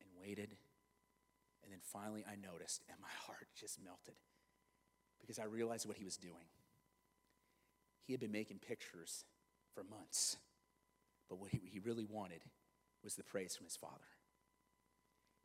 and 0.00 0.08
waited. 0.20 0.56
And 1.64 1.72
then 1.72 1.80
finally 1.82 2.24
I 2.24 2.36
noticed, 2.36 2.82
and 2.88 2.98
my 3.00 3.08
heart 3.26 3.48
just 3.58 3.82
melted 3.82 4.14
because 5.20 5.38
I 5.38 5.44
realized 5.44 5.86
what 5.86 5.96
he 5.96 6.04
was 6.04 6.16
doing. 6.16 6.46
He 8.06 8.12
had 8.12 8.20
been 8.20 8.32
making 8.32 8.58
pictures 8.58 9.24
for 9.74 9.84
months. 9.84 10.36
But 11.32 11.40
what 11.40 11.50
he 11.50 11.80
really 11.82 12.04
wanted 12.04 12.42
was 13.02 13.14
the 13.14 13.22
praise 13.24 13.56
from 13.56 13.64
his 13.64 13.74
father. 13.74 14.04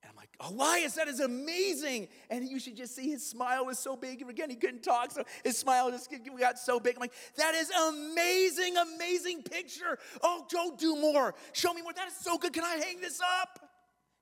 And 0.03 0.09
I'm 0.09 0.17
like, 0.17 0.27
oh, 0.41 0.53
Elias, 0.53 0.95
that 0.95 1.07
is 1.07 1.21
amazing. 1.21 2.09
And 2.29 2.45
you 2.45 2.59
should 2.59 2.75
just 2.75 2.93
see 2.93 3.09
his 3.09 3.25
smile 3.25 3.65
was 3.65 3.79
so 3.79 3.95
big. 3.95 4.21
Again, 4.21 4.49
he 4.49 4.57
couldn't 4.57 4.83
talk, 4.83 5.11
so 5.11 5.23
his 5.45 5.57
smile 5.57 5.89
just 5.89 6.11
got 6.37 6.59
so 6.59 6.81
big. 6.81 6.95
I'm 6.95 6.99
like, 6.99 7.13
that 7.37 7.55
is 7.55 7.69
amazing, 7.69 8.75
amazing 8.75 9.43
picture. 9.43 9.97
Oh, 10.21 10.45
Joe, 10.51 10.75
do 10.77 10.97
more. 10.97 11.33
Show 11.53 11.73
me 11.73 11.81
more. 11.81 11.93
That 11.93 12.09
is 12.09 12.17
so 12.17 12.37
good. 12.37 12.51
Can 12.51 12.65
I 12.65 12.83
hang 12.85 12.99
this 12.99 13.21
up? 13.41 13.57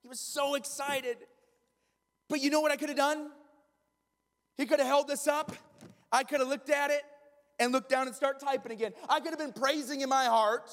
He 0.03 0.07
was 0.07 0.19
so 0.19 0.53
excited. 0.53 1.17
But 2.29 2.41
you 2.41 2.51
know 2.51 2.61
what 2.61 2.71
I 2.71 2.75
could 2.75 2.89
have 2.89 2.97
done? 2.97 3.31
He 4.55 4.67
could 4.67 4.77
have 4.77 4.87
held 4.87 5.07
this 5.07 5.27
up. 5.27 5.51
I 6.11 6.25
could 6.25 6.41
have 6.41 6.47
looked 6.47 6.69
at 6.69 6.91
it 6.91 7.01
and 7.59 7.71
looked 7.71 7.89
down 7.89 8.05
and 8.05 8.15
start 8.15 8.39
typing 8.39 8.71
again. 8.71 8.93
I 9.09 9.19
could 9.19 9.31
have 9.31 9.39
been 9.39 9.51
praising 9.51 10.01
in 10.01 10.09
my 10.09 10.25
heart. 10.25 10.69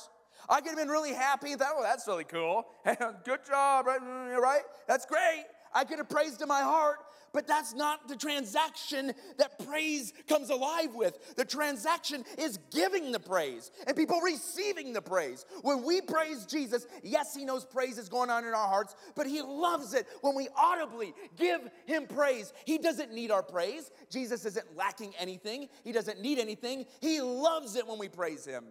I 0.48 0.60
could 0.60 0.70
have 0.70 0.78
been 0.78 0.88
really 0.88 1.14
happy 1.14 1.54
thought, 1.54 1.72
oh, 1.76 1.82
that's 1.82 2.06
really 2.06 2.24
cool. 2.24 2.66
Good 3.24 3.44
job, 3.46 3.86
right? 3.86 4.00
Mm, 4.00 4.36
right? 4.38 4.62
That's 4.86 5.06
great. 5.06 5.44
I 5.74 5.84
could 5.84 5.98
have 5.98 6.08
praised 6.08 6.42
in 6.42 6.48
my 6.48 6.60
heart, 6.60 6.98
but 7.32 7.46
that's 7.46 7.72
not 7.72 8.08
the 8.08 8.16
transaction 8.16 9.12
that 9.38 9.64
praise 9.66 10.12
comes 10.28 10.50
alive 10.50 10.94
with. 10.94 11.34
The 11.36 11.44
transaction 11.44 12.24
is 12.36 12.58
giving 12.70 13.10
the 13.10 13.20
praise 13.20 13.70
and 13.86 13.96
people 13.96 14.20
receiving 14.20 14.92
the 14.92 15.00
praise. 15.00 15.46
When 15.62 15.82
we 15.82 16.02
praise 16.02 16.44
Jesus, 16.44 16.86
yes, 17.02 17.34
He 17.34 17.44
knows 17.44 17.64
praise 17.64 17.96
is 17.96 18.08
going 18.08 18.28
on 18.28 18.44
in 18.44 18.50
our 18.50 18.68
hearts, 18.68 18.94
but 19.14 19.26
He 19.26 19.40
loves 19.40 19.94
it 19.94 20.06
when 20.20 20.34
we 20.34 20.48
audibly 20.56 21.14
give 21.36 21.60
Him 21.86 22.06
praise. 22.06 22.52
He 22.66 22.76
doesn't 22.76 23.12
need 23.12 23.30
our 23.30 23.42
praise. 23.42 23.90
Jesus 24.10 24.44
isn't 24.44 24.76
lacking 24.76 25.14
anything, 25.18 25.68
He 25.84 25.92
doesn't 25.92 26.20
need 26.20 26.38
anything. 26.38 26.84
He 27.00 27.20
loves 27.22 27.76
it 27.76 27.86
when 27.86 27.98
we 27.98 28.08
praise 28.08 28.44
Him. 28.44 28.64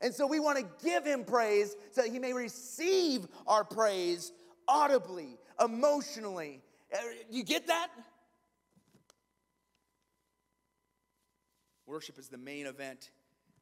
And 0.00 0.14
so 0.14 0.26
we 0.26 0.40
want 0.40 0.58
to 0.58 0.84
give 0.84 1.04
him 1.04 1.24
praise 1.24 1.74
so 1.92 2.02
that 2.02 2.10
he 2.10 2.18
may 2.18 2.32
receive 2.32 3.26
our 3.46 3.64
praise 3.64 4.32
audibly, 4.68 5.38
emotionally. 5.62 6.62
Uh, 6.92 6.98
you 7.30 7.44
get 7.44 7.66
that? 7.68 7.88
Worship 11.86 12.18
is 12.18 12.28
the 12.28 12.38
main 12.38 12.66
event 12.66 13.10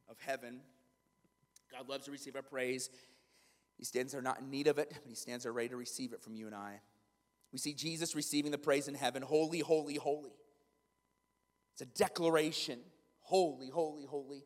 of 0.09 0.16
heaven. 0.20 0.61
God 1.70 1.89
loves 1.89 2.07
to 2.07 2.11
receive 2.12 2.37
our 2.37 2.43
praise. 2.43 2.91
He 3.76 3.85
stands 3.85 4.12
there 4.12 4.22
not 4.22 4.41
in 4.41 4.51
need 4.51 4.68
of 4.68 4.78
it, 4.78 4.91
but 4.91 5.09
he 5.09 5.14
stands 5.14 5.45
there 5.45 5.53
ready 5.53 5.70
to 5.70 5.76
receive 5.76 6.12
it 6.12 6.22
from 6.22 6.35
you 6.35 6.47
and 6.47 6.55
I. 6.55 6.80
We 7.53 7.59
see 7.59 7.74
Jesus 7.74 8.14
receiving 8.14 8.51
the 8.51 8.59
praise 8.59 8.89
in 8.89 8.95
heaven 8.95 9.22
Holy, 9.22 9.61
holy, 9.61 9.97
holy. 9.97 10.33
It's 11.72 11.83
a 11.83 11.87
declaration 11.87 12.78
Holy, 13.22 13.70
holy, 13.70 14.05
holy. 14.05 14.45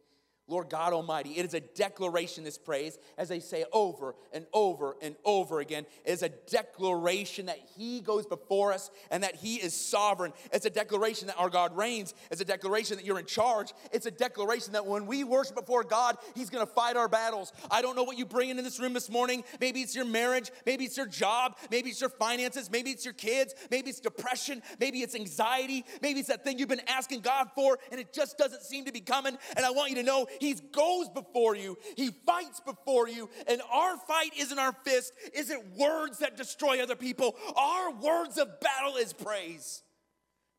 Lord 0.48 0.68
God 0.68 0.92
Almighty. 0.92 1.38
It 1.38 1.46
is 1.46 1.54
a 1.54 1.60
declaration, 1.60 2.44
this 2.44 2.58
praise, 2.58 2.98
as 3.16 3.28
they 3.28 3.40
say 3.40 3.64
over 3.72 4.14
and 4.32 4.46
over 4.52 4.96
and 5.00 5.16
over 5.24 5.60
again. 5.60 5.86
It 6.04 6.10
is 6.10 6.22
a 6.22 6.28
declaration 6.28 7.46
that 7.46 7.58
He 7.76 8.00
goes 8.00 8.26
before 8.26 8.72
us 8.72 8.90
and 9.10 9.22
that 9.22 9.36
He 9.36 9.56
is 9.56 9.74
sovereign. 9.74 10.32
It's 10.52 10.66
a 10.66 10.70
declaration 10.70 11.28
that 11.28 11.36
our 11.36 11.50
God 11.50 11.76
reigns. 11.76 12.14
It's 12.30 12.40
a 12.40 12.44
declaration 12.44 12.96
that 12.96 13.04
you're 13.04 13.18
in 13.18 13.26
charge. 13.26 13.72
It's 13.92 14.06
a 14.06 14.10
declaration 14.10 14.72
that 14.72 14.86
when 14.86 15.06
we 15.06 15.24
worship 15.24 15.56
before 15.56 15.84
God, 15.84 16.16
He's 16.34 16.50
to 16.56 16.66
fight 16.66 16.96
our 16.96 17.08
battles. 17.08 17.52
I 17.70 17.82
don't 17.82 17.96
know 17.96 18.02
what 18.02 18.18
you 18.18 18.24
bring 18.24 18.50
into 18.50 18.62
this 18.62 18.80
room 18.80 18.92
this 18.92 19.10
morning. 19.10 19.44
Maybe 19.60 19.80
it's 19.80 19.94
your 19.94 20.04
marriage. 20.04 20.50
Maybe 20.64 20.84
it's 20.84 20.96
your 20.96 21.06
job. 21.06 21.56
Maybe 21.70 21.90
it's 21.90 22.00
your 22.00 22.10
finances. 22.10 22.70
Maybe 22.70 22.90
it's 22.90 23.04
your 23.04 23.14
kids. 23.14 23.54
Maybe 23.70 23.90
it's 23.90 24.00
depression. 24.00 24.62
Maybe 24.80 25.00
it's 25.00 25.14
anxiety. 25.14 25.84
Maybe 26.02 26.20
it's 26.20 26.28
that 26.28 26.44
thing 26.44 26.58
you've 26.58 26.68
been 26.68 26.80
asking 26.88 27.20
God 27.20 27.48
for 27.54 27.78
and 27.90 28.00
it 28.00 28.12
just 28.12 28.38
doesn't 28.38 28.62
seem 28.62 28.84
to 28.86 28.92
be 28.92 29.00
coming. 29.00 29.36
And 29.56 29.64
I 29.64 29.70
want 29.70 29.90
you 29.90 29.96
to 29.96 30.02
know 30.02 30.26
he 30.40 30.54
goes 30.54 31.08
before 31.08 31.54
you, 31.54 31.78
He 31.96 32.10
fights 32.24 32.60
before 32.60 33.08
you. 33.08 33.28
And 33.46 33.60
our 33.72 33.96
fight 33.96 34.32
isn't 34.36 34.58
our 34.58 34.72
fist, 34.84 35.12
isn't 35.34 35.76
words 35.76 36.18
that 36.18 36.36
destroy 36.36 36.82
other 36.82 36.96
people. 36.96 37.36
Our 37.56 37.92
words 37.92 38.38
of 38.38 38.60
battle 38.60 38.96
is 38.96 39.12
praise. 39.12 39.82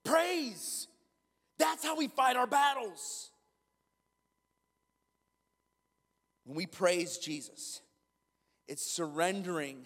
Praise. 0.04 0.88
That's 1.60 1.84
how 1.84 1.98
we 1.98 2.08
fight 2.08 2.36
our 2.36 2.48
battles. 2.48 3.32
When 6.46 6.56
we 6.56 6.66
praise 6.66 7.18
Jesus, 7.18 7.82
it's 8.68 8.90
surrendering 8.90 9.86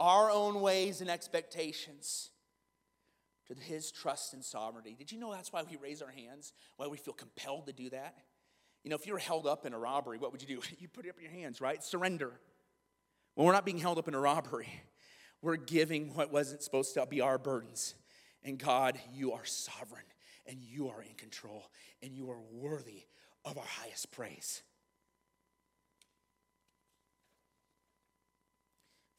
our 0.00 0.30
own 0.30 0.60
ways 0.60 1.00
and 1.00 1.08
expectations 1.08 2.30
to 3.46 3.54
his 3.54 3.92
trust 3.92 4.34
and 4.34 4.44
sovereignty. 4.44 4.96
Did 4.98 5.12
you 5.12 5.18
know 5.18 5.32
that's 5.32 5.52
why 5.52 5.62
we 5.62 5.76
raise 5.76 6.02
our 6.02 6.10
hands? 6.10 6.52
Why 6.76 6.86
we 6.86 6.96
feel 6.96 7.14
compelled 7.14 7.66
to 7.66 7.72
do 7.72 7.90
that? 7.90 8.16
You 8.84 8.90
know, 8.90 8.96
if 8.96 9.06
you 9.06 9.14
were 9.14 9.18
held 9.18 9.46
up 9.46 9.64
in 9.64 9.72
a 9.72 9.78
robbery, 9.78 10.18
what 10.18 10.30
would 10.30 10.42
you 10.42 10.56
do? 10.56 10.62
You 10.78 10.88
put 10.88 11.08
up 11.08 11.16
your 11.20 11.30
hands, 11.30 11.60
right? 11.60 11.82
Surrender. 11.82 12.32
When 13.34 13.46
we're 13.46 13.52
not 13.52 13.64
being 13.64 13.78
held 13.78 13.98
up 13.98 14.06
in 14.06 14.14
a 14.14 14.20
robbery, 14.20 14.68
we're 15.42 15.56
giving 15.56 16.14
what 16.14 16.30
wasn't 16.30 16.62
supposed 16.62 16.94
to 16.94 17.06
be 17.06 17.20
our 17.20 17.38
burdens. 17.38 17.94
And 18.44 18.58
God, 18.58 19.00
you 19.12 19.32
are 19.32 19.44
sovereign 19.44 20.04
and 20.46 20.62
you 20.62 20.88
are 20.88 21.02
in 21.02 21.14
control 21.16 21.70
and 22.02 22.14
you 22.14 22.30
are 22.30 22.40
worthy 22.52 23.04
of 23.44 23.56
our 23.56 23.64
highest 23.64 24.12
praise. 24.12 24.62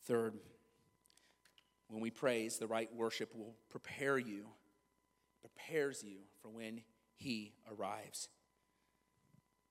Third, 0.03 0.35
when 1.89 2.01
we 2.01 2.11
praise, 2.11 2.59
the 2.59 2.67
right 2.67 2.93
worship 2.93 3.35
will 3.35 3.55
prepare 3.69 4.19
you, 4.19 4.45
prepares 5.41 6.03
you 6.03 6.17
for 6.43 6.49
when 6.49 6.81
He 7.15 7.53
arrives. 7.71 8.29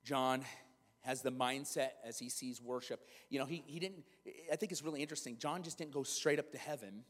John 0.04 0.42
has 1.04 1.20
the 1.20 1.32
mindset 1.32 1.90
as 2.04 2.18
he 2.18 2.28
sees 2.28 2.62
worship. 2.62 3.06
You 3.28 3.38
know, 3.38 3.44
he, 3.44 3.62
he 3.66 3.78
didn't, 3.78 4.04
I 4.50 4.56
think 4.56 4.72
it's 4.72 4.82
really 4.82 5.02
interesting. 5.02 5.36
John 5.38 5.62
just 5.62 5.78
didn't 5.78 5.92
go 5.92 6.02
straight 6.02 6.38
up 6.38 6.50
to 6.52 6.58
heaven. 6.58 7.04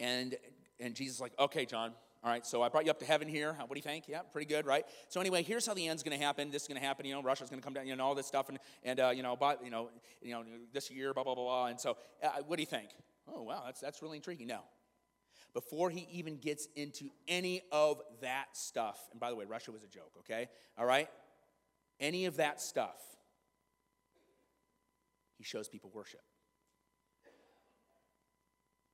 And, 0.00 0.34
and 0.80 0.94
Jesus 0.94 1.20
like, 1.20 1.32
okay, 1.38 1.66
John, 1.66 1.92
all 2.22 2.30
right, 2.30 2.46
so 2.46 2.62
I 2.62 2.70
brought 2.70 2.86
you 2.86 2.90
up 2.90 2.98
to 3.00 3.04
heaven 3.04 3.28
here. 3.28 3.52
What 3.52 3.68
do 3.68 3.76
you 3.76 3.82
think? 3.82 4.04
Yeah, 4.08 4.20
pretty 4.32 4.46
good, 4.46 4.64
right? 4.64 4.86
So 5.10 5.20
anyway, 5.20 5.42
here's 5.42 5.66
how 5.66 5.74
the 5.74 5.86
end's 5.86 6.02
going 6.02 6.18
to 6.18 6.24
happen. 6.24 6.50
This 6.50 6.62
is 6.62 6.68
going 6.68 6.80
to 6.80 6.86
happen. 6.86 7.04
You 7.04 7.12
know, 7.12 7.22
Russia's 7.22 7.50
going 7.50 7.60
to 7.60 7.64
come 7.64 7.74
down. 7.74 7.86
You 7.86 7.96
know, 7.96 8.04
all 8.06 8.14
this 8.14 8.26
stuff, 8.26 8.48
and 8.48 8.58
and 8.82 8.98
uh, 8.98 9.12
you 9.14 9.22
know, 9.22 9.36
but 9.36 9.62
you 9.62 9.70
know, 9.70 9.90
you 10.22 10.32
know, 10.32 10.42
this 10.72 10.90
year, 10.90 11.12
blah 11.12 11.22
blah 11.22 11.34
blah 11.34 11.44
blah. 11.44 11.66
And 11.66 11.78
so, 11.78 11.98
uh, 12.22 12.30
what 12.46 12.56
do 12.56 12.62
you 12.62 12.66
think? 12.66 12.88
Oh 13.28 13.42
wow, 13.42 13.64
that's 13.66 13.78
that's 13.78 14.00
really 14.00 14.16
intriguing. 14.16 14.46
Now, 14.46 14.62
before 15.52 15.90
he 15.90 16.08
even 16.12 16.38
gets 16.38 16.66
into 16.76 17.10
any 17.28 17.60
of 17.70 18.00
that 18.22 18.46
stuff, 18.56 18.98
and 19.10 19.20
by 19.20 19.28
the 19.28 19.36
way, 19.36 19.44
Russia 19.44 19.70
was 19.70 19.84
a 19.84 19.88
joke. 19.88 20.12
Okay, 20.20 20.48
all 20.78 20.86
right 20.86 21.10
any 22.00 22.26
of 22.26 22.36
that 22.36 22.60
stuff, 22.60 23.00
he 25.36 25.44
shows 25.44 25.68
people 25.68 25.90
worship. 25.92 26.22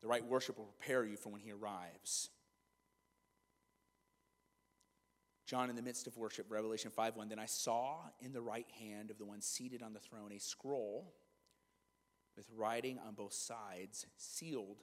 The 0.01 0.09
right 0.09 0.24
worship 0.24 0.59
will 0.59 0.72
prepare 0.78 1.05
you 1.05 1.16
for 1.16 1.30
when 1.30 1.40
he 1.40 1.53
arrives. 1.53 2.30
John, 5.46 5.68
in 5.68 5.76
the 5.76 5.82
midst 5.82 6.07
of 6.07 6.16
worship, 6.16 6.46
Revelation 6.48 6.90
5 6.90 7.16
1, 7.16 7.28
then 7.28 7.38
I 7.38 7.46
saw 7.46 7.98
in 8.20 8.32
the 8.32 8.40
right 8.40 8.68
hand 8.78 9.11
of 9.11 9.18
the 9.18 9.24
one 9.24 9.42
seated 9.42 9.82
on 9.82 9.92
the 9.92 9.98
throne 9.98 10.32
a 10.32 10.38
scroll 10.38 11.12
with 12.36 12.46
writing 12.57 12.98
on 13.05 13.14
both 13.14 13.32
sides, 13.32 14.07
sealed 14.16 14.78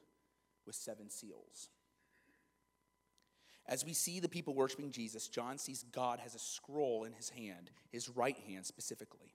with 0.65 0.76
seven 0.76 1.09
seals. 1.09 1.70
As 3.70 3.84
we 3.84 3.93
see 3.93 4.20
the 4.20 4.30
people 4.30 4.53
worshiping 4.53 4.91
Jesus, 4.91 5.28
John 5.28 5.57
sees 5.57 5.84
God 5.91 6.20
has 6.20 6.36
a 6.36 6.39
scroll 6.39 7.03
in 7.03 7.11
his 7.11 7.30
hand, 7.30 7.70
his 7.91 8.07
right 8.07 8.38
hand 8.47 8.65
specifically. 8.65 9.34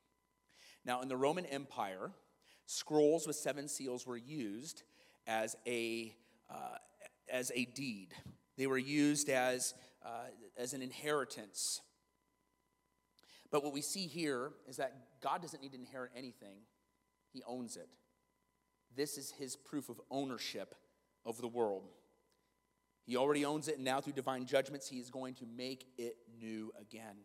Now, 0.85 1.03
in 1.03 1.09
the 1.09 1.17
Roman 1.17 1.45
Empire, 1.47 2.11
scrolls 2.67 3.27
with 3.27 3.37
seven 3.37 3.69
seals 3.69 4.07
were 4.07 4.17
used 4.17 4.83
as 5.27 5.55
a, 5.67 6.17
uh, 6.51 6.79
as 7.31 7.53
a 7.55 7.67
deed, 7.67 8.15
they 8.57 8.67
were 8.67 8.79
used 8.79 9.29
as, 9.29 9.75
uh, 10.05 10.27
as 10.57 10.73
an 10.73 10.83
inheritance. 10.83 11.81
But 13.51 13.63
what 13.63 13.73
we 13.73 13.83
see 13.83 14.07
here 14.07 14.53
is 14.67 14.79
that 14.79 15.21
God 15.21 15.43
doesn't 15.43 15.63
need 15.63 15.73
to 15.73 15.79
inherit 15.79 16.11
anything, 16.17 16.57
He 17.33 17.43
owns 17.47 17.77
it. 17.77 17.89
This 18.97 19.19
is 19.19 19.31
His 19.31 19.57
proof 19.57 19.89
of 19.89 20.01
ownership 20.11 20.75
of 21.25 21.41
the 21.41 21.49
world. 21.49 21.89
He 23.05 23.17
already 23.17 23.45
owns 23.45 23.69
it, 23.69 23.77
and 23.77 23.85
now 23.85 24.01
through 24.01 24.13
divine 24.13 24.47
judgments, 24.47 24.89
he 24.89 24.99
is 24.99 25.11
going 25.11 25.35
to 25.35 25.47
make 25.47 25.87
it 25.99 26.17
new 26.41 26.73
again. 26.81 27.17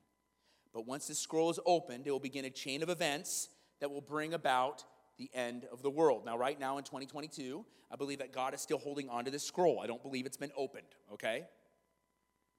But 0.74 0.88
once 0.88 1.08
this 1.08 1.20
scroll 1.20 1.50
is 1.50 1.60
opened, 1.66 2.08
it 2.08 2.12
will 2.12 2.20
begin 2.20 2.46
a 2.46 2.50
chain 2.50 2.84
of 2.84 2.90
events 2.90 3.50
that 3.80 3.92
will 3.92 4.02
bring 4.02 4.34
about 4.34 4.84
the 5.18 5.30
end 5.34 5.66
of 5.72 5.82
the 5.82 5.90
world. 5.90 6.26
Now, 6.26 6.38
right 6.38 6.60
now 6.60 6.78
in 6.78 6.84
2022, 6.84 7.66
I 7.92 7.96
believe 7.96 8.20
that 8.20 8.34
God 8.34 8.54
is 8.54 8.62
still 8.62 8.78
holding 8.78 9.10
on 9.10 9.26
to 9.26 9.32
this 9.32 9.44
scroll. 9.44 9.80
I 9.82 9.88
don't 9.88 10.02
believe 10.02 10.26
it's 10.26 10.38
been 10.38 10.52
opened, 10.58 10.88
okay? 11.14 11.46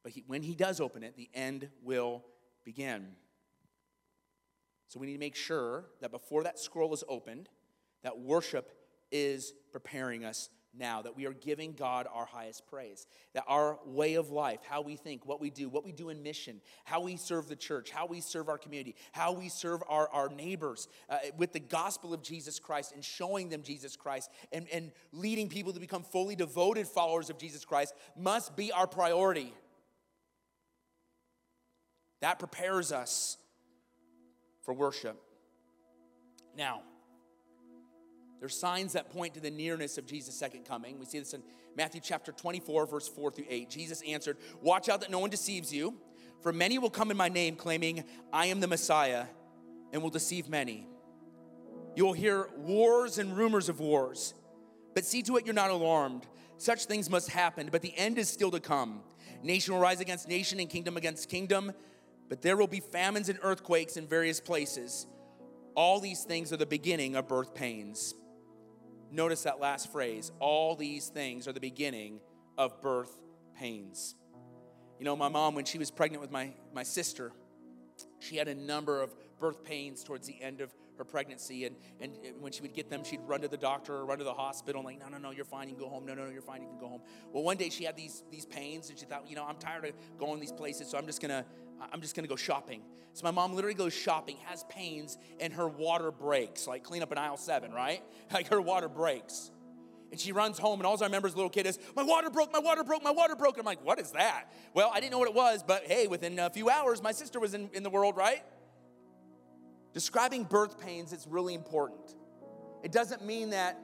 But 0.02 0.12
he, 0.12 0.24
when 0.26 0.42
he 0.42 0.54
does 0.54 0.80
open 0.80 1.02
it, 1.02 1.16
the 1.16 1.28
end 1.34 1.68
will 1.82 2.24
begin. 2.64 3.08
So 4.88 4.98
we 4.98 5.06
need 5.06 5.14
to 5.14 5.18
make 5.18 5.36
sure 5.36 5.86
that 6.00 6.10
before 6.10 6.44
that 6.44 6.58
scroll 6.58 6.94
is 6.94 7.04
opened, 7.08 7.48
that 8.02 8.18
worship 8.18 8.72
is 9.10 9.52
preparing 9.70 10.24
us 10.24 10.48
now, 10.76 11.02
that 11.02 11.16
we 11.16 11.26
are 11.26 11.32
giving 11.32 11.72
God 11.72 12.06
our 12.12 12.26
highest 12.26 12.66
praise. 12.66 13.06
That 13.32 13.44
our 13.48 13.78
way 13.86 14.14
of 14.14 14.30
life, 14.30 14.60
how 14.68 14.82
we 14.82 14.96
think, 14.96 15.26
what 15.26 15.40
we 15.40 15.50
do, 15.50 15.68
what 15.68 15.84
we 15.84 15.92
do 15.92 16.10
in 16.10 16.22
mission, 16.22 16.60
how 16.84 17.00
we 17.00 17.16
serve 17.16 17.48
the 17.48 17.56
church, 17.56 17.90
how 17.90 18.06
we 18.06 18.20
serve 18.20 18.48
our 18.48 18.58
community, 18.58 18.94
how 19.12 19.32
we 19.32 19.48
serve 19.48 19.82
our, 19.88 20.08
our 20.10 20.28
neighbors 20.28 20.88
uh, 21.08 21.18
with 21.36 21.52
the 21.52 21.60
gospel 21.60 22.12
of 22.12 22.22
Jesus 22.22 22.58
Christ 22.58 22.92
and 22.92 23.04
showing 23.04 23.48
them 23.48 23.62
Jesus 23.62 23.96
Christ 23.96 24.30
and, 24.52 24.68
and 24.72 24.92
leading 25.12 25.48
people 25.48 25.72
to 25.72 25.80
become 25.80 26.02
fully 26.02 26.36
devoted 26.36 26.86
followers 26.86 27.30
of 27.30 27.38
Jesus 27.38 27.64
Christ 27.64 27.94
must 28.16 28.54
be 28.54 28.70
our 28.70 28.86
priority. 28.86 29.54
That 32.20 32.38
prepares 32.38 32.92
us 32.92 33.38
for 34.62 34.74
worship. 34.74 35.16
Now, 36.56 36.82
there's 38.40 38.56
signs 38.56 38.92
that 38.92 39.10
point 39.10 39.34
to 39.34 39.40
the 39.40 39.50
nearness 39.50 39.98
of 39.98 40.06
Jesus' 40.06 40.34
second 40.36 40.64
coming. 40.64 40.98
We 40.98 41.06
see 41.06 41.18
this 41.18 41.34
in 41.34 41.42
Matthew 41.76 42.00
chapter 42.02 42.32
24, 42.32 42.86
verse 42.86 43.08
4 43.08 43.32
through 43.32 43.46
8. 43.48 43.68
Jesus 43.68 44.02
answered, 44.02 44.36
Watch 44.62 44.88
out 44.88 45.00
that 45.00 45.10
no 45.10 45.18
one 45.18 45.30
deceives 45.30 45.72
you, 45.72 45.94
for 46.42 46.52
many 46.52 46.78
will 46.78 46.90
come 46.90 47.10
in 47.10 47.16
my 47.16 47.28
name, 47.28 47.56
claiming, 47.56 48.04
I 48.32 48.46
am 48.46 48.60
the 48.60 48.68
Messiah, 48.68 49.26
and 49.92 50.02
will 50.02 50.10
deceive 50.10 50.48
many. 50.48 50.86
You 51.96 52.04
will 52.04 52.12
hear 52.12 52.48
wars 52.56 53.18
and 53.18 53.36
rumors 53.36 53.68
of 53.68 53.80
wars, 53.80 54.34
but 54.94 55.04
see 55.04 55.22
to 55.22 55.36
it 55.36 55.46
you're 55.46 55.54
not 55.54 55.70
alarmed. 55.70 56.26
Such 56.58 56.84
things 56.84 57.10
must 57.10 57.30
happen, 57.30 57.68
but 57.72 57.82
the 57.82 57.96
end 57.96 58.18
is 58.18 58.28
still 58.28 58.52
to 58.52 58.60
come. 58.60 59.00
Nation 59.42 59.74
will 59.74 59.80
rise 59.80 60.00
against 60.00 60.28
nation 60.28 60.60
and 60.60 60.68
kingdom 60.68 60.96
against 60.96 61.28
kingdom, 61.28 61.72
but 62.28 62.42
there 62.42 62.56
will 62.56 62.66
be 62.66 62.80
famines 62.80 63.28
and 63.28 63.38
earthquakes 63.42 63.96
in 63.96 64.06
various 64.06 64.40
places. 64.40 65.06
All 65.74 66.00
these 66.00 66.24
things 66.24 66.52
are 66.52 66.56
the 66.56 66.66
beginning 66.66 67.16
of 67.16 67.28
birth 67.28 67.54
pains. 67.54 68.14
Notice 69.10 69.44
that 69.44 69.60
last 69.60 69.90
phrase 69.90 70.30
all 70.38 70.76
these 70.76 71.08
things 71.08 71.48
are 71.48 71.52
the 71.52 71.60
beginning 71.60 72.20
of 72.56 72.80
birth 72.80 73.20
pains. 73.56 74.14
You 74.98 75.04
know, 75.04 75.16
my 75.16 75.28
mom, 75.28 75.54
when 75.54 75.64
she 75.64 75.78
was 75.78 75.90
pregnant 75.90 76.20
with 76.20 76.30
my, 76.30 76.52
my 76.74 76.82
sister, 76.82 77.32
she 78.18 78.36
had 78.36 78.48
a 78.48 78.54
number 78.54 79.00
of 79.00 79.14
birth 79.38 79.62
pains 79.64 80.02
towards 80.02 80.26
the 80.26 80.40
end 80.42 80.60
of 80.60 80.74
her 80.98 81.04
pregnancy. 81.04 81.64
And, 81.64 81.76
and 82.00 82.12
when 82.40 82.52
she 82.52 82.62
would 82.62 82.74
get 82.74 82.90
them, 82.90 83.04
she'd 83.04 83.20
run 83.26 83.40
to 83.42 83.48
the 83.48 83.56
doctor 83.56 83.94
or 83.94 84.04
run 84.04 84.18
to 84.18 84.24
the 84.24 84.34
hospital, 84.34 84.82
like, 84.82 84.98
no, 84.98 85.08
no, 85.08 85.18
no, 85.18 85.30
you're 85.30 85.44
fine, 85.44 85.68
you 85.68 85.76
can 85.76 85.84
go 85.84 85.88
home. 85.88 86.04
No, 86.04 86.14
no, 86.14 86.24
no, 86.24 86.30
you're 86.30 86.42
fine, 86.42 86.62
you 86.62 86.68
can 86.68 86.78
go 86.78 86.88
home. 86.88 87.02
Well, 87.32 87.44
one 87.44 87.56
day 87.56 87.70
she 87.70 87.84
had 87.84 87.96
these, 87.96 88.24
these 88.30 88.44
pains, 88.44 88.90
and 88.90 88.98
she 88.98 89.06
thought, 89.06 89.28
you 89.28 89.36
know, 89.36 89.44
I'm 89.46 89.56
tired 89.56 89.84
of 89.84 89.92
going 90.18 90.40
these 90.40 90.52
places, 90.52 90.88
so 90.90 90.98
I'm 90.98 91.06
just 91.06 91.22
gonna, 91.22 91.44
I'm 91.92 92.00
just 92.00 92.14
gonna 92.14 92.28
go 92.28 92.36
shopping. 92.36 92.82
So 93.14 93.24
my 93.24 93.30
mom 93.30 93.54
literally 93.54 93.74
goes 93.74 93.92
shopping, 93.92 94.36
has 94.44 94.64
pains, 94.68 95.18
and 95.40 95.52
her 95.52 95.68
water 95.68 96.10
breaks, 96.10 96.66
like 96.66 96.84
clean 96.84 97.02
up 97.02 97.10
in 97.12 97.18
aisle 97.18 97.36
seven, 97.36 97.72
right? 97.72 98.02
Like 98.32 98.48
her 98.48 98.60
water 98.60 98.88
breaks. 98.88 99.50
And 100.10 100.18
she 100.18 100.32
runs 100.32 100.58
home, 100.58 100.80
and 100.80 100.86
all 100.86 100.96
I 101.02 101.06
remember 101.06 101.28
as 101.28 101.34
a 101.34 101.36
little 101.36 101.50
kid 101.50 101.66
is, 101.66 101.78
My 101.94 102.02
water 102.02 102.30
broke, 102.30 102.52
my 102.52 102.58
water 102.58 102.82
broke, 102.82 103.02
my 103.02 103.10
water 103.10 103.36
broke. 103.36 103.54
And 103.54 103.60
I'm 103.60 103.66
like, 103.66 103.84
What 103.84 103.98
is 103.98 104.12
that? 104.12 104.52
Well, 104.74 104.90
I 104.92 105.00
didn't 105.00 105.12
know 105.12 105.18
what 105.18 105.28
it 105.28 105.34
was, 105.34 105.62
but 105.62 105.84
hey, 105.84 106.06
within 106.06 106.38
a 106.38 106.50
few 106.50 106.70
hours, 106.70 107.02
my 107.02 107.12
sister 107.12 107.40
was 107.40 107.54
in, 107.54 107.68
in 107.72 107.82
the 107.82 107.90
world, 107.90 108.16
right? 108.16 108.42
Describing 109.92 110.44
birth 110.44 110.78
pains 110.80 111.12
is 111.12 111.26
really 111.28 111.54
important. 111.54 112.14
It 112.82 112.92
doesn't 112.92 113.24
mean 113.24 113.50
that, 113.50 113.78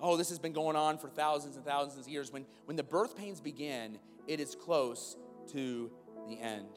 oh, 0.00 0.16
this 0.16 0.30
has 0.30 0.38
been 0.38 0.52
going 0.52 0.76
on 0.76 0.98
for 0.98 1.08
thousands 1.08 1.56
and 1.56 1.64
thousands 1.64 2.06
of 2.06 2.12
years. 2.12 2.32
When, 2.32 2.44
when 2.64 2.76
the 2.76 2.82
birth 2.82 3.16
pains 3.16 3.40
begin, 3.40 3.98
it 4.26 4.40
is 4.40 4.54
close 4.54 5.16
to 5.52 5.90
the 6.28 6.40
end. 6.40 6.68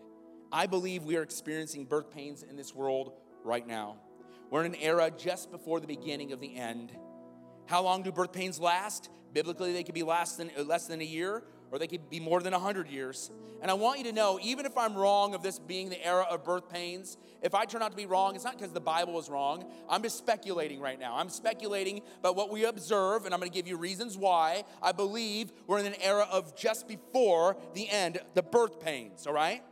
I 0.52 0.68
believe 0.68 1.04
we 1.04 1.16
are 1.16 1.22
experiencing 1.22 1.86
birth 1.86 2.12
pains 2.12 2.43
in 2.43 2.58
this 2.58 2.76
world 2.76 3.14
right 3.43 3.66
now. 3.66 3.95
We're 4.49 4.66
in 4.66 4.74
an 4.74 4.82
era 4.82 5.10
just 5.10 5.49
before 5.49 5.80
the 5.80 5.88
beginning 5.88 6.34
of 6.34 6.41
the 6.41 6.56
end. 6.56 6.91
How 7.68 7.82
long 7.82 8.04
do 8.04 8.12
birth 8.12 8.34
pains 8.34 8.60
last? 8.60 9.10
Biblically, 9.34 9.72
they 9.72 9.84
could 9.84 9.95
be 9.95 10.04
less 10.04 10.36
than, 10.36 10.52
uh, 10.58 10.64
less 10.64 10.88
than 10.88 10.99
a 10.99 11.06
year, 11.06 11.43
or 11.72 11.80
they 11.80 11.88
could 11.88 12.10
be 12.10 12.20
more 12.20 12.41
than 12.41 12.52
100 12.52 12.89
years. 12.89 13.32
And 13.62 13.72
I 13.72 13.76
want 13.76 13.99
you 13.99 14.04
to 14.06 14.12
know, 14.12 14.39
even 14.43 14.66
if 14.66 14.78
I'm 14.78 14.93
wrong 14.93 15.34
of 15.34 15.41
this 15.41 15.58
being 15.58 15.88
the 15.88 16.06
era 16.06 16.26
of 16.30 16.43
birth 16.43 16.68
pains, 16.68 17.16
if 17.41 17.56
I 17.56 17.64
turn 17.64 17.82
out 17.82 17.91
to 17.91 17.97
be 17.97 18.06
wrong, 18.06 18.36
it's 18.36 18.43
not 18.43 18.58
because 18.58 18.74
the 18.74 18.82
Bible 18.82 19.18
is 19.20 19.30
wrong. 19.30 19.72
I'm 19.88 20.04
just 20.04 20.18
speculating 20.18 20.82
right 20.82 20.99
now. 20.99 21.16
I'm 21.16 21.30
speculating 21.30 22.02
about 22.20 22.36
what 22.36 22.52
we 22.52 22.66
observe, 22.66 23.26
and 23.26 23.34
I'm 23.34 23.39
going 23.39 23.49
to 23.49 23.56
give 23.56 23.68
you 23.68 23.78
reasons 23.78 24.18
why 24.18 24.66
I 24.82 24.91
believe 24.91 25.54
we're 25.66 25.80
in 25.80 25.86
an 25.86 26.02
era 26.02 26.28
of 26.30 26.58
just 26.58 26.89
before 26.89 27.56
the 27.74 27.88
end, 27.88 28.20
the 28.34 28.43
birth 28.43 28.82
pains, 28.82 29.26
all 29.26 29.34
right? 29.34 29.64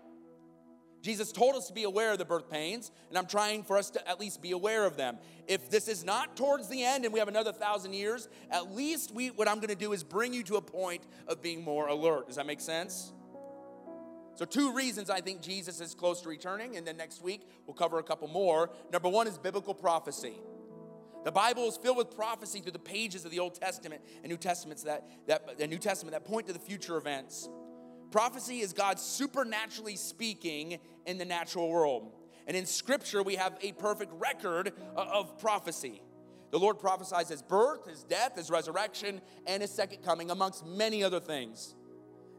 Jesus 1.01 1.31
told 1.31 1.55
us 1.55 1.67
to 1.67 1.73
be 1.73 1.83
aware 1.83 2.11
of 2.11 2.17
the 2.17 2.25
birth 2.25 2.49
pains, 2.49 2.91
and 3.07 3.17
I'm 3.17 3.25
trying 3.25 3.63
for 3.63 3.77
us 3.77 3.89
to 3.91 4.09
at 4.09 4.19
least 4.19 4.41
be 4.41 4.51
aware 4.51 4.85
of 4.85 4.97
them. 4.97 5.17
If 5.47 5.69
this 5.69 5.87
is 5.87 6.03
not 6.03 6.35
towards 6.35 6.67
the 6.67 6.83
end 6.83 7.05
and 7.05 7.13
we 7.13 7.19
have 7.19 7.29
another 7.29 7.53
thousand 7.53 7.93
years, 7.93 8.27
at 8.51 8.73
least 8.73 9.13
we, 9.13 9.29
what 9.29 9.47
I'm 9.47 9.57
going 9.57 9.69
to 9.69 9.75
do 9.75 9.93
is 9.93 10.03
bring 10.03 10.33
you 10.33 10.43
to 10.43 10.57
a 10.57 10.61
point 10.61 11.03
of 11.27 11.41
being 11.41 11.63
more 11.63 11.87
alert. 11.87 12.27
Does 12.27 12.35
that 12.35 12.45
make 12.45 12.59
sense? 12.59 13.13
So, 14.35 14.45
two 14.45 14.73
reasons 14.73 15.09
I 15.09 15.21
think 15.21 15.41
Jesus 15.41 15.81
is 15.81 15.93
close 15.93 16.21
to 16.21 16.29
returning, 16.29 16.77
and 16.77 16.87
then 16.87 16.95
next 16.95 17.21
week 17.21 17.41
we'll 17.65 17.73
cover 17.73 17.99
a 17.99 18.03
couple 18.03 18.27
more. 18.27 18.69
Number 18.91 19.09
one 19.09 19.27
is 19.27 19.37
biblical 19.37 19.73
prophecy. 19.73 20.35
The 21.25 21.31
Bible 21.31 21.67
is 21.67 21.75
filled 21.75 21.97
with 21.97 22.15
prophecy 22.15 22.61
through 22.61 22.71
the 22.71 22.79
pages 22.79 23.25
of 23.25 23.31
the 23.31 23.39
Old 23.39 23.55
Testament 23.55 24.01
and 24.23 24.29
New 24.29 24.37
Testaments 24.37 24.83
that, 24.83 25.05
that 25.27 25.57
the 25.57 25.67
New 25.67 25.77
Testament 25.77 26.13
that 26.13 26.23
point 26.23 26.47
to 26.47 26.53
the 26.53 26.59
future 26.59 26.95
events. 26.95 27.49
Prophecy 28.11 28.59
is 28.59 28.73
God 28.73 28.99
supernaturally 28.99 29.95
speaking 29.95 30.79
in 31.05 31.17
the 31.17 31.25
natural 31.25 31.69
world. 31.69 32.11
And 32.47 32.57
in 32.57 32.65
Scripture, 32.65 33.21
we 33.21 33.35
have 33.35 33.57
a 33.61 33.73
perfect 33.73 34.11
record 34.13 34.73
of 34.95 35.37
prophecy. 35.39 36.01
The 36.51 36.57
Lord 36.57 36.79
prophesies 36.79 37.29
his 37.29 37.43
birth, 37.43 37.87
his 37.87 38.03
death, 38.03 38.35
his 38.35 38.49
resurrection, 38.49 39.21
and 39.45 39.61
his 39.61 39.69
second 39.71 40.03
coming, 40.03 40.31
amongst 40.31 40.65
many 40.65 41.03
other 41.03 41.19
things. 41.19 41.75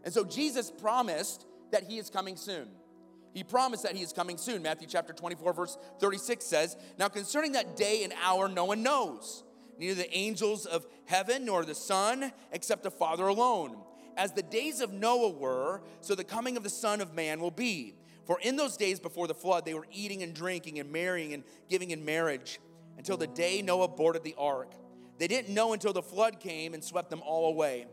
And 0.02 0.12
so 0.12 0.24
Jesus 0.24 0.70
promised 0.70 1.46
that 1.70 1.84
he 1.84 1.98
is 1.98 2.10
coming 2.10 2.36
soon. 2.36 2.68
He 3.32 3.44
promised 3.44 3.84
that 3.84 3.94
he 3.94 4.02
is 4.02 4.12
coming 4.12 4.36
soon. 4.36 4.62
Matthew 4.62 4.88
chapter 4.88 5.12
24, 5.12 5.52
verse 5.52 5.78
36 6.00 6.44
says, 6.44 6.76
Now 6.98 7.06
concerning 7.06 7.52
that 7.52 7.76
day 7.76 8.02
and 8.02 8.12
hour, 8.20 8.48
no 8.48 8.64
one 8.64 8.82
knows, 8.82 9.44
neither 9.78 9.94
the 9.94 10.12
angels 10.12 10.66
of 10.66 10.84
heaven 11.04 11.44
nor 11.44 11.64
the 11.64 11.76
Son, 11.76 12.32
except 12.50 12.82
the 12.82 12.90
Father 12.90 13.28
alone 13.28 13.76
as 14.16 14.32
the 14.32 14.42
days 14.42 14.80
of 14.80 14.92
Noah 14.92 15.30
were, 15.30 15.82
so 16.00 16.14
the 16.14 16.24
coming 16.24 16.56
of 16.56 16.62
the 16.62 16.70
Son 16.70 17.00
of 17.00 17.14
Man 17.14 17.40
will 17.40 17.50
be. 17.50 17.94
For 18.26 18.38
in 18.40 18.56
those 18.56 18.76
days 18.76 19.00
before 19.00 19.26
the 19.26 19.34
flood, 19.34 19.64
they 19.64 19.74
were 19.74 19.86
eating 19.90 20.22
and 20.22 20.34
drinking 20.34 20.78
and 20.78 20.92
marrying 20.92 21.34
and 21.34 21.42
giving 21.68 21.90
in 21.90 22.04
marriage 22.04 22.60
until 22.96 23.16
the 23.16 23.26
day 23.26 23.62
Noah 23.62 23.88
boarded 23.88 24.22
the 24.22 24.34
ark. 24.38 24.74
They 25.18 25.26
didn't 25.26 25.52
know 25.52 25.72
until 25.72 25.92
the 25.92 26.02
flood 26.02 26.40
came 26.40 26.72
and 26.74 26.82
swept 26.82 27.10
them 27.10 27.22
all 27.24 27.50
away. 27.50 27.86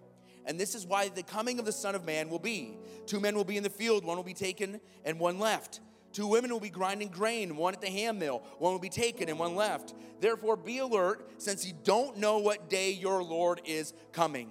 And 0.46 0.60
this 0.60 0.76
is 0.76 0.86
why 0.86 1.10
the 1.10 1.24
coming 1.24 1.60
of 1.60 1.66
the 1.66 1.72
Son 1.72 1.94
of 1.94 2.06
Man 2.06 2.30
will 2.30 2.40
be. 2.40 2.78
Two 3.06 3.20
men 3.20 3.36
will 3.36 3.44
be 3.44 3.58
in 3.58 3.64
the 3.64 3.70
field, 3.70 4.06
one 4.06 4.16
will 4.16 4.24
be 4.24 4.34
taken 4.34 4.80
and 5.04 5.20
one 5.20 5.40
left. 5.40 5.82
Two 6.14 6.28
women 6.28 6.52
will 6.52 6.60
be 6.60 6.70
grinding 6.70 7.10
grain, 7.10 7.58
one 7.58 7.74
at 7.74 7.82
the 7.82 7.90
handmill, 7.90 8.44
one 8.60 8.72
will 8.72 8.80
be 8.80 8.90
taken 8.90 9.30
and 9.30 9.38
one 9.38 9.56
left. 9.56 9.94
Therefore, 10.20 10.56
be 10.56 10.80
alert, 10.80 11.30
since 11.38 11.66
you 11.66 11.74
don't 11.84 12.18
know 12.18 12.40
what 12.40 12.70
day 12.70 12.92
your 12.92 13.22
Lord 13.22 13.62
is 13.66 13.94
coming. 14.14 14.50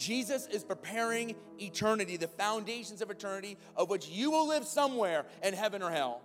Jesus 0.00 0.46
is 0.46 0.64
preparing 0.64 1.36
eternity, 1.60 2.16
the 2.16 2.26
foundations 2.26 3.02
of 3.02 3.10
eternity, 3.10 3.58
of 3.76 3.90
which 3.90 4.08
you 4.08 4.30
will 4.30 4.48
live 4.48 4.64
somewhere 4.64 5.26
in 5.42 5.52
heaven 5.52 5.82
or 5.82 5.90
hell. 5.90 6.22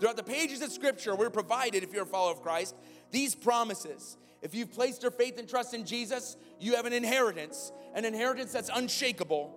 Throughout 0.00 0.16
the 0.16 0.24
pages 0.24 0.62
of 0.62 0.72
Scripture, 0.72 1.14
we're 1.14 1.30
provided, 1.30 1.84
if 1.84 1.92
you're 1.92 2.04
a 2.04 2.06
follower 2.06 2.32
of 2.32 2.42
Christ, 2.42 2.74
these 3.10 3.34
promises. 3.34 4.16
If 4.40 4.54
you've 4.54 4.72
placed 4.72 5.02
your 5.02 5.10
faith 5.10 5.38
and 5.38 5.48
trust 5.48 5.74
in 5.74 5.84
Jesus, 5.84 6.36
you 6.58 6.74
have 6.74 6.86
an 6.86 6.94
inheritance, 6.94 7.70
an 7.94 8.06
inheritance 8.06 8.52
that's 8.52 8.70
unshakable. 8.74 9.54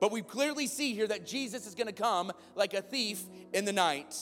But 0.00 0.12
we 0.12 0.22
clearly 0.22 0.68
see 0.68 0.94
here 0.94 1.08
that 1.08 1.26
Jesus 1.26 1.66
is 1.66 1.74
gonna 1.74 1.92
come 1.92 2.32
like 2.54 2.72
a 2.72 2.82
thief 2.82 3.20
in 3.52 3.64
the 3.64 3.72
night. 3.72 4.16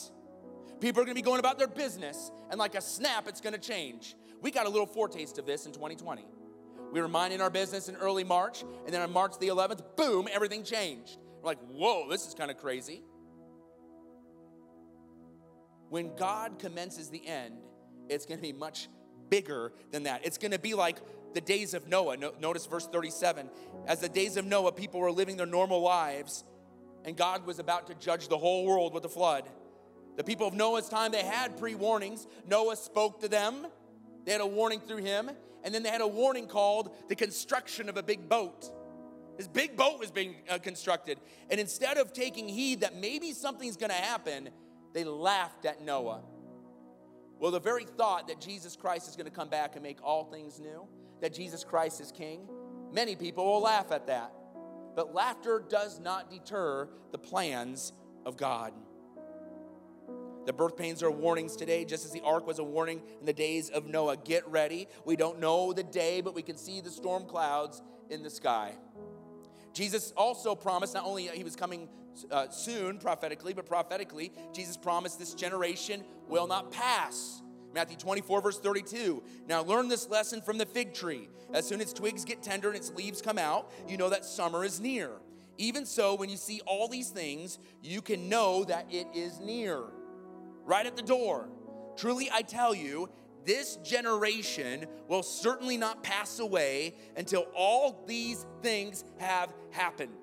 People 0.79 1.01
are 1.01 1.05
gonna 1.05 1.15
be 1.15 1.21
going 1.21 1.39
about 1.39 1.59
their 1.59 1.67
business, 1.67 2.31
and 2.49 2.57
like 2.59 2.73
a 2.73 2.81
snap, 2.81 3.27
it's 3.27 3.41
gonna 3.41 3.59
change. 3.59 4.15
We 4.41 4.49
got 4.49 4.65
a 4.65 4.69
little 4.69 4.87
foretaste 4.87 5.37
of 5.37 5.45
this 5.45 5.67
in 5.67 5.71
2020. 5.71 6.25
We 6.91 7.01
were 7.01 7.07
minding 7.07 7.41
our 7.41 7.49
business 7.49 7.87
in 7.87 7.95
early 7.95 8.23
March, 8.23 8.63
and 8.85 8.93
then 8.93 9.01
on 9.01 9.11
March 9.13 9.37
the 9.39 9.47
11th, 9.47 9.95
boom, 9.95 10.27
everything 10.31 10.63
changed. 10.63 11.17
We're 11.41 11.47
like, 11.47 11.59
whoa, 11.69 12.09
this 12.09 12.27
is 12.27 12.33
kind 12.33 12.51
of 12.51 12.57
crazy. 12.57 13.01
When 15.89 16.15
God 16.15 16.59
commences 16.59 17.09
the 17.09 17.25
end, 17.25 17.55
it's 18.09 18.25
going 18.25 18.37
to 18.37 18.41
be 18.41 18.53
much 18.53 18.89
bigger 19.29 19.71
than 19.91 20.03
that. 20.03 20.25
It's 20.25 20.37
going 20.37 20.51
to 20.51 20.59
be 20.59 20.73
like 20.73 20.97
the 21.33 21.41
days 21.41 21.73
of 21.73 21.87
Noah. 21.87 22.17
notice 22.39 22.65
verse 22.65 22.87
37. 22.87 23.49
As 23.87 23.99
the 23.99 24.09
days 24.09 24.35
of 24.35 24.45
Noah, 24.45 24.73
people 24.73 24.99
were 24.99 25.11
living 25.11 25.37
their 25.37 25.45
normal 25.45 25.81
lives, 25.81 26.43
and 27.05 27.15
God 27.15 27.45
was 27.45 27.59
about 27.59 27.87
to 27.87 27.95
judge 27.95 28.27
the 28.27 28.37
whole 28.37 28.65
world 28.65 28.93
with 28.93 29.05
a 29.05 29.09
flood. 29.09 29.49
The 30.17 30.23
people 30.25 30.45
of 30.45 30.53
Noah's 30.53 30.89
time, 30.89 31.13
they 31.13 31.23
had 31.23 31.57
pre 31.57 31.73
warnings. 31.73 32.27
Noah 32.47 32.75
spoke 32.75 33.21
to 33.21 33.29
them, 33.29 33.65
they 34.25 34.33
had 34.33 34.41
a 34.41 34.45
warning 34.45 34.81
through 34.81 34.97
him 34.97 35.31
and 35.63 35.73
then 35.73 35.83
they 35.83 35.89
had 35.89 36.01
a 36.01 36.07
warning 36.07 36.47
called 36.47 36.95
the 37.09 37.15
construction 37.15 37.89
of 37.89 37.97
a 37.97 38.03
big 38.03 38.27
boat. 38.27 38.69
This 39.37 39.47
big 39.47 39.75
boat 39.75 39.99
was 39.99 40.11
being 40.11 40.35
uh, 40.49 40.57
constructed. 40.59 41.19
And 41.49 41.59
instead 41.59 41.97
of 41.97 42.13
taking 42.13 42.47
heed 42.47 42.81
that 42.81 42.95
maybe 42.95 43.33
something's 43.33 43.77
gonna 43.77 43.93
happen, 43.93 44.49
they 44.93 45.03
laughed 45.03 45.65
at 45.65 45.81
Noah. 45.81 46.21
Well, 47.39 47.51
the 47.51 47.59
very 47.59 47.85
thought 47.85 48.27
that 48.27 48.39
Jesus 48.39 48.75
Christ 48.75 49.07
is 49.09 49.15
gonna 49.15 49.31
come 49.31 49.49
back 49.49 49.75
and 49.75 49.83
make 49.83 49.97
all 50.03 50.25
things 50.25 50.59
new, 50.59 50.87
that 51.21 51.33
Jesus 51.33 51.63
Christ 51.63 52.01
is 52.01 52.11
king, 52.11 52.47
many 52.91 53.15
people 53.15 53.45
will 53.45 53.61
laugh 53.61 53.91
at 53.91 54.07
that. 54.07 54.31
But 54.95 55.13
laughter 55.13 55.63
does 55.67 55.99
not 55.99 56.29
deter 56.29 56.89
the 57.11 57.17
plans 57.17 57.93
of 58.25 58.37
God. 58.37 58.73
The 60.45 60.53
birth 60.53 60.75
pains 60.75 61.03
are 61.03 61.11
warnings 61.11 61.55
today, 61.55 61.85
just 61.85 62.05
as 62.05 62.11
the 62.11 62.21
ark 62.21 62.47
was 62.47 62.59
a 62.59 62.63
warning 62.63 63.01
in 63.19 63.25
the 63.25 63.33
days 63.33 63.69
of 63.69 63.85
Noah. 63.85 64.17
Get 64.17 64.47
ready. 64.47 64.87
We 65.05 65.15
don't 65.15 65.39
know 65.39 65.71
the 65.71 65.83
day, 65.83 66.21
but 66.21 66.33
we 66.33 66.41
can 66.41 66.57
see 66.57 66.81
the 66.81 66.89
storm 66.89 67.25
clouds 67.25 67.81
in 68.09 68.23
the 68.23 68.29
sky. 68.29 68.75
Jesus 69.73 70.13
also 70.17 70.55
promised 70.55 70.95
not 70.95 71.05
only 71.05 71.27
he 71.27 71.43
was 71.43 71.55
coming 71.55 71.87
uh, 72.29 72.49
soon 72.49 72.97
prophetically, 72.97 73.53
but 73.53 73.65
prophetically, 73.65 74.33
Jesus 74.53 74.75
promised 74.75 75.19
this 75.19 75.33
generation 75.33 76.03
will 76.27 76.47
not 76.47 76.71
pass. 76.71 77.41
Matthew 77.73 77.97
24, 77.97 78.41
verse 78.41 78.59
32. 78.59 79.23
Now 79.47 79.63
learn 79.63 79.87
this 79.87 80.09
lesson 80.09 80.41
from 80.41 80.57
the 80.57 80.65
fig 80.65 80.93
tree. 80.93 81.29
As 81.53 81.65
soon 81.65 81.79
as 81.81 81.93
twigs 81.93 82.25
get 82.25 82.41
tender 82.41 82.67
and 82.67 82.75
its 82.75 82.91
leaves 82.91 83.21
come 83.21 83.37
out, 83.37 83.71
you 83.87 83.95
know 83.95 84.09
that 84.09 84.25
summer 84.25 84.65
is 84.65 84.81
near. 84.81 85.11
Even 85.57 85.85
so, 85.85 86.15
when 86.15 86.29
you 86.29 86.37
see 86.37 86.61
all 86.65 86.87
these 86.87 87.09
things, 87.09 87.59
you 87.81 88.01
can 88.01 88.27
know 88.27 88.63
that 88.65 88.87
it 88.89 89.07
is 89.13 89.39
near 89.39 89.83
right 90.71 90.85
at 90.85 90.95
the 90.95 91.01
door. 91.01 91.49
Truly, 91.97 92.29
I 92.31 92.43
tell 92.43 92.73
you, 92.73 93.09
this 93.45 93.75
generation 93.83 94.85
will 95.09 95.21
certainly 95.21 95.75
not 95.75 96.01
pass 96.01 96.39
away 96.39 96.95
until 97.17 97.45
all 97.53 98.05
these 98.07 98.45
things 98.61 99.03
have 99.19 99.53
happened. 99.71 100.15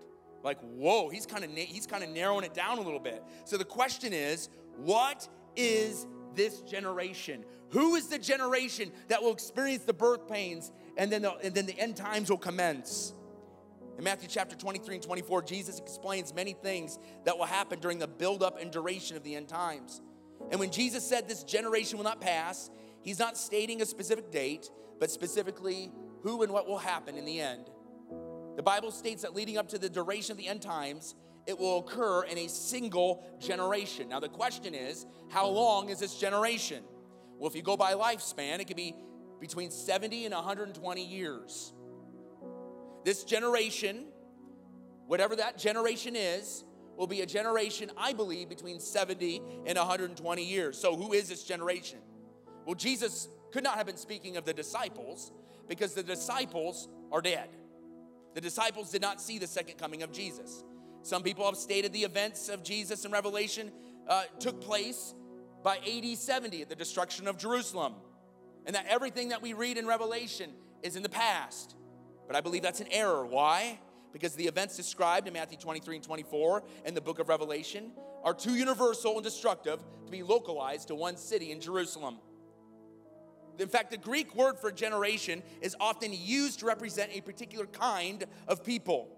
Like, 0.43 0.59
whoa, 0.61 1.11
he's 1.11 1.27
kind 1.27 1.45
of 1.45 1.51
he's 1.51 1.87
kind 1.87 2.03
of 2.03 2.09
narrowing 2.09 2.45
it 2.45 2.55
down 2.55 2.79
a 2.79 2.81
little 2.81 2.99
bit. 2.99 3.23
So 3.45 3.59
the 3.59 3.65
question 3.67 4.15
is, 4.15 4.49
what 4.77 5.29
is 5.55 6.07
this 6.35 6.63
generation? 6.63 7.45
Who 7.71 7.97
is 7.97 8.07
the 8.07 8.19
generation 8.19 8.91
that 9.09 9.23
will 9.23 9.33
experience 9.33 9.85
the 9.85 9.93
birth 9.93 10.27
pains 10.29 10.73
and 10.97 11.13
then 11.13 11.23
the, 11.23 11.37
and 11.43 11.55
then 11.55 11.67
the 11.67 11.79
end 11.79 11.97
times 11.97 12.31
will 12.31 12.39
commence? 12.39 13.13
In 13.99 14.05
Matthew 14.05 14.29
chapter 14.31 14.57
23 14.57 14.95
and 14.95 15.05
24, 15.05 15.43
Jesus 15.43 15.79
explains 15.79 16.33
many 16.33 16.55
things 16.55 16.99
that 17.25 17.37
will 17.37 17.45
happen 17.45 17.81
during 17.81 17.99
the 17.99 18.07
buildup 18.07 18.59
and 18.59 18.71
duration 18.71 19.17
of 19.17 19.25
the 19.25 19.35
end 19.35 19.49
times. 19.49 20.01
And 20.51 20.61
when 20.61 20.71
Jesus 20.71 21.07
said 21.07 21.29
this 21.29 21.45
generation 21.45 21.99
will 21.99 22.05
not 22.05 22.21
pass, 22.21 22.71
he's 23.03 23.19
not 23.19 23.37
stating 23.37 23.83
a 23.83 23.87
specific 23.87 24.31
date, 24.31 24.71
but 24.99 25.11
specifically 25.11 25.93
who 26.23 26.43
and 26.43 26.53
what 26.53 26.67
will 26.67 26.79
happen 26.79 27.17
in 27.17 27.25
the 27.25 27.41
end. 27.41 27.71
The 28.57 28.63
Bible 28.63 28.91
states 28.91 29.23
that 29.23 29.35
leading 29.35 29.57
up 29.57 29.69
to 29.69 29.79
the 29.79 29.89
duration 29.89 30.33
of 30.33 30.39
the 30.39 30.49
end 30.49 30.63
times, 30.63 31.15
it 31.47 31.59
will 31.59 31.79
occur 31.79 32.25
in 32.25 32.39
a 32.39 32.49
single 32.49 33.25
generation. 33.39 34.09
Now, 34.09 34.21
the 34.21 34.29
question 34.29 34.75
is, 34.75 35.07
how 35.31 35.47
long 35.47 35.91
is 35.91 36.01
this 36.01 36.19
generation? 36.19 36.83
Well, 37.39 37.49
if 37.49 37.55
you 37.55 37.63
go 37.63 37.77
by 37.77 37.93
lifespan, 37.95 38.59
it 38.59 38.67
could 38.67 38.77
be 38.77 38.95
between 39.41 39.71
70 39.71 40.25
and 40.25 40.35
120 40.35 41.05
years. 41.05 41.73
This 43.05 43.25
generation, 43.25 44.07
whatever 45.07 45.37
that 45.37 45.57
generation 45.57 46.17
is, 46.17 46.65
will 46.99 47.07
be 47.07 47.21
a 47.21 47.27
generation, 47.27 47.91
I 47.97 48.13
believe, 48.13 48.49
between 48.49 48.81
70 48.81 49.41
and 49.67 49.79
120 49.79 50.45
years. 50.45 50.77
So, 50.77 50.97
who 50.97 51.13
is 51.13 51.29
this 51.29 51.45
generation? 51.45 52.01
Well, 52.67 52.75
Jesus 52.75 53.29
could 53.53 53.65
not 53.65 53.77
have 53.77 53.87
been 53.87 53.97
speaking 53.97 54.37
of 54.37 54.45
the 54.45 54.53
disciples 54.53 55.33
because 55.69 55.95
the 55.95 56.03
disciples 56.03 56.89
are 57.13 57.23
dead. 57.23 57.49
The 58.35 58.41
disciples 58.41 58.91
did 58.91 59.01
not 59.01 59.21
see 59.21 59.39
the 59.39 59.47
second 59.47 59.79
coming 59.79 60.03
of 60.03 60.13
Jesus. 60.13 60.65
Some 61.03 61.23
people 61.23 61.47
have 61.47 61.57
stated 61.57 61.93
the 61.93 62.03
events 62.03 62.49
of 62.49 62.65
Jesus 62.65 63.05
in 63.05 63.13
Revelation 63.13 63.71
uh, 64.09 64.25
took 64.41 64.61
place 64.61 65.15
by 65.63 65.79
AD 65.79 66.17
70 66.17 66.63
at 66.63 66.69
the 66.69 66.75
destruction 66.75 67.29
of 67.29 67.39
Jerusalem, 67.39 67.95
and 68.67 68.75
that 68.75 68.87
everything 68.89 69.29
that 69.29 69.41
we 69.41 69.53
read 69.53 69.79
in 69.79 69.87
Revelation 69.87 70.51
is 70.83 70.97
in 70.97 71.03
the 71.03 71.09
past. 71.09 71.77
But 72.27 72.37
I 72.37 72.41
believe 72.41 72.63
that's 72.63 72.81
an 72.81 72.89
error. 72.91 73.25
Why? 73.25 73.79
Because 74.13 74.35
the 74.35 74.47
events 74.47 74.77
described 74.77 75.27
in 75.27 75.35
Matthew 75.35 75.59
23 75.59 75.97
and 75.97 76.05
24 76.05 76.63
and 76.85 76.97
the 76.97 77.01
book 77.01 77.19
of 77.19 77.29
Revelation 77.29 77.93
are 78.25 78.35
too 78.35 78.55
universal 78.55 79.15
and 79.15 79.23
destructive 79.23 79.81
to 80.07 80.11
be 80.11 80.23
localized 80.23 80.89
to 80.89 80.95
one 80.95 81.17
city 81.17 81.53
in 81.53 81.61
Jerusalem. 81.61 82.19
In 83.59 83.69
fact, 83.69 83.91
the 83.91 83.97
Greek 83.97 84.35
word 84.37 84.59
for 84.59 84.71
generation 84.71 85.43
is 85.61 85.75
often 85.81 86.13
used 86.13 86.61
to 86.61 86.67
represent 86.67 87.11
a 87.13 87.21
particular 87.21 87.67
kind 87.67 88.25
of 88.47 88.65
people. 88.65 89.09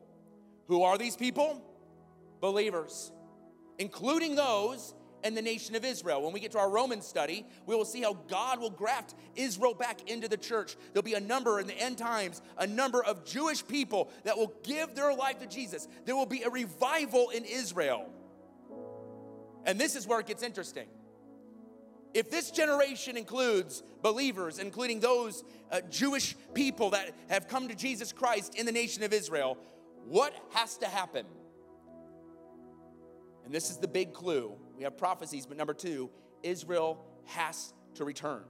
Who 0.68 0.82
are 0.82 0.96
these 0.96 1.16
people? 1.16 1.62
Believers, 2.40 3.12
including 3.78 4.34
those 4.34 4.94
in 5.24 5.34
the 5.34 5.42
nation 5.42 5.74
of 5.74 5.84
Israel. 5.84 6.22
When 6.22 6.32
we 6.32 6.40
get 6.40 6.52
to 6.52 6.58
our 6.58 6.70
Roman 6.70 7.00
study, 7.02 7.46
we 7.66 7.74
will 7.74 7.84
see 7.84 8.02
how 8.02 8.14
God 8.28 8.60
will 8.60 8.70
graft 8.70 9.14
Israel 9.36 9.74
back 9.74 10.08
into 10.10 10.28
the 10.28 10.36
church. 10.36 10.76
There'll 10.92 11.02
be 11.02 11.14
a 11.14 11.20
number 11.20 11.60
in 11.60 11.66
the 11.66 11.78
end 11.78 11.98
times, 11.98 12.42
a 12.58 12.66
number 12.66 13.02
of 13.02 13.24
Jewish 13.24 13.66
people 13.66 14.10
that 14.24 14.36
will 14.36 14.52
give 14.62 14.94
their 14.94 15.14
life 15.14 15.38
to 15.40 15.46
Jesus. 15.46 15.88
There 16.04 16.16
will 16.16 16.26
be 16.26 16.42
a 16.42 16.50
revival 16.50 17.30
in 17.30 17.44
Israel. 17.44 18.08
And 19.64 19.78
this 19.78 19.96
is 19.96 20.06
where 20.06 20.20
it 20.20 20.26
gets 20.26 20.42
interesting. 20.42 20.86
If 22.12 22.30
this 22.30 22.50
generation 22.50 23.16
includes 23.16 23.82
believers, 24.02 24.58
including 24.58 25.00
those 25.00 25.44
uh, 25.70 25.80
Jewish 25.90 26.34
people 26.54 26.90
that 26.90 27.14
have 27.28 27.46
come 27.46 27.68
to 27.68 27.74
Jesus 27.74 28.12
Christ 28.12 28.56
in 28.56 28.66
the 28.66 28.72
nation 28.72 29.04
of 29.04 29.12
Israel, 29.12 29.58
what 30.06 30.34
has 30.50 30.76
to 30.78 30.86
happen? 30.86 31.24
And 33.44 33.54
this 33.54 33.70
is 33.70 33.78
the 33.78 33.88
big 33.88 34.12
clue. 34.12 34.52
We 34.76 34.84
have 34.84 34.96
prophecies, 34.96 35.46
but 35.46 35.56
number 35.56 35.74
two, 35.74 36.10
Israel 36.42 37.04
has 37.26 37.72
to 37.94 38.04
return. 38.04 38.42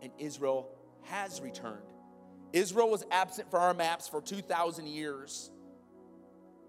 And 0.00 0.12
Israel 0.18 0.70
has 1.02 1.40
returned. 1.40 1.82
Israel 2.52 2.90
was 2.90 3.04
absent 3.10 3.50
from 3.50 3.62
our 3.62 3.74
maps 3.74 4.08
for 4.08 4.20
2,000 4.20 4.86
years. 4.86 5.50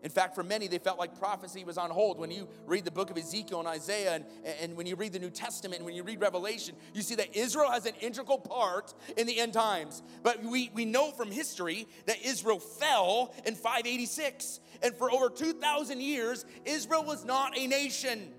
In 0.04 0.10
fact, 0.10 0.36
for 0.36 0.44
many, 0.44 0.68
they 0.68 0.80
felt 0.80 1.00
like 1.00 1.18
prophecy 1.18 1.64
was 1.64 1.78
on 1.78 1.90
hold. 1.90 2.20
When 2.20 2.30
you 2.30 2.50
read 2.66 2.84
the 2.84 2.92
book 2.92 3.10
of 3.10 3.18
Ezekiel 3.18 3.60
and 3.60 3.68
Isaiah, 3.68 4.16
and, 4.16 4.26
and 4.62 4.76
when 4.76 4.86
you 4.86 4.98
read 4.98 5.14
the 5.14 5.20
New 5.20 5.30
Testament, 5.30 5.78
and 5.78 5.86
when 5.86 5.96
you 5.96 6.04
read 6.04 6.20
Revelation, 6.20 6.76
you 6.94 7.02
see 7.02 7.16
that 7.16 7.34
Israel 7.38 7.72
has 7.72 7.86
an 7.86 7.94
integral 8.02 8.38
part 8.38 8.94
in 9.16 9.28
the 9.28 9.40
end 9.40 9.54
times. 9.54 10.04
But 10.22 10.44
we, 10.44 10.70
we 10.74 10.84
know 10.84 11.12
from 11.12 11.32
history 11.32 11.88
that 12.06 12.18
Israel 12.22 12.60
fell 12.60 13.34
in 13.46 13.56
586. 13.56 14.60
And 14.82 14.94
for 14.94 15.10
over 15.10 15.30
2,000 15.30 16.02
years, 16.02 16.46
Israel 16.66 17.06
was 17.06 17.24
not 17.24 17.58
a 17.58 17.66
nation 17.66 18.34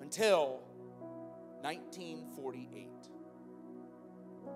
until 0.00 0.60
1948. 1.60 2.88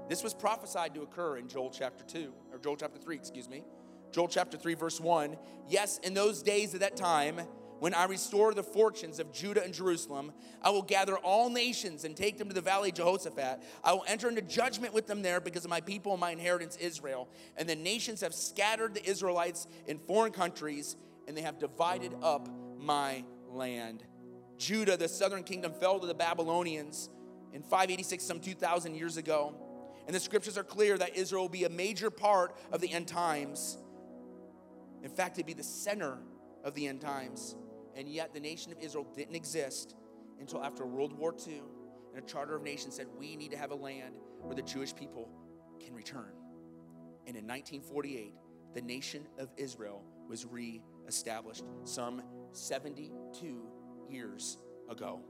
This 0.08 0.24
was 0.24 0.34
prophesied 0.34 0.94
to 0.94 1.02
occur 1.02 1.36
in 1.36 1.46
Joel 1.46 1.70
chapter 1.70 2.02
2, 2.04 2.32
or 2.52 2.58
Joel 2.58 2.76
chapter 2.76 2.98
3, 2.98 3.14
excuse 3.14 3.48
me. 3.48 3.62
Joel 4.12 4.28
chapter 4.28 4.56
3, 4.56 4.74
verse 4.74 5.00
1. 5.00 5.36
Yes, 5.68 5.98
in 5.98 6.14
those 6.14 6.42
days 6.42 6.74
of 6.74 6.80
that 6.80 6.96
time, 6.96 7.40
when 7.78 7.94
I 7.94 8.04
restore 8.04 8.54
the 8.54 8.62
fortunes 8.62 9.18
of 9.18 9.32
Judah 9.32 9.64
and 9.64 9.74
Jerusalem, 9.74 10.32
I 10.62 10.70
will 10.70 10.82
gather 10.82 11.16
all 11.16 11.50
nations 11.50 12.04
and 12.04 12.16
take 12.16 12.38
them 12.38 12.46
to 12.46 12.54
the 12.54 12.60
valley 12.60 12.90
of 12.90 12.94
Jehoshaphat. 12.94 13.60
I 13.82 13.92
will 13.92 14.04
enter 14.06 14.28
into 14.28 14.42
judgment 14.42 14.94
with 14.94 15.08
them 15.08 15.22
there 15.22 15.40
because 15.40 15.64
of 15.64 15.70
my 15.70 15.80
people 15.80 16.12
and 16.12 16.20
my 16.20 16.30
inheritance, 16.30 16.76
Israel. 16.76 17.28
And 17.56 17.68
the 17.68 17.74
nations 17.74 18.20
have 18.20 18.34
scattered 18.34 18.94
the 18.94 19.04
Israelites 19.04 19.66
in 19.88 19.98
foreign 19.98 20.30
countries, 20.30 20.96
and 21.26 21.36
they 21.36 21.42
have 21.42 21.58
divided 21.58 22.14
up 22.22 22.48
my 22.78 23.24
land. 23.48 24.04
Judah, 24.58 24.96
the 24.96 25.08
southern 25.08 25.42
kingdom, 25.42 25.72
fell 25.72 25.98
to 25.98 26.06
the 26.06 26.14
Babylonians 26.14 27.10
in 27.52 27.62
586, 27.62 28.22
some 28.22 28.38
2,000 28.38 28.94
years 28.94 29.16
ago. 29.16 29.56
And 30.06 30.14
the 30.14 30.20
scriptures 30.20 30.56
are 30.56 30.62
clear 30.62 30.96
that 30.98 31.16
Israel 31.16 31.42
will 31.42 31.48
be 31.48 31.64
a 31.64 31.68
major 31.68 32.10
part 32.10 32.56
of 32.70 32.80
the 32.80 32.92
end 32.92 33.08
times. 33.08 33.78
In 35.02 35.10
fact, 35.10 35.36
it'd 35.36 35.46
be 35.46 35.52
the 35.54 35.62
center 35.62 36.18
of 36.64 36.74
the 36.74 36.86
end 36.86 37.00
times. 37.00 37.56
And 37.96 38.08
yet, 38.08 38.32
the 38.32 38.40
nation 38.40 38.72
of 38.72 38.78
Israel 38.78 39.06
didn't 39.14 39.34
exist 39.34 39.96
until 40.40 40.62
after 40.62 40.86
World 40.86 41.12
War 41.12 41.34
II. 41.46 41.62
And 42.14 42.22
a 42.22 42.26
charter 42.26 42.54
of 42.56 42.62
nations 42.62 42.96
said, 42.96 43.06
we 43.18 43.36
need 43.36 43.50
to 43.50 43.56
have 43.56 43.70
a 43.70 43.74
land 43.74 44.14
where 44.40 44.54
the 44.54 44.62
Jewish 44.62 44.94
people 44.94 45.28
can 45.80 45.94
return. 45.94 46.32
And 47.26 47.36
in 47.36 47.46
1948, 47.46 48.34
the 48.74 48.82
nation 48.82 49.26
of 49.38 49.50
Israel 49.56 50.02
was 50.28 50.46
re-established 50.46 51.64
some 51.84 52.22
72 52.52 53.62
years 54.08 54.58
ago, 54.90 55.20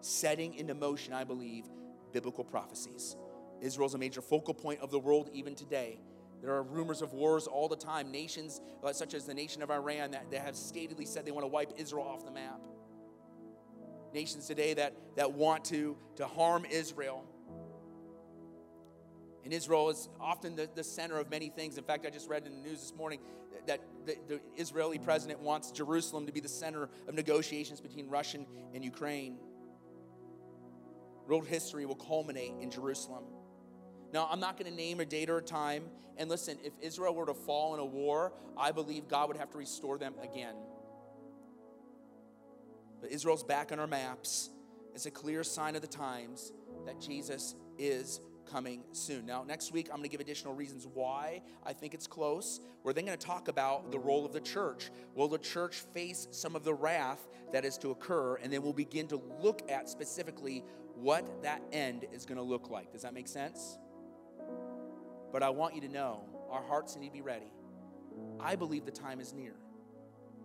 setting 0.00 0.54
into 0.54 0.74
motion, 0.74 1.12
I 1.12 1.24
believe, 1.24 1.64
biblical 2.12 2.44
prophecies. 2.44 3.16
Israel 3.60 3.86
is 3.86 3.94
a 3.94 3.98
major 3.98 4.20
focal 4.20 4.54
point 4.54 4.80
of 4.80 4.90
the 4.90 4.98
world 4.98 5.30
even 5.32 5.54
today. 5.54 6.00
There 6.42 6.52
are 6.52 6.62
rumors 6.62 7.02
of 7.02 7.12
wars 7.12 7.46
all 7.46 7.68
the 7.68 7.76
time. 7.76 8.10
Nations, 8.10 8.60
uh, 8.84 8.92
such 8.92 9.14
as 9.14 9.24
the 9.24 9.34
nation 9.34 9.62
of 9.62 9.70
Iran, 9.70 10.12
that, 10.12 10.30
that 10.30 10.42
have 10.42 10.54
statedly 10.54 11.06
said 11.06 11.26
they 11.26 11.32
want 11.32 11.44
to 11.44 11.48
wipe 11.48 11.72
Israel 11.76 12.06
off 12.06 12.24
the 12.24 12.30
map. 12.30 12.60
Nations 14.14 14.46
today 14.46 14.74
that, 14.74 14.94
that 15.16 15.32
want 15.32 15.64
to, 15.66 15.96
to 16.16 16.26
harm 16.26 16.64
Israel. 16.70 17.24
And 19.44 19.52
Israel 19.52 19.90
is 19.90 20.08
often 20.20 20.56
the, 20.56 20.68
the 20.74 20.84
center 20.84 21.18
of 21.18 21.30
many 21.30 21.48
things. 21.48 21.78
In 21.78 21.84
fact, 21.84 22.06
I 22.06 22.10
just 22.10 22.28
read 22.28 22.46
in 22.46 22.62
the 22.62 22.68
news 22.68 22.80
this 22.80 22.94
morning 22.94 23.20
that 23.66 23.80
the, 24.06 24.16
the 24.28 24.40
Israeli 24.56 24.98
president 24.98 25.40
wants 25.40 25.70
Jerusalem 25.70 26.26
to 26.26 26.32
be 26.32 26.40
the 26.40 26.48
center 26.48 26.88
of 27.06 27.14
negotiations 27.14 27.80
between 27.80 28.08
Russia 28.08 28.38
and 28.74 28.84
Ukraine. 28.84 29.38
World 31.26 31.46
history 31.46 31.84
will 31.84 31.94
culminate 31.94 32.54
in 32.60 32.70
Jerusalem. 32.70 33.24
Now, 34.12 34.28
I'm 34.30 34.40
not 34.40 34.58
going 34.58 34.70
to 34.70 34.76
name 34.76 35.00
a 35.00 35.04
date 35.04 35.30
or 35.30 35.38
a 35.38 35.42
time. 35.42 35.84
And 36.16 36.28
listen, 36.28 36.58
if 36.64 36.72
Israel 36.80 37.14
were 37.14 37.26
to 37.26 37.34
fall 37.34 37.74
in 37.74 37.80
a 37.80 37.84
war, 37.84 38.32
I 38.56 38.72
believe 38.72 39.08
God 39.08 39.28
would 39.28 39.36
have 39.36 39.50
to 39.50 39.58
restore 39.58 39.98
them 39.98 40.14
again. 40.22 40.54
But 43.00 43.12
Israel's 43.12 43.44
back 43.44 43.70
on 43.70 43.78
our 43.78 43.86
maps. 43.86 44.50
It's 44.94 45.06
a 45.06 45.10
clear 45.10 45.44
sign 45.44 45.76
of 45.76 45.82
the 45.82 45.88
times 45.88 46.52
that 46.86 47.00
Jesus 47.00 47.54
is 47.78 48.20
coming 48.50 48.82
soon. 48.92 49.26
Now, 49.26 49.44
next 49.44 49.72
week, 49.72 49.88
I'm 49.90 49.98
going 49.98 50.04
to 50.04 50.08
give 50.08 50.20
additional 50.20 50.54
reasons 50.54 50.86
why 50.92 51.42
I 51.64 51.72
think 51.72 51.94
it's 51.94 52.06
close. 52.06 52.60
We're 52.82 52.92
then 52.92 53.04
going 53.04 53.18
to 53.18 53.26
talk 53.26 53.48
about 53.48 53.92
the 53.92 53.98
role 53.98 54.24
of 54.24 54.32
the 54.32 54.40
church. 54.40 54.90
Will 55.14 55.28
the 55.28 55.38
church 55.38 55.76
face 55.94 56.26
some 56.30 56.56
of 56.56 56.64
the 56.64 56.74
wrath 56.74 57.28
that 57.52 57.64
is 57.64 57.78
to 57.78 57.90
occur? 57.90 58.36
And 58.36 58.52
then 58.52 58.62
we'll 58.62 58.72
begin 58.72 59.06
to 59.08 59.20
look 59.40 59.70
at 59.70 59.88
specifically 59.88 60.64
what 60.94 61.42
that 61.42 61.62
end 61.72 62.06
is 62.12 62.24
going 62.24 62.38
to 62.38 62.42
look 62.42 62.70
like. 62.70 62.90
Does 62.90 63.02
that 63.02 63.14
make 63.14 63.28
sense? 63.28 63.78
But 65.32 65.42
I 65.42 65.50
want 65.50 65.74
you 65.74 65.80
to 65.82 65.88
know 65.88 66.24
our 66.50 66.62
hearts 66.62 66.96
need 66.96 67.08
to 67.08 67.12
be 67.12 67.20
ready. 67.20 67.52
I 68.40 68.56
believe 68.56 68.84
the 68.84 68.90
time 68.90 69.20
is 69.20 69.32
near. 69.32 69.54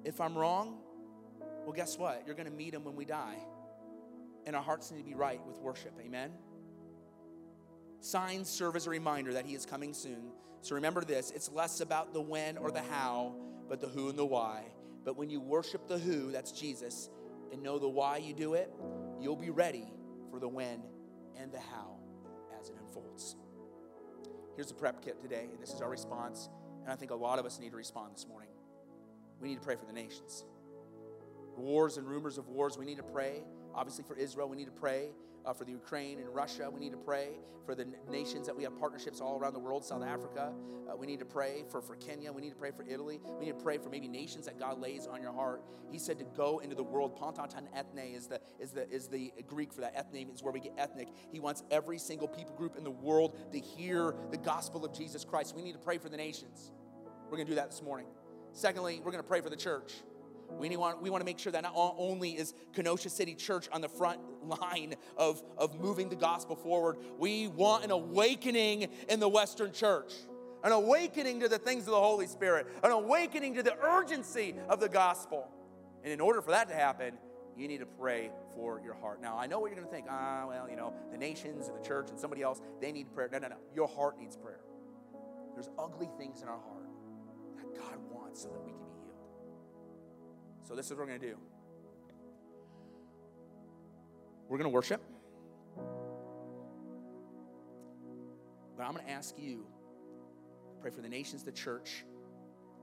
If 0.03 0.19
I'm 0.19 0.37
wrong, 0.37 0.77
well, 1.63 1.73
guess 1.73 1.97
what? 1.97 2.23
You're 2.25 2.35
going 2.35 2.49
to 2.49 2.53
meet 2.53 2.73
him 2.73 2.83
when 2.83 2.95
we 2.95 3.05
die. 3.05 3.37
And 4.45 4.55
our 4.55 4.61
hearts 4.61 4.91
need 4.91 4.99
to 4.99 5.05
be 5.05 5.15
right 5.15 5.39
with 5.47 5.59
worship. 5.59 5.93
Amen? 6.03 6.31
Signs 8.01 8.49
serve 8.49 8.75
as 8.75 8.85
a 8.85 8.89
reminder 8.89 9.33
that 9.33 9.45
he 9.45 9.55
is 9.55 9.65
coming 9.65 9.93
soon. 9.93 10.31
So 10.61 10.75
remember 10.75 11.03
this 11.03 11.31
it's 11.31 11.49
less 11.49 11.79
about 11.79 12.13
the 12.13 12.21
when 12.21 12.57
or 12.57 12.71
the 12.71 12.81
how, 12.81 13.35
but 13.69 13.79
the 13.79 13.87
who 13.87 14.09
and 14.09 14.19
the 14.19 14.25
why. 14.25 14.65
But 15.05 15.17
when 15.17 15.29
you 15.29 15.39
worship 15.39 15.87
the 15.87 15.97
who, 15.97 16.31
that's 16.31 16.51
Jesus, 16.51 17.09
and 17.51 17.61
know 17.61 17.79
the 17.79 17.87
why 17.87 18.17
you 18.17 18.33
do 18.33 18.53
it, 18.55 18.71
you'll 19.21 19.35
be 19.35 19.49
ready 19.49 19.93
for 20.29 20.39
the 20.39 20.47
when 20.47 20.81
and 21.37 21.51
the 21.51 21.59
how 21.59 21.97
as 22.59 22.69
it 22.69 22.75
unfolds. 22.79 23.35
Here's 24.55 24.67
the 24.67 24.73
prep 24.73 25.03
kit 25.03 25.21
today, 25.21 25.47
and 25.51 25.61
this 25.61 25.73
is 25.73 25.81
our 25.81 25.89
response. 25.89 26.49
And 26.83 26.91
I 26.91 26.95
think 26.95 27.11
a 27.11 27.15
lot 27.15 27.39
of 27.39 27.45
us 27.45 27.59
need 27.59 27.71
to 27.71 27.77
respond 27.77 28.13
this 28.15 28.27
morning. 28.27 28.49
We 29.41 29.47
need 29.49 29.55
to 29.55 29.61
pray 29.61 29.75
for 29.75 29.85
the 29.85 29.93
nations. 29.93 30.45
Wars 31.57 31.97
and 31.97 32.07
rumors 32.07 32.37
of 32.37 32.47
wars, 32.47 32.77
we 32.77 32.85
need 32.85 32.97
to 32.97 33.03
pray. 33.03 33.43
Obviously, 33.73 34.03
for 34.03 34.15
Israel, 34.15 34.49
we 34.49 34.57
need 34.57 34.65
to 34.65 34.71
pray 34.71 35.09
uh, 35.45 35.53
for 35.53 35.65
the 35.65 35.71
Ukraine 35.71 36.19
and 36.19 36.33
Russia. 36.33 36.69
We 36.69 36.79
need 36.79 36.91
to 36.91 36.97
pray 36.97 37.29
for 37.65 37.75
the 37.75 37.87
nations 38.09 38.45
that 38.47 38.55
we 38.55 38.63
have 38.63 38.77
partnerships 38.77 39.21
all 39.21 39.37
around 39.37 39.53
the 39.53 39.59
world, 39.59 39.85
South 39.85 40.03
Africa. 40.03 40.53
Uh, 40.89 40.95
we 40.95 41.07
need 41.07 41.19
to 41.19 41.25
pray 41.25 41.63
for, 41.69 41.81
for 41.81 41.95
Kenya. 41.95 42.31
We 42.31 42.41
need 42.41 42.49
to 42.49 42.55
pray 42.55 42.71
for 42.71 42.83
Italy. 42.87 43.21
We 43.39 43.45
need 43.45 43.57
to 43.57 43.63
pray 43.63 43.77
for 43.77 43.89
maybe 43.89 44.07
nations 44.07 44.45
that 44.45 44.59
God 44.59 44.79
lays 44.79 45.07
on 45.07 45.21
your 45.21 45.31
heart. 45.33 45.63
He 45.89 45.97
said 45.97 46.17
to 46.19 46.25
go 46.35 46.59
into 46.59 46.75
the 46.75 46.83
world. 46.83 47.17
Panta 47.17 47.47
ta 47.47 47.61
ethne 47.73 48.13
is 48.13 48.27
the, 48.27 48.41
is, 48.59 48.71
the, 48.71 48.89
is 48.89 49.07
the 49.07 49.31
Greek 49.47 49.71
for 49.71 49.81
that. 49.81 49.93
Ethne 49.95 50.29
is 50.33 50.43
where 50.43 50.51
we 50.51 50.59
get 50.59 50.73
ethnic. 50.77 51.07
He 51.31 51.39
wants 51.39 51.63
every 51.71 51.97
single 51.97 52.27
people 52.27 52.53
group 52.55 52.75
in 52.77 52.83
the 52.83 52.91
world 52.91 53.37
to 53.53 53.59
hear 53.59 54.15
the 54.31 54.37
gospel 54.37 54.83
of 54.83 54.93
Jesus 54.93 55.23
Christ. 55.23 55.55
We 55.55 55.61
need 55.61 55.73
to 55.73 55.79
pray 55.79 55.97
for 55.97 56.09
the 56.09 56.17
nations. 56.17 56.71
We're 57.25 57.37
going 57.37 57.47
to 57.47 57.51
do 57.51 57.55
that 57.55 57.71
this 57.71 57.81
morning. 57.81 58.07
Secondly, 58.51 59.01
we're 59.03 59.11
going 59.11 59.23
to 59.23 59.27
pray 59.27 59.41
for 59.41 59.49
the 59.49 59.55
church. 59.55 59.93
We 60.59 60.75
want, 60.77 61.01
we 61.01 61.09
want 61.09 61.21
to 61.21 61.25
make 61.25 61.39
sure 61.39 61.51
that 61.51 61.63
not 61.63 61.73
only 61.75 62.31
is 62.31 62.53
Kenosha 62.73 63.09
City 63.09 63.35
Church 63.35 63.67
on 63.71 63.81
the 63.81 63.89
front 63.89 64.19
line 64.43 64.95
of, 65.17 65.43
of 65.57 65.79
moving 65.79 66.09
the 66.09 66.15
gospel 66.15 66.55
forward, 66.55 66.97
we 67.17 67.47
want 67.47 67.83
an 67.83 67.91
awakening 67.91 68.87
in 69.09 69.19
the 69.19 69.29
Western 69.29 69.71
church, 69.71 70.13
an 70.63 70.71
awakening 70.71 71.41
to 71.41 71.49
the 71.49 71.57
things 71.57 71.83
of 71.83 71.91
the 71.91 71.99
Holy 71.99 72.27
Spirit, 72.27 72.67
an 72.83 72.91
awakening 72.91 73.55
to 73.55 73.63
the 73.63 73.77
urgency 73.83 74.55
of 74.69 74.79
the 74.79 74.89
gospel. 74.89 75.49
And 76.03 76.11
in 76.11 76.21
order 76.21 76.41
for 76.41 76.51
that 76.51 76.67
to 76.69 76.73
happen, 76.75 77.13
you 77.57 77.67
need 77.67 77.79
to 77.79 77.85
pray 77.85 78.31
for 78.55 78.81
your 78.83 78.93
heart. 78.95 79.21
Now, 79.21 79.37
I 79.37 79.47
know 79.47 79.59
what 79.59 79.67
you're 79.67 79.75
going 79.75 79.87
to 79.87 79.93
think. 79.93 80.07
Ah, 80.09 80.45
well, 80.47 80.69
you 80.69 80.75
know, 80.75 80.93
the 81.11 81.17
nations 81.17 81.67
and 81.67 81.77
the 81.77 81.87
church 81.87 82.09
and 82.09 82.19
somebody 82.19 82.41
else, 82.41 82.61
they 82.81 82.91
need 82.91 83.13
prayer. 83.13 83.29
No, 83.31 83.39
no, 83.39 83.49
no. 83.49 83.57
Your 83.75 83.87
heart 83.87 84.19
needs 84.19 84.35
prayer. 84.35 84.61
There's 85.53 85.69
ugly 85.77 86.09
things 86.17 86.41
in 86.41 86.47
our 86.47 86.59
heart 86.59 86.89
that 87.57 87.75
God 87.75 87.99
wants 88.11 88.41
so 88.41 88.49
that 88.49 88.59
we 88.63 88.71
can 88.71 88.81
be 88.85 88.92
so, 90.63 90.75
this 90.75 90.85
is 90.85 90.91
what 90.91 90.99
we're 90.99 91.07
going 91.07 91.19
to 91.19 91.27
do 91.27 91.37
we're 94.49 94.57
going 94.57 94.69
to 94.69 94.73
worship. 94.73 95.01
But 98.77 98.83
I'm 98.83 98.93
going 98.93 99.05
to 99.05 99.11
ask 99.11 99.35
you 99.37 99.65
to 100.69 100.81
pray 100.81 100.91
for 100.91 101.01
the 101.01 101.09
nations, 101.09 101.43
the 101.43 101.51
church, 101.51 102.03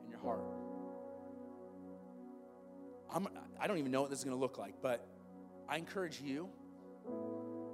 and 0.03 0.11
your 0.11 0.21
heart. 0.21 0.43
I'm, 3.13 3.29
I 3.61 3.67
don't 3.67 3.79
even 3.79 3.93
know 3.93 4.01
what 4.01 4.11
this 4.11 4.21
is 4.21 4.25
going 4.25 4.37
to 4.37 4.41
look 4.41 4.59
like, 4.59 4.75
but 4.83 5.07
I 5.69 5.77
encourage 5.77 6.21
you, 6.21 6.49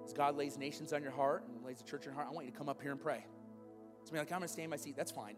as 0.05 0.13
God 0.13 0.37
lays 0.37 0.59
nations 0.59 0.93
on 0.93 1.03
your 1.03 1.13
heart 1.13 1.45
and 1.49 1.65
lays 1.65 1.79
the 1.79 1.85
church 1.85 2.03
on 2.03 2.09
your 2.09 2.15
heart, 2.15 2.29
I 2.31 2.35
want 2.35 2.47
you 2.47 2.53
to 2.53 2.59
come 2.59 2.69
up 2.69 2.83
here 2.83 2.93
and 2.93 3.01
pray. 3.01 3.25
So, 4.05 4.13
be 4.13 4.19
like, 4.19 4.31
I'm 4.31 4.39
going 4.39 4.49
to 4.49 4.53
stay 4.53 4.63
in 4.63 4.71
my 4.71 4.77
seat. 4.77 4.95
That's 4.97 5.13
fine. 5.13 5.37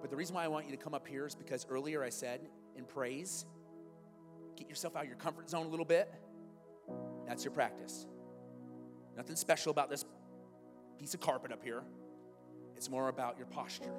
But 0.00 0.10
the 0.10 0.16
reason 0.16 0.34
why 0.34 0.44
I 0.44 0.48
want 0.48 0.66
you 0.66 0.72
to 0.72 0.82
come 0.82 0.94
up 0.94 1.06
here 1.06 1.26
is 1.26 1.34
because 1.34 1.66
earlier 1.68 2.02
I 2.02 2.08
said 2.08 2.40
in 2.76 2.84
praise. 2.84 3.46
Get 4.56 4.68
yourself 4.68 4.96
out 4.96 5.02
of 5.02 5.08
your 5.08 5.16
comfort 5.16 5.48
zone 5.48 5.66
a 5.66 5.68
little 5.68 5.84
bit. 5.84 6.12
That's 7.26 7.44
your 7.44 7.52
practice. 7.52 8.06
Nothing 9.16 9.36
special 9.36 9.70
about 9.70 9.90
this 9.90 10.04
piece 10.98 11.14
of 11.14 11.20
carpet 11.20 11.52
up 11.52 11.62
here. 11.62 11.82
It's 12.76 12.88
more 12.88 13.08
about 13.08 13.36
your 13.36 13.46
posture. 13.46 13.92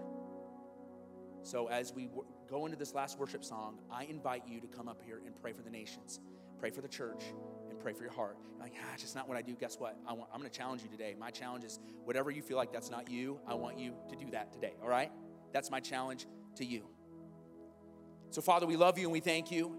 So, 1.44 1.68
as 1.68 1.94
we 1.94 2.06
w- 2.06 2.26
go 2.48 2.66
into 2.66 2.78
this 2.78 2.94
last 2.94 3.18
worship 3.18 3.44
song, 3.44 3.80
I 3.92 4.04
invite 4.06 4.48
you 4.48 4.60
to 4.62 4.68
come 4.68 4.88
up 4.88 5.02
here 5.04 5.22
and 5.26 5.36
pray 5.42 5.54
for 5.54 5.64
the 5.64 5.70
nations, 5.70 6.20
pray 6.60 6.70
for 6.70 6.82
the 6.82 6.88
church, 6.88 7.24
and 7.70 7.80
pray 7.80 7.94
for 7.94 8.04
your 8.04 8.12
heart. 8.12 8.38
You're 8.52 8.62
like, 8.62 8.74
ah, 8.80 8.92
it's 8.94 9.02
just 9.02 9.16
not 9.16 9.28
what 9.28 9.38
I 9.38 9.42
do. 9.42 9.56
Guess 9.56 9.80
what? 9.80 9.98
I 10.08 10.14
want, 10.14 10.30
I'm 10.34 10.40
going 10.40 10.50
to 10.52 10.58
challenge 10.58 10.84
you 10.84 10.90
today. 10.90 11.16
My 11.20 11.32
challenge 11.32 11.64
is 11.64 11.80
whatever 12.04 12.30
you 12.30 12.42
feel 12.42 12.58
like 12.58 12.72
that's 12.72 12.92
not 12.92 13.10
you, 13.10 13.40
I 13.48 13.56
want 13.56 13.80
you 13.80 13.96
to 14.10 14.16
do 14.16 14.30
that 14.32 14.54
today, 14.54 14.74
all 14.82 14.90
right? 14.90 15.12
That's 15.52 15.72
my 15.72 15.80
challenge 15.80 16.28
to 16.58 16.66
you. 16.66 16.88
So, 18.32 18.42
Father, 18.42 18.66
we 18.66 18.78
love 18.78 18.98
you 18.98 19.04
and 19.04 19.12
we 19.12 19.20
thank 19.20 19.52
you. 19.52 19.76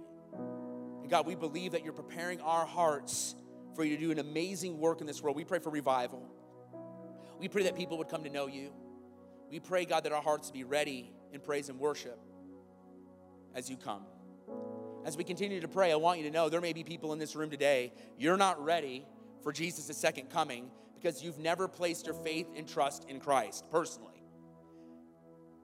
And 1.00 1.10
God, 1.10 1.26
we 1.26 1.34
believe 1.34 1.72
that 1.72 1.82
you're 1.82 1.94
preparing 1.94 2.38
our 2.42 2.66
hearts 2.66 3.34
for 3.74 3.82
you 3.82 3.96
to 3.96 4.02
do 4.02 4.10
an 4.10 4.18
amazing 4.18 4.78
work 4.78 5.00
in 5.00 5.06
this 5.06 5.22
world. 5.22 5.36
We 5.38 5.44
pray 5.44 5.58
for 5.58 5.70
revival. 5.70 6.22
We 7.40 7.48
pray 7.48 7.62
that 7.62 7.76
people 7.76 7.96
would 7.96 8.08
come 8.08 8.24
to 8.24 8.30
know 8.30 8.46
you. 8.46 8.74
We 9.50 9.58
pray, 9.58 9.86
God, 9.86 10.04
that 10.04 10.12
our 10.12 10.20
hearts 10.20 10.50
be 10.50 10.64
ready 10.64 11.14
in 11.32 11.40
praise 11.40 11.70
and 11.70 11.78
worship 11.78 12.18
as 13.54 13.70
you 13.70 13.78
come. 13.78 14.04
As 15.06 15.16
we 15.16 15.24
continue 15.24 15.60
to 15.60 15.68
pray, 15.68 15.90
I 15.90 15.96
want 15.96 16.18
you 16.18 16.24
to 16.24 16.30
know 16.30 16.50
there 16.50 16.60
may 16.60 16.74
be 16.74 16.84
people 16.84 17.14
in 17.14 17.18
this 17.18 17.34
room 17.34 17.48
today, 17.48 17.94
you're 18.18 18.36
not 18.36 18.62
ready 18.62 19.06
for 19.42 19.50
Jesus' 19.50 19.96
second 19.96 20.28
coming 20.28 20.70
because 20.94 21.24
you've 21.24 21.38
never 21.38 21.68
placed 21.68 22.04
your 22.04 22.14
faith 22.14 22.48
and 22.54 22.68
trust 22.68 23.06
in 23.08 23.18
Christ 23.18 23.64
personally 23.70 24.11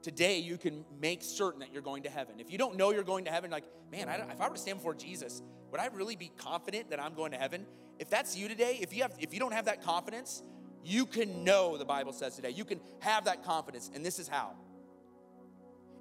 today 0.02 0.38
you 0.38 0.56
can 0.58 0.84
make 1.00 1.22
certain 1.22 1.60
that 1.60 1.72
you're 1.72 1.82
going 1.82 2.04
to 2.04 2.10
heaven. 2.10 2.40
If 2.40 2.50
you 2.50 2.58
don't 2.58 2.76
know 2.76 2.90
you're 2.90 3.02
going 3.02 3.24
to 3.24 3.30
heaven, 3.30 3.50
like, 3.50 3.64
man, 3.90 4.08
I 4.08 4.16
if 4.16 4.40
I 4.40 4.48
were 4.48 4.54
to 4.54 4.60
stand 4.60 4.78
before 4.78 4.94
Jesus, 4.94 5.42
would 5.70 5.80
I 5.80 5.86
really 5.86 6.16
be 6.16 6.30
confident 6.38 6.90
that 6.90 7.00
I'm 7.00 7.14
going 7.14 7.32
to 7.32 7.38
heaven? 7.38 7.66
If 7.98 8.10
that's 8.10 8.36
you 8.36 8.48
today, 8.48 8.78
if 8.80 8.94
you 8.94 9.02
have 9.02 9.12
if 9.18 9.32
you 9.32 9.40
don't 9.40 9.52
have 9.52 9.66
that 9.66 9.82
confidence, 9.82 10.42
you 10.84 11.06
can 11.06 11.44
know 11.44 11.76
the 11.76 11.84
Bible 11.84 12.12
says 12.12 12.36
today. 12.36 12.50
You 12.50 12.64
can 12.64 12.80
have 13.00 13.24
that 13.24 13.44
confidence, 13.44 13.90
and 13.94 14.04
this 14.04 14.18
is 14.18 14.28
how. 14.28 14.52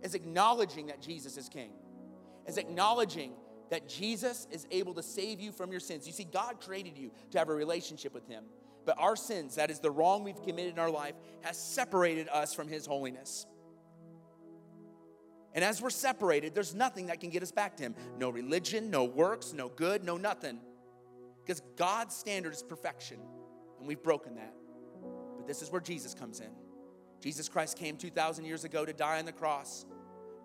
Is 0.03 0.13
acknowledging 0.13 0.87
that 0.87 1.01
Jesus 1.01 1.37
is 1.37 1.49
king. 1.49 1.71
Is 2.47 2.57
acknowledging 2.57 3.33
that 3.69 3.89
Jesus 3.89 4.47
is 4.51 4.65
able 4.71 4.93
to 4.93 5.03
save 5.03 5.39
you 5.39 5.51
from 5.51 5.71
your 5.71 5.79
sins. 5.79 6.07
You 6.07 6.13
see, 6.13 6.23
God 6.23 6.61
created 6.61 6.97
you 6.97 7.11
to 7.31 7.37
have 7.37 7.49
a 7.49 7.53
relationship 7.53 8.13
with 8.13 8.27
him. 8.27 8.45
But 8.85 8.97
our 8.97 9.17
sins, 9.17 9.55
that 9.55 9.69
is 9.69 9.79
the 9.79 9.91
wrong 9.91 10.23
we've 10.23 10.41
committed 10.43 10.71
in 10.71 10.79
our 10.79 10.89
life, 10.89 11.15
has 11.41 11.57
separated 11.57 12.29
us 12.29 12.53
from 12.53 12.69
his 12.69 12.85
holiness. 12.85 13.45
And 15.57 15.63
as 15.63 15.81
we're 15.81 15.89
separated, 15.89 16.53
there's 16.53 16.75
nothing 16.75 17.07
that 17.07 17.19
can 17.19 17.31
get 17.31 17.41
us 17.41 17.51
back 17.51 17.77
to 17.77 17.83
Him. 17.83 17.95
No 18.19 18.29
religion, 18.29 18.91
no 18.91 19.05
works, 19.05 19.53
no 19.53 19.69
good, 19.69 20.03
no 20.03 20.15
nothing. 20.15 20.59
Because 21.43 21.63
God's 21.75 22.15
standard 22.15 22.53
is 22.53 22.61
perfection, 22.61 23.17
and 23.79 23.87
we've 23.87 24.03
broken 24.03 24.35
that. 24.35 24.53
But 25.35 25.47
this 25.47 25.63
is 25.63 25.71
where 25.71 25.81
Jesus 25.81 26.13
comes 26.13 26.41
in. 26.41 26.51
Jesus 27.21 27.49
Christ 27.49 27.75
came 27.75 27.97
2,000 27.97 28.45
years 28.45 28.65
ago 28.65 28.85
to 28.85 28.93
die 28.93 29.17
on 29.17 29.25
the 29.25 29.31
cross, 29.31 29.87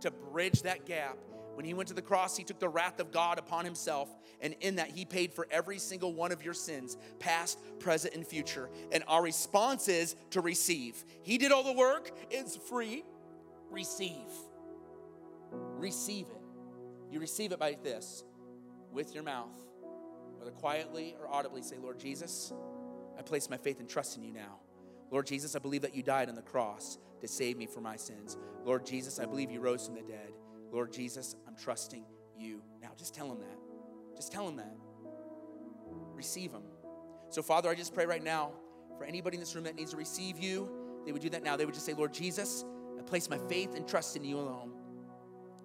to 0.01 0.11
bridge 0.11 0.63
that 0.63 0.87
gap. 0.87 1.19
When 1.53 1.67
he 1.67 1.75
went 1.75 1.91
to 1.91 1.95
the 1.95 2.01
cross, 2.01 2.35
he 2.35 2.43
took 2.43 2.59
the 2.59 2.71
wrath 2.71 2.99
of 2.99 3.13
God 3.13 3.39
upon 3.39 3.67
himself, 3.67 4.09
and 4.41 4.57
in 4.61 4.77
that, 4.77 4.93
he 4.93 5.05
paid 5.05 5.35
for 5.35 5.47
every 5.51 5.79
single 5.79 6.15
one 6.15 6.33
of 6.33 6.43
your 6.43 6.55
sins, 6.55 6.97
past, 7.19 7.59
present, 7.81 8.15
and 8.15 8.27
future. 8.27 8.71
And 8.93 9.05
our 9.07 9.23
response 9.23 9.89
is 9.89 10.17
to 10.31 10.41
receive. 10.41 11.05
He 11.21 11.37
did 11.37 11.53
all 11.53 11.65
the 11.65 11.79
work, 11.79 12.11
it's 12.31 12.57
free. 12.57 13.05
Receive 13.71 14.31
receive 15.53 16.27
it. 16.29 16.43
You 17.11 17.21
receive 17.21 17.53
it 17.53 17.59
by 17.59 17.77
this 17.83 18.25
with 18.91 19.15
your 19.15 19.23
mouth, 19.23 19.57
whether 20.39 20.51
quietly 20.51 21.17
or 21.21 21.29
audibly, 21.29 21.63
say, 21.63 21.77
Lord 21.79 21.99
Jesus, 21.99 22.53
I 23.19 23.23
place 23.23 23.51
my 23.51 23.57
faith 23.57 23.81
and 23.81 23.89
trust 23.89 24.17
in 24.17 24.23
you 24.23 24.33
now. 24.33 24.61
Lord 25.11 25.27
Jesus, 25.27 25.55
I 25.55 25.59
believe 25.59 25.83
that 25.83 25.95
you 25.95 26.03
died 26.03 26.29
on 26.29 26.35
the 26.35 26.43
cross 26.43 26.99
to 27.21 27.29
save 27.29 27.57
me 27.57 27.67
from 27.67 27.83
my 27.83 27.97
sins. 27.97 28.39
Lord 28.65 28.87
Jesus, 28.87 29.19
I 29.19 29.27
believe 29.27 29.51
you 29.51 29.61
rose 29.61 29.87
from 29.87 29.95
the 29.95 30.03
dead. 30.03 30.33
Lord 30.71 30.93
Jesus, 30.93 31.37
I'm 31.47 31.57
trusting 31.57 32.05
you 32.37 32.63
now. 32.81 32.91
Just 32.97 33.15
tell 33.15 33.31
him 33.31 33.39
that. 33.41 34.17
Just 34.17 34.33
tell 34.33 34.49
him 34.49 34.57
that. 34.57 34.77
Receive 36.15 36.51
him. 36.51 36.63
So, 37.29 37.43
Father, 37.43 37.69
I 37.69 37.75
just 37.75 37.95
pray 37.95 38.07
right 38.07 38.23
now 38.23 38.53
for 38.99 39.05
anybody 39.05 39.37
in 39.37 39.41
this 39.41 39.55
room 39.55 39.65
that 39.65 39.75
needs 39.75 39.91
to 39.91 39.97
receive 39.97 40.39
you, 40.39 40.71
they 41.05 41.13
would 41.13 41.23
do 41.23 41.31
that 41.31 41.43
now. 41.43 41.57
They 41.57 41.65
would 41.65 41.75
just 41.75 41.87
say, 41.87 41.95
Lord 41.95 42.13
Jesus, 42.13 42.65
I 42.99 43.03
place 43.03 43.29
my 43.29 43.39
faith 43.49 43.75
and 43.75 43.87
trust 43.87 44.17
in 44.17 44.25
you 44.25 44.39
alone. 44.39 44.73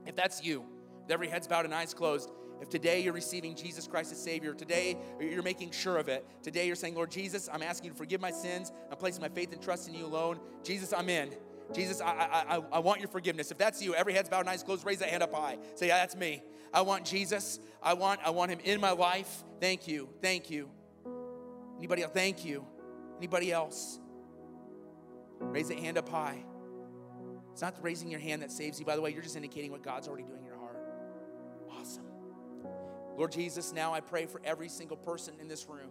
If 0.08 0.16
that's 0.16 0.44
you, 0.44 0.66
with 1.02 1.12
every 1.12 1.28
head's 1.28 1.48
bowed 1.48 1.66
and 1.66 1.74
eyes 1.74 1.94
closed, 1.94 2.32
if 2.62 2.70
today 2.70 3.02
you're 3.02 3.14
receiving 3.14 3.56
Jesus 3.56 3.88
Christ 3.88 4.12
as 4.12 4.22
Savior, 4.22 4.54
today 4.54 4.98
you're 5.20 5.44
making 5.44 5.72
sure 5.72 5.98
of 5.98 6.08
it, 6.08 6.26
today 6.42 6.66
you're 6.66 6.76
saying, 6.76 6.96
Lord 6.96 7.12
Jesus, 7.12 7.50
I'm 7.52 7.62
asking 7.62 7.86
you 7.86 7.92
to 7.92 7.98
forgive 7.98 8.22
my 8.22 8.32
sins, 8.32 8.72
I'm 8.90 8.98
placing 8.98 9.22
my 9.22 9.30
faith 9.30 9.52
and 9.52 9.62
trust 9.62 9.88
in 9.88 9.94
you 9.94 10.06
alone. 10.06 10.40
Jesus, 10.64 10.94
I'm 10.94 11.10
in. 11.10 11.36
Jesus, 11.74 12.00
I, 12.00 12.46
I, 12.48 12.62
I, 12.72 12.80
want 12.80 13.02
your 13.02 13.10
forgiveness. 13.10 13.52
If 13.52 13.58
that's 13.58 13.82
you, 13.82 13.94
every 13.94 14.14
head's 14.14 14.30
bowed 14.30 14.40
and 14.40 14.50
eyes 14.50 14.64
closed, 14.64 14.86
raise 14.86 15.00
that 15.00 15.10
hand 15.10 15.22
up 15.22 15.34
high. 15.34 15.58
Say, 15.76 15.88
yeah, 15.88 15.98
that's 15.98 16.16
me. 16.16 16.42
I 16.74 16.82
want 16.82 17.06
Jesus. 17.06 17.60
I 17.84 17.94
want, 17.94 18.22
I 18.24 18.30
want 18.30 18.52
him 18.52 18.60
in 18.64 18.80
my 18.80 18.92
life. 18.92 19.44
Thank 19.60 19.86
you. 19.86 20.08
Thank 20.22 20.50
you. 20.50 20.70
Anybody 21.78 22.04
else? 22.04 22.14
Thank 22.14 22.46
you. 22.46 22.66
Anybody 23.18 23.52
else? 23.52 24.00
Raise 25.40 25.68
that 25.68 25.78
hand 25.78 25.98
up 25.98 26.08
high. 26.08 26.46
It's 27.58 27.64
not 27.64 27.74
raising 27.82 28.12
your 28.12 28.20
hand 28.20 28.44
that 28.44 28.52
saves 28.52 28.80
you. 28.80 28.86
By 28.86 28.96
the 28.96 29.02
way, 29.02 29.10
you're 29.10 29.24
just 29.24 29.36
indicating 29.36 29.72
what 29.72 29.82
God's 29.82 30.08
already 30.08 30.22
doing 30.26 30.42
in 30.42 30.46
your 30.46 30.60
heart. 30.60 30.78
Awesome. 31.72 32.04
Lord 33.16 33.32
Jesus, 33.32 33.74
now 33.74 33.96
I 33.96 34.00
pray 34.00 34.28
for 34.28 34.40
every 34.44 34.70
single 34.70 34.96
person 34.96 35.34
in 35.42 35.48
this 35.48 35.68
room 35.68 35.90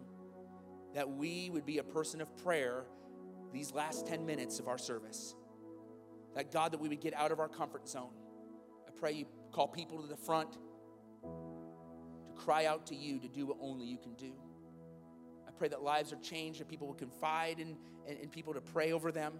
that 0.94 1.10
we 1.10 1.50
would 1.50 1.66
be 1.66 1.78
a 1.78 1.82
person 1.82 2.20
of 2.20 2.28
prayer 2.44 2.84
these 3.52 3.72
last 3.72 4.06
10 4.06 4.24
minutes 4.24 4.60
of 4.60 4.68
our 4.68 4.78
service. 4.78 5.34
That 6.36 6.52
God, 6.52 6.70
that 6.70 6.78
we 6.78 6.88
would 6.88 7.00
get 7.00 7.14
out 7.14 7.32
of 7.32 7.40
our 7.40 7.48
comfort 7.48 7.88
zone. 7.88 8.14
I 8.86 8.92
pray 8.92 9.14
you 9.14 9.26
call 9.50 9.66
people 9.66 10.00
to 10.00 10.06
the 10.06 10.16
front 10.16 10.52
to 10.52 10.58
cry 12.36 12.66
out 12.66 12.86
to 12.86 12.94
you 12.94 13.18
to 13.18 13.26
do 13.26 13.44
what 13.44 13.56
only 13.60 13.86
you 13.86 13.98
can 13.98 14.14
do. 14.14 14.34
I 15.48 15.50
pray 15.50 15.66
that 15.66 15.82
lives 15.82 16.12
are 16.12 16.20
changed, 16.20 16.60
that 16.60 16.68
people 16.68 16.86
will 16.86 16.94
confide 16.94 17.58
in, 17.58 17.76
in, 18.06 18.18
in 18.18 18.28
people 18.28 18.54
to 18.54 18.60
pray 18.60 18.92
over 18.92 19.10
them 19.10 19.32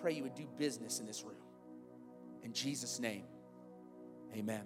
pray 0.00 0.12
you 0.12 0.22
would 0.22 0.34
do 0.34 0.46
business 0.58 1.00
in 1.00 1.06
this 1.06 1.22
room. 1.22 1.34
In 2.42 2.52
Jesus' 2.52 2.98
name, 2.98 3.24
amen. 4.34 4.64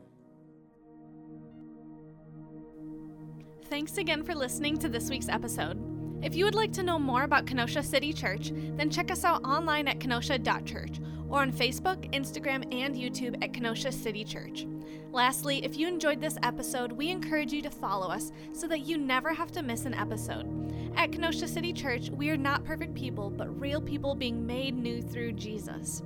thanks 3.75 3.99
again 3.99 4.23
for 4.23 4.37
listening 4.37 4.79
to 4.79 4.89
this 4.89 5.11
week's 5.11 5.29
episode. 5.29 5.77
If 6.23 6.37
you 6.37 6.45
would 6.45 6.55
like 6.55 6.73
to 6.75 6.85
know 6.85 6.97
more 6.97 7.25
about 7.25 7.45
Kenosha 7.45 7.83
City 7.83 8.13
Church, 8.13 8.53
then 8.55 8.89
check 8.89 9.11
us 9.11 9.25
out 9.25 9.43
online 9.43 9.89
at 9.89 9.99
kenosha.church 9.99 11.01
or 11.29 11.43
on 11.43 11.53
Facebook, 11.53 12.11
Instagram, 12.13 12.63
and 12.75 12.95
YouTube 12.95 13.43
at 13.43 13.53
Kenosha 13.53 13.93
City 13.93 14.25
Church. 14.25 14.67
Lastly, 15.13 15.65
if 15.65 15.77
you 15.77 15.87
enjoyed 15.87 16.21
this 16.21 16.39
episode, 16.43 16.93
we 16.93 17.11
encourage 17.11 17.53
you 17.53 17.63
to 17.63 17.71
follow 17.71 18.09
us 18.09 18.33
so 18.53 18.67
that 18.67 18.81
you 18.81 18.99
never 18.99 19.33
have 19.33 19.53
to 19.53 19.63
miss 19.63 19.85
an 19.85 19.95
episode. 19.95 20.47
At 20.97 21.13
Kenosha 21.13 21.49
City 21.49 21.73
Church, 21.73 22.11
we 22.11 22.31
are 22.31 22.37
not 22.37 22.65
perfect 22.65 22.95
people, 22.95 23.31
but 23.31 23.61
real 23.61 23.81
people 23.81 24.15
being 24.15 24.47
made 24.47 24.77
new 24.77 25.01
through 25.01 25.33
Jesus. 25.33 26.03